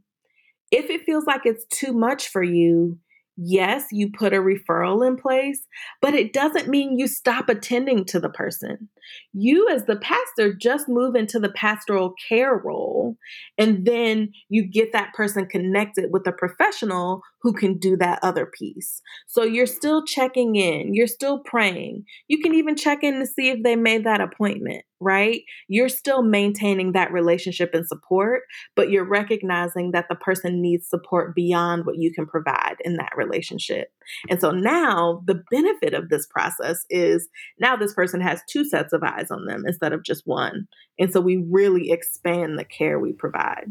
if 0.70 0.90
it 0.90 1.04
feels 1.06 1.24
like 1.24 1.42
it's 1.44 1.64
too 1.66 1.92
much 1.92 2.28
for 2.28 2.42
you, 2.42 2.98
yes, 3.42 3.86
you 3.90 4.10
put 4.10 4.34
a 4.34 4.36
referral 4.36 5.06
in 5.06 5.16
place, 5.16 5.66
but 6.02 6.14
it 6.14 6.32
doesn't 6.32 6.68
mean 6.68 6.98
you 6.98 7.06
stop 7.06 7.48
attending 7.48 8.04
to 8.06 8.20
the 8.20 8.28
person. 8.28 8.88
You, 9.32 9.68
as 9.70 9.86
the 9.86 9.96
pastor, 9.96 10.54
just 10.54 10.88
move 10.88 11.14
into 11.14 11.38
the 11.38 11.50
pastoral 11.50 12.14
care 12.28 12.56
role, 12.56 13.16
and 13.56 13.86
then 13.86 14.32
you 14.48 14.66
get 14.66 14.92
that 14.92 15.14
person 15.14 15.46
connected 15.46 16.10
with 16.12 16.26
a 16.26 16.32
professional 16.32 17.22
who 17.42 17.52
can 17.52 17.78
do 17.78 17.96
that 17.96 18.18
other 18.22 18.46
piece. 18.46 19.00
So 19.26 19.42
you're 19.42 19.66
still 19.66 20.04
checking 20.04 20.56
in, 20.56 20.94
you're 20.94 21.06
still 21.06 21.38
praying. 21.38 22.04
You 22.28 22.40
can 22.40 22.54
even 22.54 22.76
check 22.76 23.02
in 23.02 23.18
to 23.18 23.26
see 23.26 23.48
if 23.48 23.62
they 23.62 23.76
made 23.76 24.04
that 24.04 24.20
appointment, 24.20 24.84
right? 25.00 25.42
You're 25.68 25.88
still 25.88 26.22
maintaining 26.22 26.92
that 26.92 27.12
relationship 27.12 27.70
and 27.72 27.86
support, 27.86 28.42
but 28.76 28.90
you're 28.90 29.08
recognizing 29.08 29.92
that 29.92 30.06
the 30.08 30.16
person 30.16 30.60
needs 30.60 30.88
support 30.88 31.34
beyond 31.34 31.86
what 31.86 31.96
you 31.96 32.12
can 32.12 32.26
provide 32.26 32.76
in 32.84 32.96
that 32.96 33.12
relationship. 33.16 33.88
And 34.28 34.40
so 34.40 34.50
now 34.50 35.22
the 35.26 35.42
benefit 35.50 35.94
of 35.94 36.08
this 36.08 36.26
process 36.26 36.84
is 36.90 37.28
now 37.58 37.76
this 37.76 37.94
person 37.94 38.20
has 38.20 38.42
two 38.48 38.64
sets 38.64 38.92
of 38.92 39.02
eyes 39.02 39.30
on 39.30 39.46
them 39.46 39.64
instead 39.66 39.92
of 39.92 40.04
just 40.04 40.26
one. 40.26 40.68
And 40.98 41.10
so 41.10 41.20
we 41.20 41.42
really 41.50 41.90
expand 41.90 42.58
the 42.58 42.64
care 42.64 42.98
we 42.98 43.12
provide. 43.12 43.66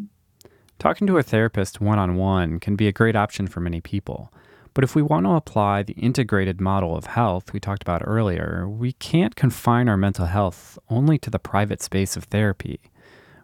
Talking 0.79 1.07
to 1.07 1.17
a 1.17 1.23
therapist 1.23 1.81
one 1.81 1.99
on 1.99 2.15
one 2.15 2.57
can 2.57 2.77
be 2.77 2.87
a 2.87 2.93
great 2.93 3.17
option 3.17 3.47
for 3.47 3.59
many 3.59 3.81
people. 3.81 4.31
But 4.73 4.85
if 4.85 4.95
we 4.95 5.01
want 5.01 5.25
to 5.25 5.31
apply 5.31 5.83
the 5.83 5.93
integrated 5.93 6.61
model 6.61 6.95
of 6.95 7.05
health 7.05 7.51
we 7.51 7.59
talked 7.59 7.81
about 7.81 8.01
earlier, 8.05 8.65
we 8.65 8.93
can't 8.93 9.35
confine 9.35 9.89
our 9.89 9.97
mental 9.97 10.27
health 10.27 10.79
only 10.89 11.17
to 11.17 11.29
the 11.29 11.37
private 11.37 11.81
space 11.81 12.15
of 12.15 12.23
therapy. 12.23 12.79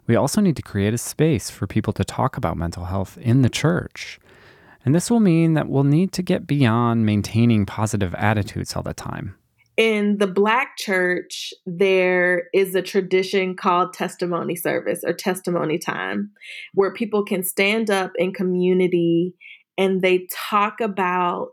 We 0.06 0.16
also 0.16 0.40
need 0.40 0.56
to 0.56 0.62
create 0.62 0.94
a 0.94 0.98
space 0.98 1.50
for 1.50 1.66
people 1.66 1.92
to 1.92 2.04
talk 2.04 2.38
about 2.38 2.56
mental 2.56 2.86
health 2.86 3.18
in 3.18 3.42
the 3.42 3.50
church. 3.50 4.18
And 4.82 4.94
this 4.94 5.10
will 5.10 5.20
mean 5.20 5.52
that 5.54 5.68
we'll 5.68 5.84
need 5.84 6.12
to 6.12 6.22
get 6.22 6.46
beyond 6.46 7.04
maintaining 7.04 7.66
positive 7.66 8.14
attitudes 8.14 8.74
all 8.74 8.82
the 8.82 8.94
time 8.94 9.34
in 9.76 10.16
the 10.18 10.26
black 10.26 10.76
church 10.78 11.52
there 11.66 12.44
is 12.54 12.74
a 12.74 12.82
tradition 12.82 13.54
called 13.54 13.92
testimony 13.92 14.56
service 14.56 15.00
or 15.06 15.12
testimony 15.12 15.78
time 15.78 16.30
where 16.72 16.92
people 16.92 17.24
can 17.24 17.42
stand 17.42 17.90
up 17.90 18.12
in 18.16 18.32
community 18.32 19.34
and 19.76 20.00
they 20.00 20.26
talk 20.32 20.80
about 20.80 21.52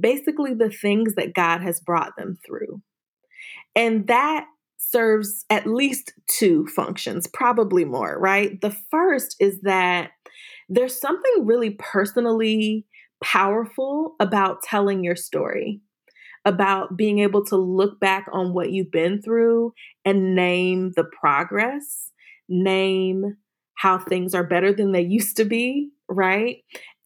basically 0.00 0.54
the 0.54 0.70
things 0.70 1.14
that 1.16 1.34
God 1.34 1.60
has 1.60 1.80
brought 1.80 2.16
them 2.16 2.38
through. 2.46 2.80
And 3.74 4.06
that 4.06 4.46
serves 4.78 5.44
at 5.50 5.66
least 5.66 6.12
two 6.28 6.66
functions, 6.68 7.26
probably 7.26 7.84
more, 7.84 8.18
right? 8.18 8.58
The 8.60 8.74
first 8.90 9.36
is 9.40 9.60
that 9.62 10.12
there's 10.68 10.98
something 10.98 11.44
really 11.44 11.76
personally 11.78 12.86
powerful 13.22 14.14
about 14.20 14.62
telling 14.62 15.02
your 15.02 15.16
story 15.16 15.80
about 16.48 16.96
being 16.96 17.18
able 17.20 17.44
to 17.44 17.56
look 17.56 18.00
back 18.00 18.26
on 18.32 18.54
what 18.54 18.72
you've 18.72 18.90
been 18.90 19.20
through 19.20 19.72
and 20.04 20.34
name 20.34 20.92
the 20.96 21.04
progress, 21.04 22.10
name 22.48 23.36
how 23.74 23.98
things 23.98 24.34
are 24.34 24.42
better 24.42 24.72
than 24.72 24.92
they 24.92 25.02
used 25.08 25.36
to 25.36 25.44
be, 25.44 25.90
right? 26.08 26.56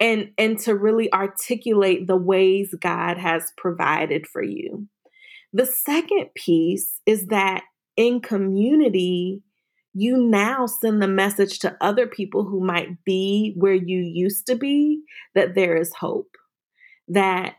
And 0.01 0.31
and 0.39 0.59
to 0.61 0.75
really 0.75 1.13
articulate 1.13 2.07
the 2.07 2.17
ways 2.17 2.75
God 2.81 3.19
has 3.19 3.53
provided 3.57 4.27
for 4.27 4.43
you. 4.43 4.87
The 5.53 5.67
second 5.67 6.29
piece 6.35 7.01
is 7.05 7.27
that 7.27 7.65
in 7.97 8.21
community, 8.21 9.43
you 9.93 10.17
now 10.17 10.67
send 10.67 11.03
the 11.03 11.09
message 11.09 11.59
to 11.59 11.77
other 11.81 12.07
people 12.07 12.45
who 12.45 12.65
might 12.65 13.05
be 13.05 13.53
where 13.57 13.75
you 13.75 13.99
used 13.99 14.47
to 14.47 14.55
be 14.55 15.03
that 15.35 15.55
there 15.55 15.77
is 15.77 15.93
hope. 15.95 16.37
That 17.09 17.57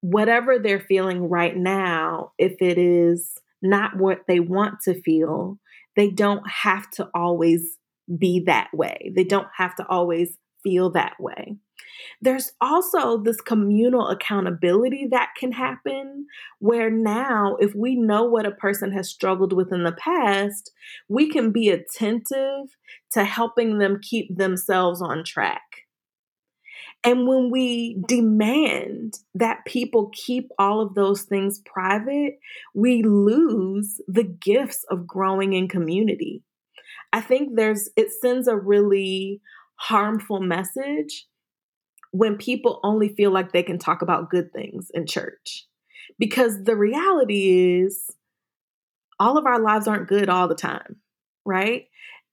whatever 0.00 0.58
they're 0.58 0.80
feeling 0.80 1.28
right 1.28 1.56
now, 1.56 2.32
if 2.38 2.60
it 2.60 2.78
is 2.78 3.32
not 3.62 3.96
what 3.96 4.20
they 4.28 4.40
want 4.40 4.80
to 4.84 5.00
feel, 5.02 5.58
they 5.96 6.10
don't 6.10 6.48
have 6.48 6.90
to 6.90 7.08
always 7.14 7.78
be 8.18 8.42
that 8.46 8.68
way. 8.72 9.12
They 9.14 9.24
don't 9.24 9.48
have 9.56 9.74
to 9.76 9.86
always 9.88 10.38
feel 10.62 10.90
that 10.92 11.14
way. 11.18 11.56
There's 12.20 12.52
also 12.60 13.22
this 13.22 13.40
communal 13.40 14.08
accountability 14.08 15.08
that 15.10 15.30
can 15.38 15.52
happen 15.52 16.26
where 16.58 16.90
now, 16.90 17.56
if 17.58 17.74
we 17.74 17.96
know 17.96 18.24
what 18.24 18.46
a 18.46 18.50
person 18.50 18.92
has 18.92 19.08
struggled 19.08 19.52
with 19.52 19.72
in 19.72 19.84
the 19.84 19.92
past, 19.92 20.72
we 21.08 21.28
can 21.30 21.52
be 21.52 21.68
attentive 21.68 22.76
to 23.12 23.24
helping 23.24 23.78
them 23.78 24.00
keep 24.02 24.36
themselves 24.36 25.00
on 25.00 25.24
track. 25.24 25.85
And 27.06 27.28
when 27.28 27.50
we 27.52 28.02
demand 28.08 29.20
that 29.34 29.64
people 29.64 30.10
keep 30.12 30.50
all 30.58 30.80
of 30.80 30.94
those 30.94 31.22
things 31.22 31.60
private, 31.64 32.40
we 32.74 33.04
lose 33.04 34.00
the 34.08 34.24
gifts 34.24 34.84
of 34.90 35.06
growing 35.06 35.52
in 35.52 35.68
community. 35.68 36.42
I 37.12 37.20
think 37.20 37.54
there's, 37.54 37.88
it 37.96 38.08
sends 38.20 38.48
a 38.48 38.56
really 38.56 39.40
harmful 39.76 40.40
message 40.40 41.26
when 42.10 42.36
people 42.36 42.80
only 42.82 43.08
feel 43.10 43.30
like 43.30 43.52
they 43.52 43.62
can 43.62 43.78
talk 43.78 44.02
about 44.02 44.28
good 44.28 44.52
things 44.52 44.90
in 44.92 45.06
church. 45.06 45.64
Because 46.18 46.64
the 46.64 46.76
reality 46.76 47.80
is, 47.82 48.10
all 49.20 49.38
of 49.38 49.46
our 49.46 49.60
lives 49.60 49.86
aren't 49.86 50.08
good 50.08 50.28
all 50.28 50.48
the 50.48 50.54
time, 50.54 50.96
right? 51.44 51.84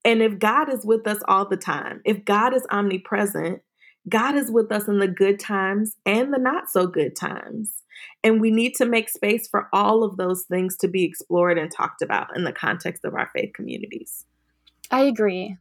And 0.04 0.20
if 0.20 0.38
God 0.38 0.68
is 0.68 0.84
with 0.84 1.06
us 1.06 1.18
all 1.28 1.48
the 1.48 1.56
time, 1.56 2.02
if 2.04 2.24
God 2.24 2.54
is 2.54 2.66
omnipresent, 2.70 3.62
God 4.08 4.36
is 4.36 4.50
with 4.50 4.70
us 4.70 4.86
in 4.86 4.98
the 4.98 5.08
good 5.08 5.40
times 5.40 5.96
and 6.04 6.32
the 6.32 6.38
not 6.38 6.68
so 6.70 6.86
good 6.86 7.16
times. 7.16 7.82
And 8.22 8.40
we 8.40 8.50
need 8.50 8.74
to 8.76 8.86
make 8.86 9.08
space 9.08 9.48
for 9.48 9.68
all 9.72 10.02
of 10.02 10.16
those 10.16 10.42
things 10.42 10.76
to 10.78 10.88
be 10.88 11.04
explored 11.04 11.58
and 11.58 11.70
talked 11.70 12.02
about 12.02 12.36
in 12.36 12.44
the 12.44 12.52
context 12.52 13.04
of 13.04 13.14
our 13.14 13.30
faith 13.34 13.52
communities. 13.54 14.26
I 14.90 15.02
agree. 15.02 15.56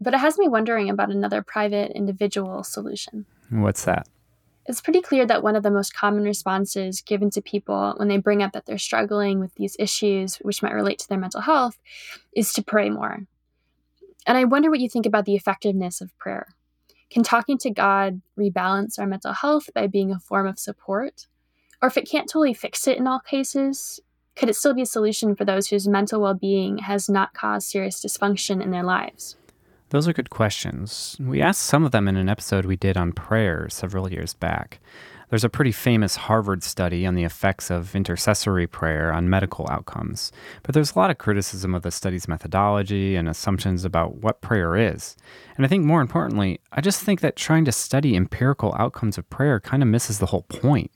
But 0.00 0.14
it 0.14 0.20
has 0.20 0.38
me 0.38 0.48
wondering 0.48 0.90
about 0.90 1.10
another 1.10 1.42
private 1.42 1.92
individual 1.92 2.64
solution. 2.64 3.26
What's 3.50 3.84
that? 3.84 4.08
It's 4.66 4.80
pretty 4.80 5.02
clear 5.02 5.26
that 5.26 5.42
one 5.42 5.56
of 5.56 5.62
the 5.62 5.70
most 5.70 5.94
common 5.94 6.24
responses 6.24 7.02
given 7.02 7.30
to 7.30 7.42
people 7.42 7.94
when 7.98 8.08
they 8.08 8.16
bring 8.16 8.42
up 8.42 8.52
that 8.52 8.64
they're 8.66 8.78
struggling 8.78 9.38
with 9.38 9.54
these 9.54 9.76
issues, 9.78 10.36
which 10.36 10.62
might 10.62 10.72
relate 10.72 10.98
to 11.00 11.08
their 11.08 11.18
mental 11.18 11.42
health, 11.42 11.78
is 12.34 12.52
to 12.54 12.62
pray 12.62 12.88
more. 12.88 13.26
And 14.26 14.38
I 14.38 14.44
wonder 14.44 14.70
what 14.70 14.80
you 14.80 14.88
think 14.88 15.04
about 15.04 15.26
the 15.26 15.34
effectiveness 15.34 16.00
of 16.00 16.16
prayer. 16.18 16.48
Can 17.14 17.22
talking 17.22 17.58
to 17.58 17.70
God 17.70 18.20
rebalance 18.36 18.98
our 18.98 19.06
mental 19.06 19.32
health 19.32 19.70
by 19.72 19.86
being 19.86 20.10
a 20.10 20.18
form 20.18 20.48
of 20.48 20.58
support? 20.58 21.28
Or 21.80 21.86
if 21.86 21.96
it 21.96 22.10
can't 22.10 22.28
totally 22.28 22.54
fix 22.54 22.88
it 22.88 22.98
in 22.98 23.06
all 23.06 23.20
cases, 23.20 24.00
could 24.34 24.48
it 24.48 24.56
still 24.56 24.74
be 24.74 24.82
a 24.82 24.86
solution 24.86 25.36
for 25.36 25.44
those 25.44 25.68
whose 25.68 25.86
mental 25.86 26.20
well 26.20 26.34
being 26.34 26.78
has 26.78 27.08
not 27.08 27.32
caused 27.32 27.68
serious 27.68 28.04
dysfunction 28.04 28.60
in 28.60 28.72
their 28.72 28.82
lives? 28.82 29.36
Those 29.90 30.08
are 30.08 30.12
good 30.12 30.30
questions. 30.30 31.16
We 31.20 31.40
asked 31.40 31.62
some 31.62 31.84
of 31.84 31.92
them 31.92 32.08
in 32.08 32.16
an 32.16 32.28
episode 32.28 32.64
we 32.64 32.74
did 32.74 32.96
on 32.96 33.12
prayer 33.12 33.68
several 33.68 34.10
years 34.10 34.34
back. 34.34 34.80
There's 35.34 35.42
a 35.42 35.48
pretty 35.48 35.72
famous 35.72 36.14
Harvard 36.14 36.62
study 36.62 37.04
on 37.04 37.16
the 37.16 37.24
effects 37.24 37.68
of 37.68 37.96
intercessory 37.96 38.68
prayer 38.68 39.12
on 39.12 39.28
medical 39.28 39.66
outcomes, 39.68 40.30
but 40.62 40.76
there's 40.76 40.92
a 40.92 40.98
lot 41.00 41.10
of 41.10 41.18
criticism 41.18 41.74
of 41.74 41.82
the 41.82 41.90
study's 41.90 42.28
methodology 42.28 43.16
and 43.16 43.28
assumptions 43.28 43.84
about 43.84 44.18
what 44.18 44.42
prayer 44.42 44.76
is. 44.76 45.16
And 45.56 45.66
I 45.66 45.68
think 45.68 45.84
more 45.84 46.00
importantly, 46.00 46.60
I 46.70 46.80
just 46.80 47.02
think 47.02 47.18
that 47.18 47.34
trying 47.34 47.64
to 47.64 47.72
study 47.72 48.14
empirical 48.14 48.76
outcomes 48.78 49.18
of 49.18 49.28
prayer 49.28 49.58
kind 49.58 49.82
of 49.82 49.88
misses 49.88 50.20
the 50.20 50.26
whole 50.26 50.42
point. 50.42 50.92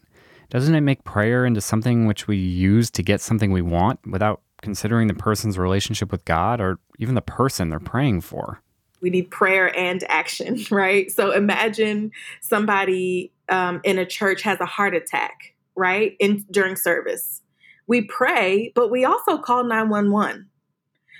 Doesn't 0.51 0.77
it 0.77 0.83
make 0.83 1.03
prayer 1.03 1.45
into 1.45 1.61
something 1.61 2.07
which 2.07 2.29
we 2.29 2.37
use 2.37 2.93
to 2.93 3.03
get 3.03 3.21
something 3.21 3.51
we 3.51 3.61
want 3.61 3.99
without 4.07 4.43
considering 4.63 5.09
the 5.09 5.15
person's 5.15 5.59
relationship 5.59 6.13
with 6.13 6.25
God 6.25 6.61
or 6.61 6.79
even 7.01 7.17
the 7.17 7.23
person 7.23 7.71
they're 7.71 7.81
praying 7.81 8.21
for? 8.21 8.63
We 9.01 9.11
need 9.11 9.31
prayer 9.31 9.77
and 9.77 10.03
action, 10.09 10.65
right? 10.71 11.11
So 11.11 11.33
imagine 11.33 12.13
somebody 12.41 13.33
um, 13.49 13.81
in 13.85 13.99
a 13.99 14.07
church 14.07 14.43
has 14.43 14.61
a 14.61 14.67
heart 14.67 14.95
attack, 14.95 15.55
right? 15.77 16.17
In 16.19 16.45
during 16.51 16.77
service, 16.77 17.43
we 17.87 18.03
pray, 18.03 18.73
but 18.75 18.91
we 18.91 19.05
also 19.05 19.39
call 19.39 19.65
nine 19.65 19.89
one 19.89 20.11
one. 20.11 20.49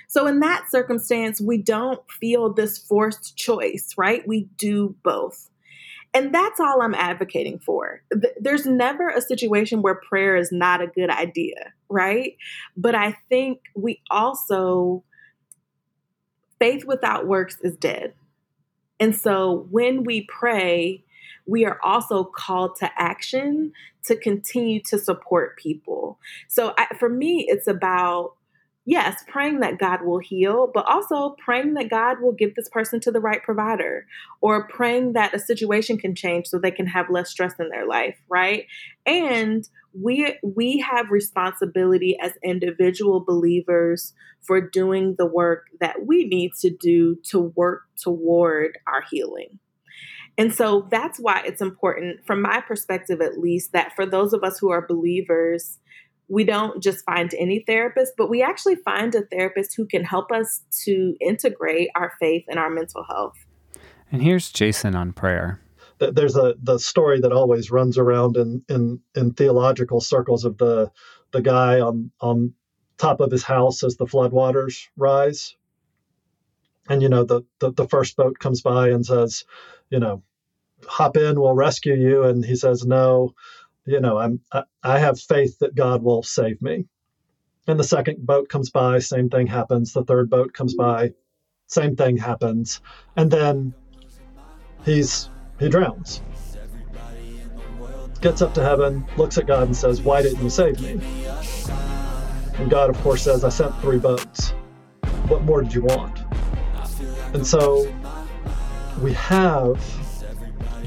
So 0.07 0.25
in 0.25 0.39
that 0.39 0.71
circumstance, 0.71 1.39
we 1.39 1.57
don't 1.57 2.01
feel 2.19 2.51
this 2.51 2.79
forced 2.79 3.37
choice, 3.37 3.93
right? 3.95 4.27
We 4.27 4.49
do 4.57 4.95
both. 5.03 5.49
And 6.13 6.33
that's 6.33 6.59
all 6.59 6.81
I'm 6.81 6.95
advocating 6.95 7.59
for. 7.59 8.01
There's 8.39 8.65
never 8.65 9.09
a 9.09 9.21
situation 9.21 9.83
where 9.83 10.01
prayer 10.09 10.35
is 10.35 10.51
not 10.51 10.81
a 10.81 10.87
good 10.87 11.11
idea, 11.11 11.73
right? 11.89 12.35
But 12.75 12.95
I 12.95 13.17
think 13.29 13.59
we 13.75 14.01
also, 14.09 15.03
faith 16.59 16.85
without 16.85 17.27
works 17.27 17.57
is 17.61 17.75
dead. 17.75 18.13
And 18.99 19.15
so 19.15 19.67
when 19.71 20.03
we 20.03 20.27
pray, 20.27 21.03
we 21.45 21.65
are 21.65 21.79
also 21.83 22.23
called 22.23 22.75
to 22.77 22.89
action 22.97 23.71
to 24.05 24.15
continue 24.15 24.81
to 24.81 24.97
support 24.97 25.57
people. 25.57 26.19
So 26.47 26.73
I, 26.77 26.87
for 26.99 27.09
me, 27.09 27.45
it's 27.47 27.67
about 27.67 28.33
yes, 28.89 29.23
praying 29.27 29.59
that 29.59 29.77
God 29.77 30.03
will 30.03 30.17
heal, 30.17 30.71
but 30.73 30.83
also 30.89 31.35
praying 31.37 31.75
that 31.75 31.91
God 31.91 32.21
will 32.21 32.31
give 32.31 32.55
this 32.55 32.67
person 32.69 32.99
to 33.01 33.11
the 33.11 33.19
right 33.19 33.43
provider 33.43 34.07
or 34.41 34.67
praying 34.67 35.13
that 35.13 35.33
a 35.33 35.39
situation 35.39 35.95
can 35.95 36.15
change 36.15 36.47
so 36.47 36.57
they 36.57 36.71
can 36.71 36.87
have 36.87 37.05
less 37.07 37.29
stress 37.29 37.53
in 37.59 37.69
their 37.69 37.85
life, 37.85 38.17
right? 38.29 38.65
And 39.05 39.69
we 39.93 40.35
we 40.41 40.79
have 40.79 41.11
responsibility 41.11 42.17
as 42.19 42.33
individual 42.43 43.19
believers 43.19 44.13
for 44.41 44.59
doing 44.59 45.15
the 45.19 45.25
work 45.27 45.67
that 45.79 46.07
we 46.07 46.25
need 46.25 46.53
to 46.61 46.71
do 46.71 47.15
to 47.25 47.39
work 47.39 47.83
toward 47.95 48.79
our 48.87 49.03
healing. 49.11 49.59
And 50.35 50.55
so 50.55 50.87
that's 50.89 51.19
why 51.19 51.43
it's 51.45 51.61
important, 51.61 52.25
from 52.25 52.41
my 52.41 52.61
perspective 52.61 53.21
at 53.21 53.37
least, 53.37 53.73
that 53.73 53.93
for 53.95 54.05
those 54.05 54.33
of 54.33 54.43
us 54.43 54.57
who 54.57 54.71
are 54.71 54.87
believers, 54.87 55.77
we 56.29 56.43
don't 56.43 56.81
just 56.81 57.03
find 57.03 57.33
any 57.37 57.63
therapist, 57.65 58.13
but 58.17 58.29
we 58.29 58.41
actually 58.41 58.75
find 58.75 59.13
a 59.15 59.23
therapist 59.23 59.75
who 59.75 59.85
can 59.85 60.03
help 60.03 60.31
us 60.31 60.61
to 60.85 61.15
integrate 61.19 61.89
our 61.95 62.13
faith 62.19 62.45
and 62.47 62.59
our 62.59 62.69
mental 62.69 63.03
health. 63.03 63.35
And 64.11 64.21
here's 64.21 64.51
Jason 64.51 64.95
on 64.95 65.11
prayer. 65.11 65.59
There's 65.97 66.37
a 66.37 66.55
the 66.61 66.79
story 66.79 67.19
that 67.19 67.33
always 67.33 67.71
runs 67.71 67.97
around 67.97 68.37
in 68.37 68.63
in, 68.69 69.01
in 69.15 69.33
theological 69.33 69.99
circles 69.99 70.45
of 70.45 70.57
the 70.57 70.91
the 71.31 71.41
guy 71.41 71.81
on 71.81 72.11
on 72.21 72.53
top 72.97 73.19
of 73.19 73.31
his 73.31 73.43
house 73.43 73.83
as 73.83 73.97
the 73.97 74.05
floodwaters 74.05 74.87
rise. 74.95 75.55
And 76.87 77.01
you 77.01 77.09
know 77.09 77.25
the, 77.25 77.41
the 77.59 77.71
the 77.71 77.87
first 77.87 78.15
boat 78.15 78.39
comes 78.39 78.61
by 78.61 78.89
and 78.89 79.05
says, 79.05 79.43
you 79.89 79.99
know, 79.99 80.23
hop 80.87 81.17
in, 81.17 81.39
we'll 81.39 81.53
rescue 81.53 81.95
you. 81.95 82.23
And 82.23 82.45
he 82.45 82.55
says, 82.55 82.85
no, 82.85 83.33
you 83.89 83.99
know, 83.99 84.17
I'm 84.17 84.39
I, 84.51 84.63
I 84.83 84.99
have 84.99 85.19
faith 85.19 85.57
that 85.59 85.75
God 85.75 86.03
will 86.03 86.23
save 86.23 86.61
me. 86.61 86.85
And 87.67 87.79
the 87.79 87.83
second 87.83 88.25
boat 88.25 88.49
comes 88.49 88.69
by, 88.69 88.99
same 88.99 89.29
thing 89.29 89.47
happens. 89.47 89.93
The 89.93 90.03
third 90.03 90.29
boat 90.29 90.53
comes 90.53 90.75
by, 90.75 91.13
same 91.67 91.95
thing 91.95 92.17
happens. 92.17 92.81
And 93.15 93.29
then 93.29 93.73
he's 94.85 95.29
he 95.59 95.69
drowns. 95.69 96.21
Gets 98.21 98.41
up 98.41 98.53
to 98.55 98.61
heaven, 98.61 99.05
looks 99.17 99.37
at 99.37 99.47
God 99.47 99.63
and 99.63 99.75
says, 99.75 100.01
Why 100.01 100.21
didn't 100.21 100.43
you 100.43 100.49
save 100.49 100.79
me? 100.81 101.01
And 102.55 102.69
God, 102.69 102.89
of 102.89 102.97
course, 103.01 103.23
says, 103.23 103.43
I 103.43 103.49
sent 103.49 103.73
three 103.81 103.99
boats. 103.99 104.51
What 105.27 105.43
more 105.43 105.61
did 105.61 105.73
you 105.73 105.83
want? 105.83 106.19
And 107.33 107.45
so 107.45 107.91
we 109.01 109.13
have 109.13 109.79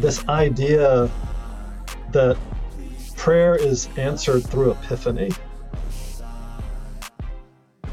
this 0.00 0.26
idea 0.28 1.10
that 2.10 2.36
prayer 3.22 3.54
is 3.54 3.88
answered 3.96 4.42
through 4.42 4.72
epiphany. 4.72 5.30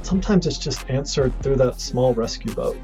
Sometimes 0.01 0.47
it's 0.47 0.57
just 0.57 0.89
answered 0.89 1.31
through 1.43 1.55
that 1.55 1.79
small 1.79 2.15
rescue 2.15 2.51
boat. 2.55 2.75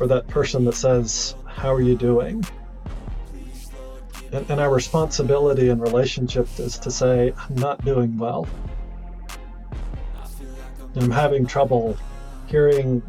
Or 0.00 0.08
that 0.08 0.26
person 0.26 0.64
that 0.64 0.74
says, 0.74 1.36
How 1.46 1.72
are 1.72 1.80
you 1.80 1.94
doing? 1.94 2.44
And, 4.32 4.50
and 4.50 4.58
our 4.58 4.74
responsibility 4.74 5.68
in 5.68 5.78
relationship 5.78 6.48
is 6.58 6.76
to 6.78 6.90
say, 6.90 7.32
I'm 7.38 7.54
not 7.54 7.84
doing 7.84 8.18
well. 8.18 8.48
I'm 10.96 11.12
having 11.12 11.46
trouble 11.46 11.96
hearing 12.48 13.00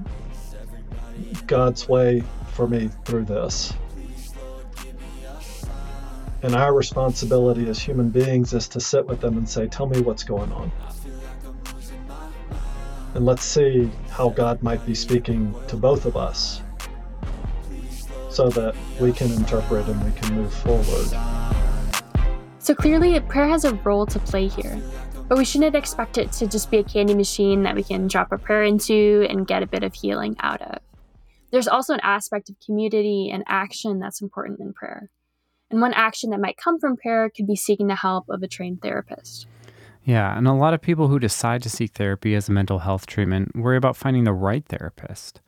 God's 1.47 1.89
way 1.89 2.22
for 2.54 2.68
me 2.68 2.91
through 3.06 3.26
this. 3.26 3.74
And 6.44 6.56
our 6.56 6.74
responsibility 6.74 7.70
as 7.70 7.80
human 7.80 8.10
beings 8.10 8.54
is 8.54 8.68
to 8.70 8.80
sit 8.80 9.06
with 9.06 9.22
them 9.22 9.38
and 9.38 9.48
say, 9.48 9.68
Tell 9.68 9.86
me 9.86 10.02
what's 10.02 10.24
going 10.24 10.52
on. 10.52 10.72
And 13.14 13.26
let's 13.26 13.44
see 13.44 13.92
how 14.10 14.30
God 14.30 14.64
might 14.64 14.86
be 14.86 14.96
speaking 14.96 15.54
to 15.68 15.76
both 15.76 16.06
of 16.06 16.16
us 16.16 16.62
so 18.30 18.50
that 18.50 18.76
we 19.00 19.12
can 19.12 19.32
interpret 19.34 19.88
and 19.88 20.04
we 20.04 20.12
can 20.20 20.34
move 20.36 20.54
forward. 20.54 21.10
So 22.60 22.74
clearly, 22.74 23.20
prayer 23.20 23.48
has 23.48 23.66
a 23.66 23.74
role 23.76 24.06
to 24.06 24.20
play 24.20 24.48
here, 24.48 24.82
but 25.28 25.38
we 25.38 25.44
shouldn't 25.44 25.76
expect 25.76 26.18
it 26.18 26.32
to 26.34 26.48
just 26.48 26.72
be 26.72 26.78
a 26.78 26.84
candy 26.84 27.14
machine 27.14 27.64
that 27.64 27.76
we 27.76 27.84
can 27.84 28.08
drop 28.08 28.32
a 28.32 28.38
prayer 28.38 28.64
into 28.64 29.28
and 29.30 29.46
get 29.46 29.62
a 29.62 29.68
bit 29.68 29.84
of 29.84 29.94
healing 29.94 30.36
out 30.39 30.62
of. 30.62 30.80
There's 31.52 31.68
also 31.68 31.94
an 31.94 32.00
aspect 32.02 32.50
of 32.50 32.56
community 32.66 33.30
and 33.32 33.44
action 33.48 34.00
that's 34.00 34.22
important 34.22 34.62
in 34.62 34.74
prayer. 34.74 35.10
And 35.72 35.82
one 35.82 35.93
action 35.93 36.30
that 36.32 36.41
might 36.41 36.57
come 36.57 36.80
from 36.80 36.97
prayer 36.97 37.30
could 37.30 37.47
be 37.47 37.55
seeking 37.55 37.88
the 37.88 37.95
help 37.95 38.26
of 38.30 38.43
a 38.43 38.47
trained 38.47 38.82
therapist. 38.82 39.47
Yeah, 40.03 40.38
and 40.38 40.47
a 40.47 40.53
lot 40.53 40.74
of 40.74 40.82
people 40.82 41.07
who 41.07 41.19
decide 41.19 41.63
to 41.63 41.69
seek 41.69 41.93
therapy 41.93 42.36
as 42.36 42.49
a 42.49 42.51
mental 42.51 42.80
health 42.80 43.05
treatment 43.05 43.55
worry 43.55 43.78
about 43.78 43.95
finding 43.95 44.26
the 44.26 44.34
right 44.34 44.65
therapist. 44.65 45.41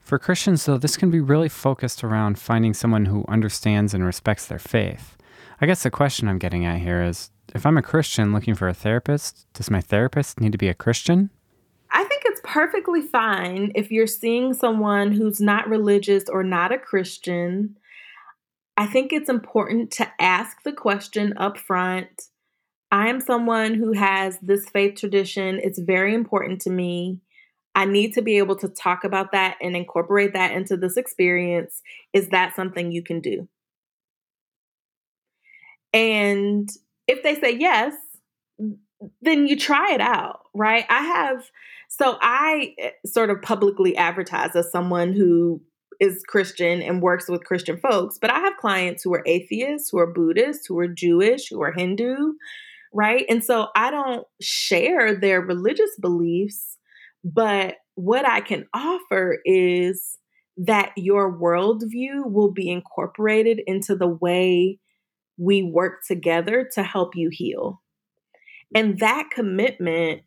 For 0.00 0.18
Christians, 0.18 0.64
though, 0.64 0.78
this 0.78 0.96
can 0.96 1.10
be 1.10 1.20
really 1.20 1.50
focused 1.50 2.02
around 2.02 2.38
finding 2.38 2.72
someone 2.72 3.06
who 3.06 3.24
understands 3.28 3.92
and 3.92 4.04
respects 4.04 4.46
their 4.46 4.58
faith. 4.58 5.16
I 5.60 5.66
guess 5.66 5.82
the 5.82 5.90
question 5.90 6.28
I'm 6.28 6.38
getting 6.38 6.64
at 6.64 6.78
here 6.78 7.02
is 7.02 7.30
if 7.54 7.66
I'm 7.66 7.76
a 7.76 7.82
Christian 7.82 8.32
looking 8.32 8.54
for 8.54 8.68
a 8.68 8.74
therapist, 8.74 9.46
does 9.52 9.70
my 9.70 9.80
therapist 9.80 10.40
need 10.40 10.52
to 10.52 10.58
be 10.58 10.68
a 10.68 10.74
Christian? 10.74 11.30
I 11.90 12.04
think 12.04 12.22
it's 12.24 12.40
perfectly 12.44 13.02
fine 13.02 13.72
if 13.74 13.90
you're 13.90 14.06
seeing 14.06 14.54
someone 14.54 15.12
who's 15.12 15.40
not 15.40 15.68
religious 15.68 16.28
or 16.28 16.42
not 16.42 16.72
a 16.72 16.78
Christian 16.78 17.76
I 18.78 18.86
think 18.86 19.12
it's 19.12 19.28
important 19.28 19.90
to 19.94 20.08
ask 20.20 20.62
the 20.62 20.72
question 20.72 21.34
up 21.36 21.58
front. 21.58 22.28
I 22.92 23.08
am 23.08 23.20
someone 23.20 23.74
who 23.74 23.92
has 23.92 24.38
this 24.38 24.68
faith 24.68 25.00
tradition. 25.00 25.58
It's 25.60 25.80
very 25.80 26.14
important 26.14 26.60
to 26.62 26.70
me. 26.70 27.18
I 27.74 27.86
need 27.86 28.14
to 28.14 28.22
be 28.22 28.38
able 28.38 28.54
to 28.54 28.68
talk 28.68 29.02
about 29.02 29.32
that 29.32 29.56
and 29.60 29.76
incorporate 29.76 30.32
that 30.34 30.52
into 30.52 30.76
this 30.76 30.96
experience. 30.96 31.82
Is 32.12 32.28
that 32.28 32.54
something 32.54 32.92
you 32.92 33.02
can 33.02 33.20
do? 33.20 33.48
And 35.92 36.70
if 37.08 37.24
they 37.24 37.34
say 37.34 37.56
yes, 37.58 37.94
then 39.22 39.48
you 39.48 39.56
try 39.56 39.92
it 39.92 40.00
out, 40.00 40.42
right? 40.54 40.84
I 40.88 41.02
have, 41.02 41.50
so 41.88 42.16
I 42.20 42.74
eh, 42.78 42.90
sort 43.04 43.30
of 43.30 43.42
publicly 43.42 43.96
advertise 43.96 44.54
as 44.54 44.70
someone 44.70 45.14
who 45.14 45.62
is 46.00 46.22
Christian 46.26 46.80
and 46.80 47.02
works 47.02 47.28
with 47.28 47.44
Christian 47.44 47.78
folks, 47.78 48.18
but 48.20 48.30
I 48.30 48.38
have 48.40 48.56
clients 48.58 49.02
who 49.02 49.14
are 49.14 49.22
atheists, 49.26 49.90
who 49.90 49.98
are 49.98 50.12
Buddhists, 50.12 50.66
who 50.66 50.78
are 50.78 50.88
Jewish, 50.88 51.48
who 51.48 51.62
are 51.62 51.72
Hindu, 51.72 52.34
right? 52.92 53.24
And 53.28 53.44
so 53.44 53.68
I 53.76 53.90
don't 53.90 54.26
share 54.40 55.14
their 55.14 55.40
religious 55.40 55.90
beliefs, 56.00 56.78
but 57.24 57.76
what 57.94 58.26
I 58.26 58.40
can 58.40 58.66
offer 58.72 59.38
is 59.44 60.18
that 60.56 60.92
your 60.96 61.36
worldview 61.36 62.30
will 62.30 62.52
be 62.52 62.70
incorporated 62.70 63.60
into 63.66 63.94
the 63.94 64.08
way 64.08 64.78
we 65.36 65.62
work 65.62 66.00
together 66.06 66.68
to 66.74 66.82
help 66.82 67.14
you 67.14 67.28
heal. 67.32 67.80
And 68.74 68.98
that 68.98 69.30
commitment 69.32 70.22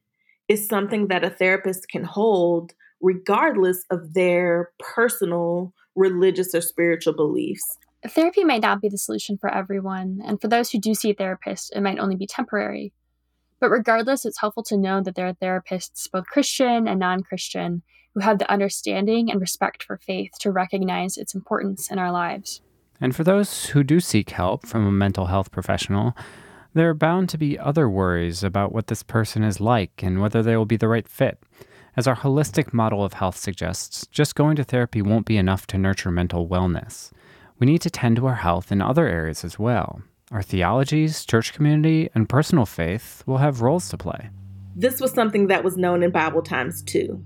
is 0.47 0.67
something 0.67 1.07
that 1.07 1.23
a 1.23 1.29
therapist 1.29 1.87
can 1.89 2.03
hold 2.03 2.71
regardless 3.01 3.83
of 3.89 4.13
their 4.13 4.71
personal 4.79 5.73
religious 5.95 6.53
or 6.55 6.61
spiritual 6.61 7.13
beliefs. 7.13 7.77
Therapy 8.07 8.43
might 8.43 8.61
not 8.61 8.81
be 8.81 8.89
the 8.89 8.97
solution 8.97 9.37
for 9.37 9.53
everyone, 9.53 10.21
and 10.25 10.41
for 10.41 10.47
those 10.47 10.71
who 10.71 10.79
do 10.79 10.95
see 10.95 11.11
a 11.11 11.13
therapist, 11.13 11.71
it 11.75 11.81
might 11.81 11.99
only 11.99 12.15
be 12.15 12.25
temporary. 12.25 12.93
But 13.59 13.69
regardless, 13.69 14.25
it's 14.25 14.39
helpful 14.39 14.63
to 14.63 14.77
know 14.77 15.01
that 15.03 15.15
there 15.15 15.27
are 15.27 15.33
therapists, 15.33 16.09
both 16.11 16.25
Christian 16.25 16.87
and 16.87 16.99
non 16.99 17.21
Christian, 17.21 17.83
who 18.15 18.21
have 18.21 18.39
the 18.39 18.51
understanding 18.51 19.29
and 19.29 19.39
respect 19.39 19.83
for 19.83 19.97
faith 19.97 20.31
to 20.39 20.51
recognize 20.51 21.15
its 21.15 21.35
importance 21.35 21.91
in 21.91 21.99
our 21.99 22.11
lives. 22.11 22.61
And 22.99 23.15
for 23.15 23.23
those 23.23 23.67
who 23.67 23.83
do 23.83 23.99
seek 23.99 24.31
help 24.31 24.65
from 24.65 24.85
a 24.85 24.91
mental 24.91 25.27
health 25.27 25.51
professional, 25.51 26.15
there 26.73 26.89
are 26.89 26.95
bound 26.95 27.29
to 27.29 27.37
be 27.37 27.59
other 27.59 27.89
worries 27.89 28.43
about 28.43 28.71
what 28.71 28.87
this 28.87 29.03
person 29.03 29.43
is 29.43 29.59
like 29.59 30.01
and 30.01 30.21
whether 30.21 30.41
they 30.41 30.57
will 30.57 30.65
be 30.65 30.77
the 30.77 30.87
right 30.87 31.07
fit. 31.07 31.43
As 31.97 32.07
our 32.07 32.15
holistic 32.15 32.73
model 32.73 33.03
of 33.03 33.13
health 33.13 33.35
suggests, 33.35 34.07
just 34.07 34.35
going 34.35 34.55
to 34.55 34.63
therapy 34.63 35.01
won't 35.01 35.25
be 35.25 35.35
enough 35.35 35.67
to 35.67 35.77
nurture 35.77 36.09
mental 36.09 36.47
wellness. 36.47 37.11
We 37.59 37.67
need 37.67 37.81
to 37.81 37.89
tend 37.89 38.15
to 38.15 38.27
our 38.27 38.35
health 38.35 38.71
in 38.71 38.81
other 38.81 39.07
areas 39.07 39.43
as 39.43 39.59
well. 39.59 40.01
Our 40.31 40.41
theologies, 40.41 41.25
church 41.25 41.53
community, 41.53 42.09
and 42.15 42.29
personal 42.29 42.65
faith 42.65 43.23
will 43.25 43.39
have 43.39 43.61
roles 43.61 43.89
to 43.89 43.97
play. 43.97 44.29
This 44.73 45.01
was 45.01 45.11
something 45.11 45.47
that 45.47 45.65
was 45.65 45.75
known 45.75 46.01
in 46.01 46.11
Bible 46.11 46.41
times 46.41 46.81
too. 46.81 47.21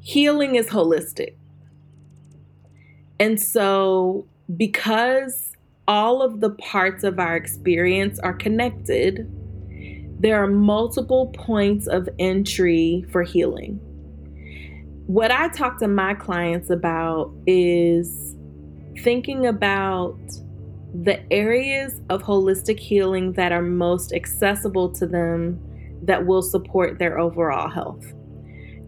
Healing 0.00 0.54
is 0.54 0.68
holistic. 0.68 1.34
And 3.20 3.40
so, 3.40 4.26
because 4.56 5.52
all 5.86 6.22
of 6.22 6.40
the 6.40 6.50
parts 6.50 7.04
of 7.04 7.18
our 7.18 7.36
experience 7.36 8.18
are 8.20 8.32
connected, 8.32 9.30
there 10.18 10.42
are 10.42 10.46
multiple 10.46 11.28
points 11.34 11.86
of 11.86 12.08
entry 12.18 13.04
for 13.10 13.22
healing. 13.22 13.78
What 15.06 15.30
I 15.30 15.48
talk 15.48 15.78
to 15.80 15.88
my 15.88 16.14
clients 16.14 16.70
about 16.70 17.32
is 17.46 18.34
thinking 19.02 19.46
about 19.46 20.18
the 20.94 21.20
areas 21.30 22.00
of 22.08 22.22
holistic 22.22 22.78
healing 22.78 23.32
that 23.34 23.52
are 23.52 23.62
most 23.62 24.12
accessible 24.14 24.90
to 24.92 25.06
them 25.06 25.60
that 26.02 26.26
will 26.26 26.42
support 26.42 26.98
their 26.98 27.18
overall 27.18 27.68
health. 27.68 28.04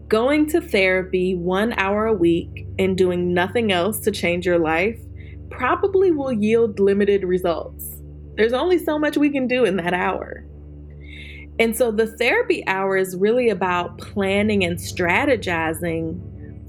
Going 0.07 0.47
to 0.49 0.61
therapy 0.61 1.35
one 1.35 1.73
hour 1.77 2.07
a 2.07 2.13
week 2.13 2.65
and 2.79 2.97
doing 2.97 3.33
nothing 3.33 3.71
else 3.71 3.99
to 3.99 4.11
change 4.11 4.45
your 4.45 4.57
life 4.57 4.99
probably 5.51 6.11
will 6.11 6.31
yield 6.31 6.79
limited 6.79 7.23
results. 7.23 8.01
There's 8.35 8.53
only 8.53 8.83
so 8.83 8.97
much 8.97 9.17
we 9.17 9.29
can 9.29 9.47
do 9.47 9.65
in 9.65 9.75
that 9.77 9.93
hour. 9.93 10.45
And 11.59 11.75
so 11.75 11.91
the 11.91 12.07
therapy 12.07 12.65
hour 12.67 12.97
is 12.97 13.15
really 13.15 13.49
about 13.49 13.97
planning 13.97 14.63
and 14.63 14.77
strategizing 14.77 16.25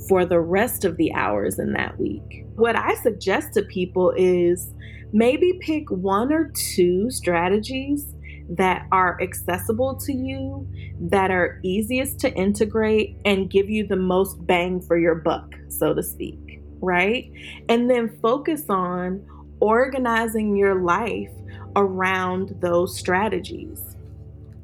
for 0.09 0.25
the 0.25 0.41
rest 0.41 0.85
of 0.85 0.97
the 0.97 1.13
hours 1.15 1.59
in 1.59 1.73
that 1.75 1.99
week. 1.99 2.45
What 2.57 2.77
I 2.77 2.95
suggest 2.97 3.55
to 3.55 3.63
people 3.63 4.13
is 4.17 4.75
maybe 5.13 5.59
pick 5.61 5.91
one 5.91 6.33
or 6.33 6.51
two 6.55 7.11
strategies 7.11 8.15
that 8.49 8.87
are 8.91 9.21
accessible 9.23 9.95
to 9.95 10.13
you, 10.13 10.67
that 11.01 11.31
are 11.31 11.61
easiest 11.63 12.19
to 12.21 12.35
integrate, 12.35 13.17
and 13.25 13.49
give 13.49 13.71
you 13.71 13.87
the 13.87 13.97
most 13.97 14.45
bang 14.45 14.81
for 14.81 14.99
your 14.99 15.15
buck, 15.15 15.55
so 15.69 15.95
to 15.95 16.03
speak 16.03 16.61
right? 16.81 17.31
And 17.69 17.91
then 17.91 18.19
focus 18.21 18.65
on 18.69 19.25
organizing 19.61 20.57
your 20.57 20.83
life 20.83 21.31
around 21.77 22.57
those 22.61 22.99
strategies. 22.99 23.90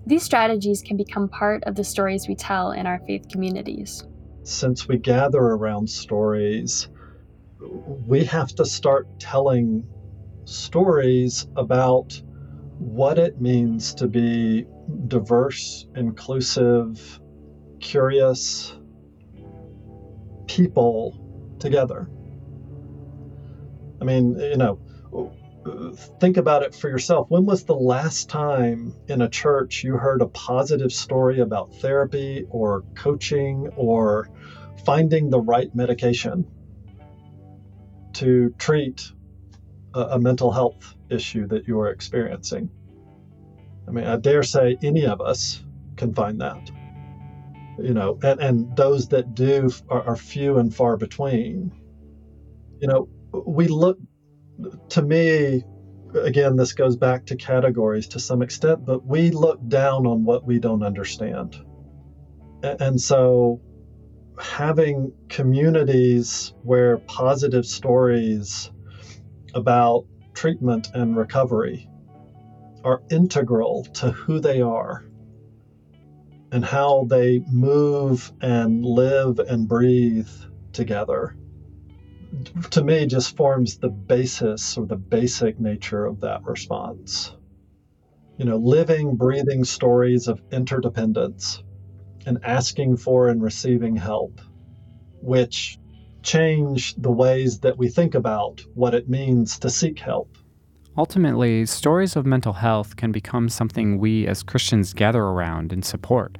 These 0.07 0.22
strategies 0.22 0.82
can 0.82 0.96
become 0.96 1.28
part 1.28 1.64
of 1.64 1.74
the 1.74 1.82
stories 1.82 2.28
we 2.28 2.36
tell 2.36 2.70
in 2.70 2.86
our 2.86 3.00
faith 3.07 3.26
communities. 3.28 4.04
Since 4.44 4.86
we 4.86 4.98
gather 4.98 5.40
around 5.40 5.90
stories, 5.90 6.88
we 8.07 8.24
have 8.24 8.54
to 8.54 8.64
start 8.64 9.09
telling 9.18 9.84
stories 10.44 11.48
about 11.57 12.22
what 12.78 13.18
it 13.18 13.40
means 13.40 13.94
to 13.94 14.07
be 14.07 14.66
diverse, 15.09 15.86
inclusive, 15.96 17.20
curious 17.80 18.76
people 20.46 21.57
together. 21.59 22.09
I 24.00 24.04
mean, 24.04 24.38
you 24.38 24.57
know, 24.57 24.78
think 26.20 26.36
about 26.36 26.62
it 26.62 26.74
for 26.74 26.88
yourself. 26.88 27.30
When 27.30 27.44
was 27.44 27.64
the 27.64 27.74
last 27.74 28.28
time 28.28 28.94
in 29.08 29.22
a 29.22 29.28
church 29.28 29.84
you 29.84 29.96
heard 29.96 30.22
a 30.22 30.26
positive 30.26 30.92
story 30.92 31.40
about 31.40 31.74
therapy 31.76 32.46
or 32.50 32.84
coaching 32.94 33.68
or 33.76 34.28
finding 34.84 35.30
the 35.30 35.40
right 35.40 35.74
medication 35.74 36.46
to 38.14 38.54
treat 38.58 39.12
a, 39.94 40.00
a 40.00 40.18
mental 40.18 40.50
health 40.50 40.94
issue 41.10 41.46
that 41.48 41.66
you 41.66 41.80
are 41.80 41.90
experiencing? 41.90 42.70
I 43.88 43.90
mean, 43.90 44.04
I 44.04 44.16
dare 44.16 44.42
say 44.42 44.76
any 44.82 45.06
of 45.06 45.20
us 45.20 45.62
can 45.96 46.12
find 46.12 46.40
that 46.40 46.70
you 47.78 47.92
know, 47.92 48.18
and, 48.22 48.40
and 48.40 48.76
those 48.76 49.08
that 49.08 49.34
do 49.34 49.70
are, 49.88 50.02
are 50.02 50.16
few 50.16 50.58
and 50.58 50.74
far 50.74 50.96
between. 50.96 51.72
You 52.80 52.88
know, 52.88 53.08
we 53.32 53.68
look, 53.68 53.98
to 54.90 55.02
me, 55.02 55.62
again, 56.14 56.57
this 56.57 56.72
goes 56.72 56.96
back 56.96 57.26
to 57.26 57.36
categories 57.36 58.07
to 58.09 58.18
some 58.18 58.42
extent, 58.42 58.84
but 58.84 59.04
we 59.04 59.30
look 59.30 59.59
down 59.68 60.07
on 60.07 60.24
what 60.24 60.44
we 60.44 60.59
don't 60.59 60.82
understand. 60.82 61.57
And, 62.62 63.00
so 63.00 63.61
having 64.38 65.12
communities 65.28 66.52
where 66.62 66.98
positive 66.98 67.64
stories 67.64 68.70
about 69.54 70.04
treatment 70.34 70.88
and 70.94 71.16
recovery 71.16 71.88
are 72.84 73.00
integral 73.11 73.84
to 73.94 74.11
who 74.11 74.38
they 74.40 74.61
are 74.61 75.04
and 76.52 76.64
how 76.64 77.04
they 77.09 77.40
move 77.50 78.30
and 78.40 78.84
live 78.84 79.38
and 79.38 79.66
breathe 79.66 80.28
together 80.72 81.34
to 82.70 82.84
me 82.84 83.07
just 83.07 83.37
forms 83.37 83.78
the 83.78 83.89
basis 83.89 84.76
or 84.76 84.87
the 84.87 84.97
basic 84.97 85.59
nature 85.61 86.05
of 86.05 86.20
that 86.20 86.45
response. 86.45 87.34
You 88.39 88.45
know, 88.45 88.57
living, 88.57 89.16
breathing 89.16 89.64
stories 89.64 90.28
of 90.28 90.43
interdependence 90.53 91.62
and 92.26 92.39
asking 92.43 92.99
for 92.99 93.28
and 93.28 93.43
receiving 93.43 93.97
help, 93.97 94.41
which 95.22 95.78
change 96.22 96.95
the 96.97 97.11
ways 97.11 97.61
that 97.61 97.78
we 97.78 97.89
think 97.89 98.14
about 98.14 98.61
what 98.74 98.95
it 98.95 99.09
means 99.09 99.59
to 99.61 99.70
seek 99.70 99.99
help. 99.99 100.37
Ultimately, 100.99 101.66
stories 101.66 102.16
of 102.16 102.26
mental 102.26 102.55
health 102.55 102.97
can 102.97 103.12
become 103.12 103.49
something 103.49 103.99
we 103.99 104.26
as 104.26 104.43
Christians 104.43 104.93
gather 104.93 105.22
around 105.22 105.72
and 105.72 105.84
support. 105.84 106.39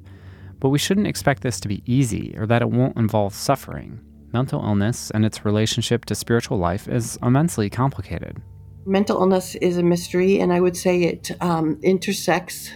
But 0.59 0.71
we 0.71 0.79
shouldn't 0.79 1.07
expect 1.07 1.43
this 1.43 1.61
to 1.61 1.69
be 1.69 1.83
easy 1.87 2.35
or 2.37 2.47
that 2.47 2.63
it 2.63 2.71
won't 2.71 2.97
involve 2.97 3.35
suffering. 3.35 4.01
Mental 4.33 4.63
illness 4.63 5.11
and 5.11 5.25
its 5.25 5.45
relationship 5.45 6.05
to 6.07 6.15
spiritual 6.15 6.59
life 6.59 6.89
is 6.89 7.19
immensely 7.23 7.71
complicated. 7.71 8.43
Mental 8.85 9.21
illness 9.21 9.55
is 9.57 9.79
a 9.79 9.83
mystery, 9.83 10.39
and 10.41 10.53
I 10.53 10.61
would 10.61 10.77
say 10.77 11.03
it 11.03 11.31
um, 11.41 11.79
intersects 11.83 12.71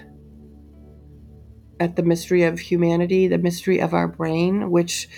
at 1.79 1.97
the 1.97 2.03
mystery 2.03 2.43
of 2.43 2.59
humanity, 2.59 3.29
the 3.29 3.39
mystery 3.39 3.81
of 3.81 3.95
our 3.95 4.09
brain, 4.09 4.71
which 4.71 5.09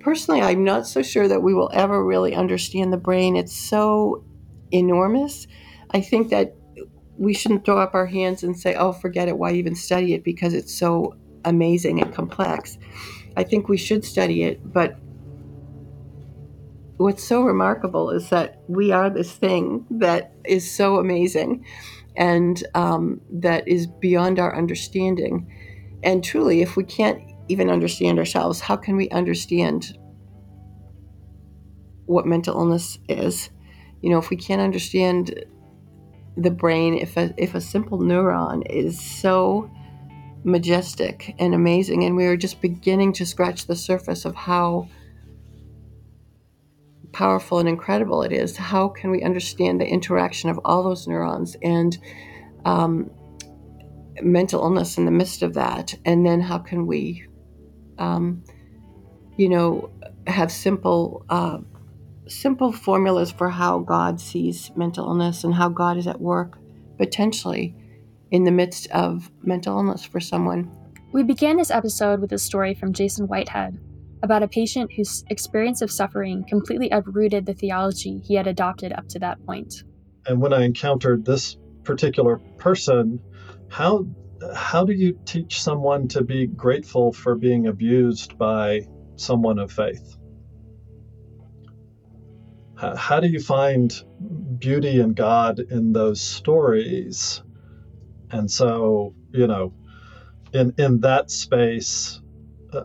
personally 0.00 0.40
I'm 0.40 0.64
not 0.64 0.86
so 0.86 1.02
sure 1.02 1.28
that 1.28 1.42
we 1.42 1.54
will 1.54 1.70
ever 1.72 2.04
really 2.04 2.34
understand 2.34 2.92
the 2.92 2.96
brain. 2.96 3.36
It's 3.36 3.56
so 3.56 4.24
enormous 4.72 5.46
I 5.94 6.00
think 6.00 6.30
that 6.30 6.56
we 7.16 7.32
shouldn't 7.32 7.64
throw 7.64 7.78
up 7.78 7.94
our 7.94 8.06
hands 8.06 8.42
and 8.42 8.58
say, 8.58 8.74
oh, 8.74 8.92
forget 8.92 9.28
it, 9.28 9.38
why 9.38 9.52
even 9.52 9.76
study 9.76 10.12
it? 10.12 10.24
Because 10.24 10.52
it's 10.52 10.74
so 10.76 11.14
amazing 11.44 12.02
and 12.02 12.12
complex. 12.12 12.76
I 13.36 13.44
think 13.44 13.68
we 13.68 13.76
should 13.76 14.04
study 14.04 14.42
it, 14.42 14.60
but 14.72 14.98
what's 16.96 17.24
so 17.24 17.42
remarkable 17.42 18.10
is 18.10 18.30
that 18.30 18.62
we 18.68 18.92
are 18.92 19.10
this 19.10 19.32
thing 19.32 19.84
that 19.90 20.32
is 20.44 20.70
so 20.70 20.98
amazing 20.98 21.64
and 22.16 22.64
um, 22.74 23.20
that 23.30 23.66
is 23.66 23.86
beyond 23.86 24.38
our 24.38 24.56
understanding. 24.56 25.50
And 26.02 26.22
truly, 26.22 26.62
if 26.62 26.76
we 26.76 26.84
can't 26.84 27.20
even 27.48 27.68
understand 27.70 28.18
ourselves, 28.18 28.60
how 28.60 28.76
can 28.76 28.96
we 28.96 29.08
understand 29.10 29.98
what 32.06 32.26
mental 32.26 32.56
illness 32.56 32.98
is? 33.08 33.50
You 34.00 34.10
know, 34.10 34.18
if 34.18 34.30
we 34.30 34.36
can't 34.36 34.60
understand 34.60 35.44
the 36.36 36.50
brain, 36.50 36.94
if 36.94 37.16
a, 37.16 37.34
if 37.36 37.54
a 37.54 37.60
simple 37.60 37.98
neuron 37.98 38.62
is 38.70 39.00
so 39.00 39.70
majestic 40.44 41.34
and 41.38 41.54
amazing, 41.54 42.04
and 42.04 42.14
we 42.14 42.26
are 42.26 42.36
just 42.36 42.60
beginning 42.60 43.12
to 43.14 43.26
scratch 43.26 43.66
the 43.66 43.76
surface 43.76 44.24
of 44.24 44.34
how 44.34 44.88
powerful 47.14 47.58
and 47.58 47.68
incredible 47.68 48.22
it 48.22 48.32
is, 48.32 48.56
how 48.56 48.88
can 48.88 49.10
we 49.10 49.22
understand 49.22 49.80
the 49.80 49.86
interaction 49.86 50.50
of 50.50 50.60
all 50.64 50.82
those 50.82 51.06
neurons 51.06 51.56
and 51.62 51.96
um, 52.64 53.10
mental 54.20 54.62
illness 54.62 54.98
in 54.98 55.06
the 55.06 55.10
midst 55.10 55.42
of 55.42 55.54
that? 55.54 55.94
And 56.04 56.26
then 56.26 56.40
how 56.40 56.58
can 56.58 56.86
we, 56.86 57.26
um, 57.98 58.44
you 59.36 59.48
know, 59.48 59.90
have 60.26 60.52
simple, 60.52 61.24
uh, 61.30 61.58
simple 62.26 62.72
formulas 62.72 63.30
for 63.30 63.48
how 63.48 63.78
God 63.78 64.20
sees 64.20 64.70
mental 64.76 65.06
illness 65.06 65.44
and 65.44 65.54
how 65.54 65.68
God 65.68 65.96
is 65.96 66.06
at 66.06 66.20
work 66.20 66.58
potentially 66.98 67.74
in 68.30 68.44
the 68.44 68.50
midst 68.50 68.90
of 68.90 69.30
mental 69.42 69.78
illness 69.78 70.04
for 70.04 70.20
someone. 70.20 70.70
We 71.12 71.22
began 71.22 71.56
this 71.56 71.70
episode 71.70 72.20
with 72.20 72.32
a 72.32 72.38
story 72.38 72.74
from 72.74 72.92
Jason 72.92 73.28
Whitehead, 73.28 73.78
about 74.24 74.42
a 74.42 74.48
patient 74.48 74.90
whose 74.96 75.22
experience 75.28 75.82
of 75.82 75.90
suffering 75.90 76.44
completely 76.48 76.88
uprooted 76.88 77.44
the 77.44 77.52
theology 77.52 78.20
he 78.24 78.34
had 78.34 78.46
adopted 78.46 78.92
up 78.92 79.06
to 79.08 79.18
that 79.18 79.44
point. 79.44 79.84
And 80.26 80.40
when 80.40 80.54
I 80.54 80.64
encountered 80.64 81.24
this 81.24 81.58
particular 81.84 82.38
person, 82.56 83.20
how 83.68 84.06
how 84.54 84.84
do 84.84 84.92
you 84.92 85.18
teach 85.24 85.62
someone 85.62 86.08
to 86.08 86.22
be 86.22 86.46
grateful 86.46 87.12
for 87.12 87.34
being 87.34 87.66
abused 87.66 88.36
by 88.38 88.86
someone 89.16 89.58
of 89.58 89.70
faith? 89.70 90.16
How 92.76 93.20
do 93.20 93.28
you 93.28 93.40
find 93.40 93.92
beauty 94.58 95.00
and 95.00 95.14
God 95.14 95.60
in 95.60 95.92
those 95.92 96.20
stories? 96.20 97.42
And 98.30 98.50
so, 98.50 99.14
you 99.32 99.46
know, 99.46 99.74
in 100.52 100.74
in 100.78 101.00
that 101.00 101.30
space, 101.30 102.20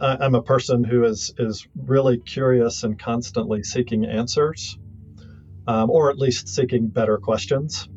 I'm 0.02 0.36
a 0.36 0.42
person 0.42 0.84
who 0.84 1.04
is 1.04 1.34
is 1.38 1.68
really 1.76 2.20
curious 2.20 2.84
and 2.84 2.98
constantly 3.00 3.64
seeking 3.64 4.06
answers, 4.06 4.78
um, 5.68 5.90
or 5.90 6.10
at 6.10 6.18
least 6.18 6.48
seeking 6.48 6.88
better 6.88 7.18
questions. 7.18 7.88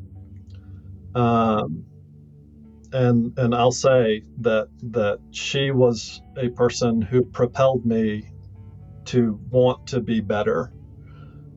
Um, 1.15 1.85
and 2.93 3.39
and 3.39 3.55
I'll 3.55 3.73
say 3.73 4.25
that 4.41 4.69
that 4.93 5.19
she 5.31 5.71
was 5.71 6.23
a 6.37 6.49
person 6.51 7.03
who 7.03 7.25
propelled 7.25 7.85
me 7.85 8.29
to 9.07 9.39
want 9.51 9.89
to 9.89 10.01
be 10.01 10.21
better 10.21 10.73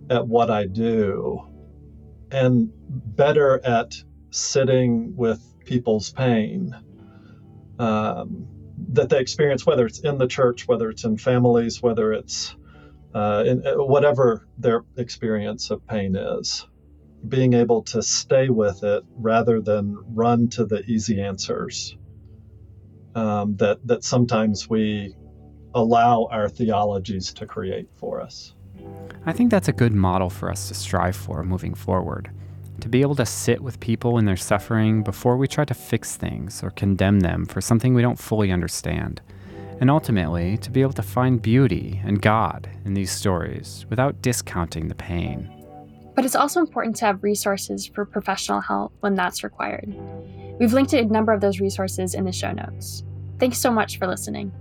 at 0.09 0.27
what 0.27 0.49
I 0.49 0.65
do, 0.65 1.41
and 2.31 2.71
better 3.15 3.63
at 3.65 3.95
sitting 4.31 5.15
with 5.15 5.41
people's 5.65 6.11
pain. 6.11 6.75
Um, 7.79 8.47
that 8.89 9.09
they 9.09 9.19
experience, 9.19 9.65
whether 9.65 9.85
it's 9.85 9.99
in 9.99 10.17
the 10.17 10.27
church, 10.27 10.67
whether 10.67 10.89
it's 10.89 11.03
in 11.03 11.17
families, 11.17 11.81
whether 11.81 12.13
it's 12.13 12.55
uh, 13.13 13.43
in 13.45 13.65
uh, 13.65 13.75
whatever 13.75 14.47
their 14.57 14.83
experience 14.97 15.71
of 15.71 15.85
pain 15.87 16.15
is, 16.15 16.67
being 17.27 17.53
able 17.53 17.83
to 17.83 18.01
stay 18.01 18.49
with 18.49 18.83
it 18.83 19.03
rather 19.15 19.61
than 19.61 19.97
run 20.13 20.49
to 20.49 20.65
the 20.65 20.83
easy 20.83 21.21
answers 21.21 21.97
um, 23.15 23.55
that 23.57 23.85
that 23.87 24.03
sometimes 24.03 24.69
we 24.69 25.15
allow 25.73 26.27
our 26.31 26.49
theologies 26.49 27.33
to 27.33 27.45
create 27.45 27.89
for 27.95 28.21
us. 28.21 28.53
I 29.25 29.33
think 29.33 29.51
that's 29.51 29.67
a 29.67 29.73
good 29.73 29.93
model 29.93 30.29
for 30.29 30.49
us 30.49 30.67
to 30.67 30.73
strive 30.73 31.15
for 31.15 31.43
moving 31.43 31.73
forward 31.73 32.29
to 32.85 32.89
be 32.89 33.01
able 33.01 33.15
to 33.15 33.25
sit 33.25 33.61
with 33.61 33.79
people 33.79 34.19
in 34.19 34.25
their 34.25 34.37
suffering 34.37 35.01
before 35.01 35.37
we 35.37 35.47
try 35.47 35.65
to 35.65 35.73
fix 35.73 36.15
things 36.15 36.61
or 36.61 36.69
condemn 36.69 37.21
them 37.21 37.43
for 37.43 37.59
something 37.59 37.95
we 37.95 38.01
don't 38.03 38.19
fully 38.19 38.51
understand. 38.51 39.21
And 39.81 39.89
ultimately, 39.89 40.57
to 40.57 40.69
be 40.69 40.83
able 40.83 40.93
to 40.93 41.01
find 41.01 41.41
beauty 41.41 41.99
and 42.05 42.21
God 42.21 42.69
in 42.85 42.93
these 42.93 43.09
stories 43.09 43.87
without 43.89 44.21
discounting 44.21 44.87
the 44.87 44.93
pain. 44.93 45.49
But 46.13 46.25
it's 46.25 46.35
also 46.35 46.59
important 46.59 46.95
to 46.97 47.05
have 47.05 47.23
resources 47.23 47.87
for 47.87 48.05
professional 48.05 48.61
help 48.61 48.93
when 48.99 49.15
that's 49.15 49.43
required. 49.43 49.91
We've 50.59 50.73
linked 50.73 50.93
a 50.93 51.05
number 51.05 51.33
of 51.33 51.41
those 51.41 51.59
resources 51.59 52.13
in 52.13 52.23
the 52.23 52.31
show 52.31 52.51
notes. 52.51 53.03
Thanks 53.39 53.57
so 53.57 53.71
much 53.71 53.97
for 53.97 54.05
listening. 54.05 54.51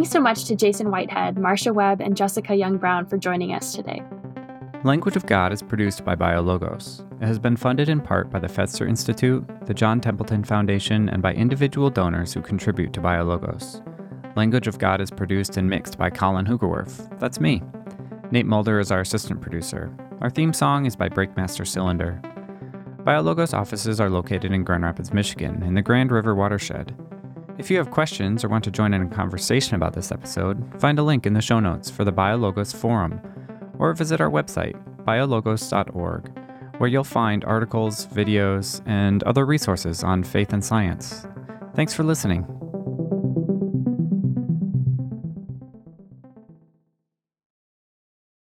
Thanks 0.00 0.12
so 0.12 0.20
much 0.22 0.46
to 0.46 0.56
Jason 0.56 0.90
Whitehead, 0.90 1.36
Marcia 1.36 1.74
Webb, 1.74 2.00
and 2.00 2.16
Jessica 2.16 2.54
Young 2.54 2.78
Brown 2.78 3.04
for 3.04 3.18
joining 3.18 3.52
us 3.52 3.74
today. 3.74 4.02
Language 4.82 5.14
of 5.14 5.26
God 5.26 5.52
is 5.52 5.60
produced 5.60 6.06
by 6.06 6.16
BioLogos. 6.16 7.00
It 7.20 7.26
has 7.26 7.38
been 7.38 7.54
funded 7.54 7.90
in 7.90 8.00
part 8.00 8.30
by 8.30 8.38
the 8.38 8.46
Fetzer 8.46 8.88
Institute, 8.88 9.46
the 9.66 9.74
John 9.74 10.00
Templeton 10.00 10.42
Foundation, 10.42 11.10
and 11.10 11.20
by 11.20 11.34
individual 11.34 11.90
donors 11.90 12.32
who 12.32 12.40
contribute 12.40 12.94
to 12.94 13.02
BioLogos. 13.02 13.84
Language 14.38 14.66
of 14.66 14.78
God 14.78 15.02
is 15.02 15.10
produced 15.10 15.58
and 15.58 15.68
mixed 15.68 15.98
by 15.98 16.08
Colin 16.08 16.46
Hoogerwerf. 16.46 17.18
That's 17.20 17.38
me. 17.38 17.62
Nate 18.30 18.46
Mulder 18.46 18.80
is 18.80 18.90
our 18.90 19.02
assistant 19.02 19.42
producer. 19.42 19.94
Our 20.22 20.30
theme 20.30 20.54
song 20.54 20.86
is 20.86 20.96
by 20.96 21.10
Breakmaster 21.10 21.66
Cylinder. 21.66 22.22
BioLogos 23.04 23.52
offices 23.52 24.00
are 24.00 24.08
located 24.08 24.50
in 24.50 24.64
Grand 24.64 24.82
Rapids, 24.82 25.12
Michigan, 25.12 25.62
in 25.62 25.74
the 25.74 25.82
Grand 25.82 26.10
River 26.10 26.34
watershed. 26.34 26.96
If 27.58 27.70
you 27.70 27.76
have 27.76 27.90
questions 27.90 28.44
or 28.44 28.48
want 28.48 28.64
to 28.64 28.70
join 28.70 28.94
in 28.94 29.02
a 29.02 29.08
conversation 29.08 29.74
about 29.74 29.92
this 29.92 30.10
episode, 30.10 30.62
find 30.80 30.98
a 30.98 31.02
link 31.02 31.26
in 31.26 31.34
the 31.34 31.40
show 31.40 31.60
notes 31.60 31.90
for 31.90 32.04
the 32.04 32.12
BioLogos 32.12 32.74
Forum, 32.74 33.20
or 33.78 33.92
visit 33.92 34.20
our 34.20 34.30
website, 34.30 34.76
biologos.org, 35.04 36.38
where 36.78 36.88
you'll 36.88 37.04
find 37.04 37.44
articles, 37.44 38.06
videos, 38.06 38.80
and 38.86 39.22
other 39.24 39.44
resources 39.44 40.02
on 40.02 40.24
faith 40.24 40.52
and 40.52 40.64
science. 40.64 41.26
Thanks 41.74 41.92
for 41.92 42.02
listening. 42.02 42.46